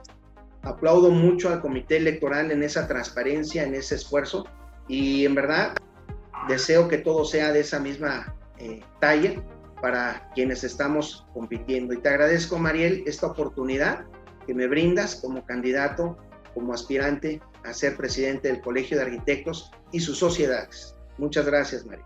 Aplaudo 0.64 1.10
mucho 1.10 1.50
al 1.50 1.62
comité 1.62 1.98
electoral 1.98 2.52
en 2.52 2.64
esa 2.64 2.88
transparencia, 2.88 3.64
en 3.64 3.74
ese 3.74 3.96
esfuerzo 3.96 4.46
y 4.88 5.26
en 5.26 5.36
verdad 5.36 5.74
deseo 6.48 6.88
que 6.88 6.98
todo 6.98 7.26
sea 7.26 7.52
de 7.52 7.62
esa 7.62 7.80
misma 7.80 8.36
eh, 8.62 8.80
talla 9.00 9.44
para 9.82 10.30
quienes 10.36 10.64
estamos 10.64 11.26
compitiendo. 11.34 11.94
Y 11.94 11.98
te 11.98 12.10
agradezco, 12.10 12.60
Mariel, 12.60 13.04
esta 13.08 13.28
oportunidad 13.28 14.06
que 14.46 14.54
me 14.54 14.68
brindas 14.68 15.16
como 15.16 15.44
candidato, 15.46 16.18
como 16.54 16.74
aspirante 16.74 17.42
a 17.64 17.74
ser 17.74 17.98
presidente 17.98 18.50
del 18.50 18.62
Colegio 18.62 18.98
de 18.98 19.04
Arquitectos 19.04 19.72
y 19.92 20.00
sus 20.00 20.20
sociedades. 20.20 20.96
Muchas 21.18 21.46
gracias, 21.46 21.86
Mariel. 21.86 22.06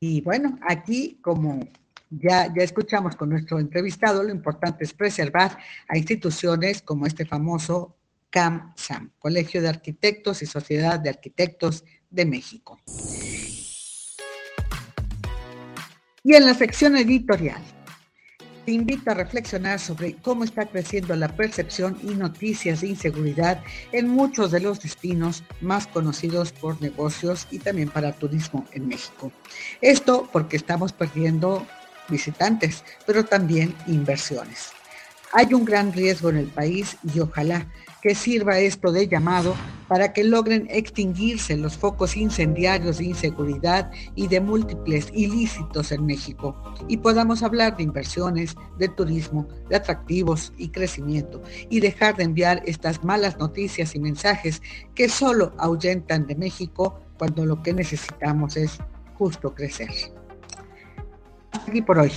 Y 0.00 0.20
bueno, 0.20 0.58
aquí 0.68 1.18
como 1.22 1.66
ya, 2.10 2.52
ya 2.54 2.62
escuchamos 2.62 3.16
con 3.16 3.30
nuestro 3.30 3.58
entrevistado, 3.58 4.22
lo 4.22 4.30
importante 4.30 4.84
es 4.84 4.92
preservar 4.92 5.56
a 5.88 5.96
instituciones 5.96 6.82
como 6.82 7.06
este 7.06 7.24
famoso 7.24 7.96
CAMSAM, 8.30 9.12
Colegio 9.18 9.62
de 9.62 9.68
Arquitectos 9.68 10.42
y 10.42 10.46
Sociedad 10.46 11.00
de 11.00 11.08
Arquitectos 11.08 11.84
de 12.10 12.26
México. 12.26 12.78
Y 16.26 16.34
en 16.34 16.44
la 16.44 16.54
sección 16.54 16.96
editorial, 16.96 17.62
te 18.64 18.72
invito 18.72 19.12
a 19.12 19.14
reflexionar 19.14 19.78
sobre 19.78 20.16
cómo 20.16 20.42
está 20.42 20.66
creciendo 20.66 21.14
la 21.14 21.28
percepción 21.28 21.96
y 22.02 22.16
noticias 22.16 22.80
de 22.80 22.88
inseguridad 22.88 23.62
en 23.92 24.08
muchos 24.08 24.50
de 24.50 24.58
los 24.58 24.80
destinos 24.82 25.44
más 25.60 25.86
conocidos 25.86 26.50
por 26.50 26.82
negocios 26.82 27.46
y 27.52 27.60
también 27.60 27.90
para 27.90 28.10
turismo 28.10 28.66
en 28.72 28.88
México. 28.88 29.30
Esto 29.80 30.28
porque 30.32 30.56
estamos 30.56 30.92
perdiendo 30.92 31.64
visitantes, 32.08 32.82
pero 33.06 33.24
también 33.24 33.72
inversiones. 33.86 34.70
Hay 35.32 35.54
un 35.54 35.64
gran 35.64 35.92
riesgo 35.92 36.30
en 36.30 36.38
el 36.38 36.48
país 36.48 36.96
y 37.14 37.20
ojalá 37.20 37.68
que 38.06 38.14
sirva 38.14 38.60
esto 38.60 38.92
de 38.92 39.08
llamado 39.08 39.56
para 39.88 40.12
que 40.12 40.22
logren 40.22 40.68
extinguirse 40.70 41.56
los 41.56 41.76
focos 41.76 42.16
incendiarios 42.16 42.98
de 42.98 43.06
inseguridad 43.06 43.90
y 44.14 44.28
de 44.28 44.40
múltiples 44.40 45.08
ilícitos 45.12 45.90
en 45.90 46.06
México 46.06 46.54
y 46.86 46.98
podamos 46.98 47.42
hablar 47.42 47.76
de 47.76 47.82
inversiones, 47.82 48.54
de 48.78 48.86
turismo, 48.86 49.48
de 49.68 49.74
atractivos 49.74 50.52
y 50.56 50.68
crecimiento 50.68 51.42
y 51.68 51.80
dejar 51.80 52.14
de 52.14 52.22
enviar 52.22 52.62
estas 52.64 53.02
malas 53.02 53.38
noticias 53.38 53.96
y 53.96 53.98
mensajes 53.98 54.62
que 54.94 55.08
solo 55.08 55.52
ahuyentan 55.58 56.28
de 56.28 56.36
México 56.36 57.00
cuando 57.18 57.44
lo 57.44 57.60
que 57.60 57.72
necesitamos 57.72 58.56
es 58.56 58.78
justo 59.14 59.52
crecer. 59.52 59.90
Aquí 61.50 61.82
por 61.82 61.98
hoy. 61.98 62.12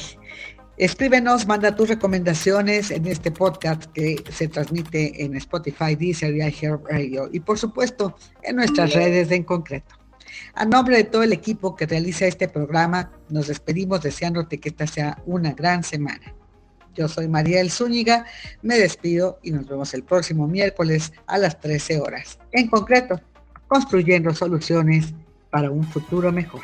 Escríbenos, 0.80 1.46
manda 1.46 1.76
tus 1.76 1.90
recomendaciones 1.90 2.90
en 2.90 3.06
este 3.06 3.32
podcast 3.32 3.84
que 3.92 4.24
se 4.32 4.48
transmite 4.48 5.26
en 5.26 5.36
Spotify, 5.36 5.94
Deezer 5.94 6.34
y 6.34 6.68
Radio 6.90 7.30
y 7.34 7.42
por 7.42 7.60
supuesto 7.60 8.16
en 8.44 8.56
nuestras 8.56 8.94
redes 8.94 9.28
de 9.28 9.36
en 9.36 9.44
concreto. 9.44 9.96
A 10.54 10.64
nombre 10.64 10.96
de 10.96 11.04
todo 11.04 11.24
el 11.24 11.34
equipo 11.34 11.76
que 11.76 11.86
realiza 11.86 12.28
este 12.28 12.48
programa, 12.48 13.12
nos 13.28 13.48
despedimos 13.48 14.02
deseándote 14.04 14.58
que 14.58 14.70
esta 14.70 14.88
sea 14.88 15.22
una 15.26 15.52
gran 15.52 15.84
semana. 15.84 16.34
Yo 16.96 17.10
soy 17.10 17.28
María 17.28 17.60
El 17.60 17.72
Zúñiga, 17.72 18.26
me 18.62 18.78
despido 18.78 19.38
y 19.44 19.52
nos 19.52 19.68
vemos 19.68 19.94
el 19.94 20.04
próximo 20.04 20.48
miércoles 20.48 21.12
a 21.28 21.38
las 21.40 21.60
13 21.60 22.00
horas. 22.00 22.40
En 22.54 22.70
concreto, 22.70 23.20
construyendo 23.68 24.34
soluciones 24.34 25.14
para 25.50 25.70
un 25.72 25.84
futuro 25.84 26.32
mejor. 26.32 26.64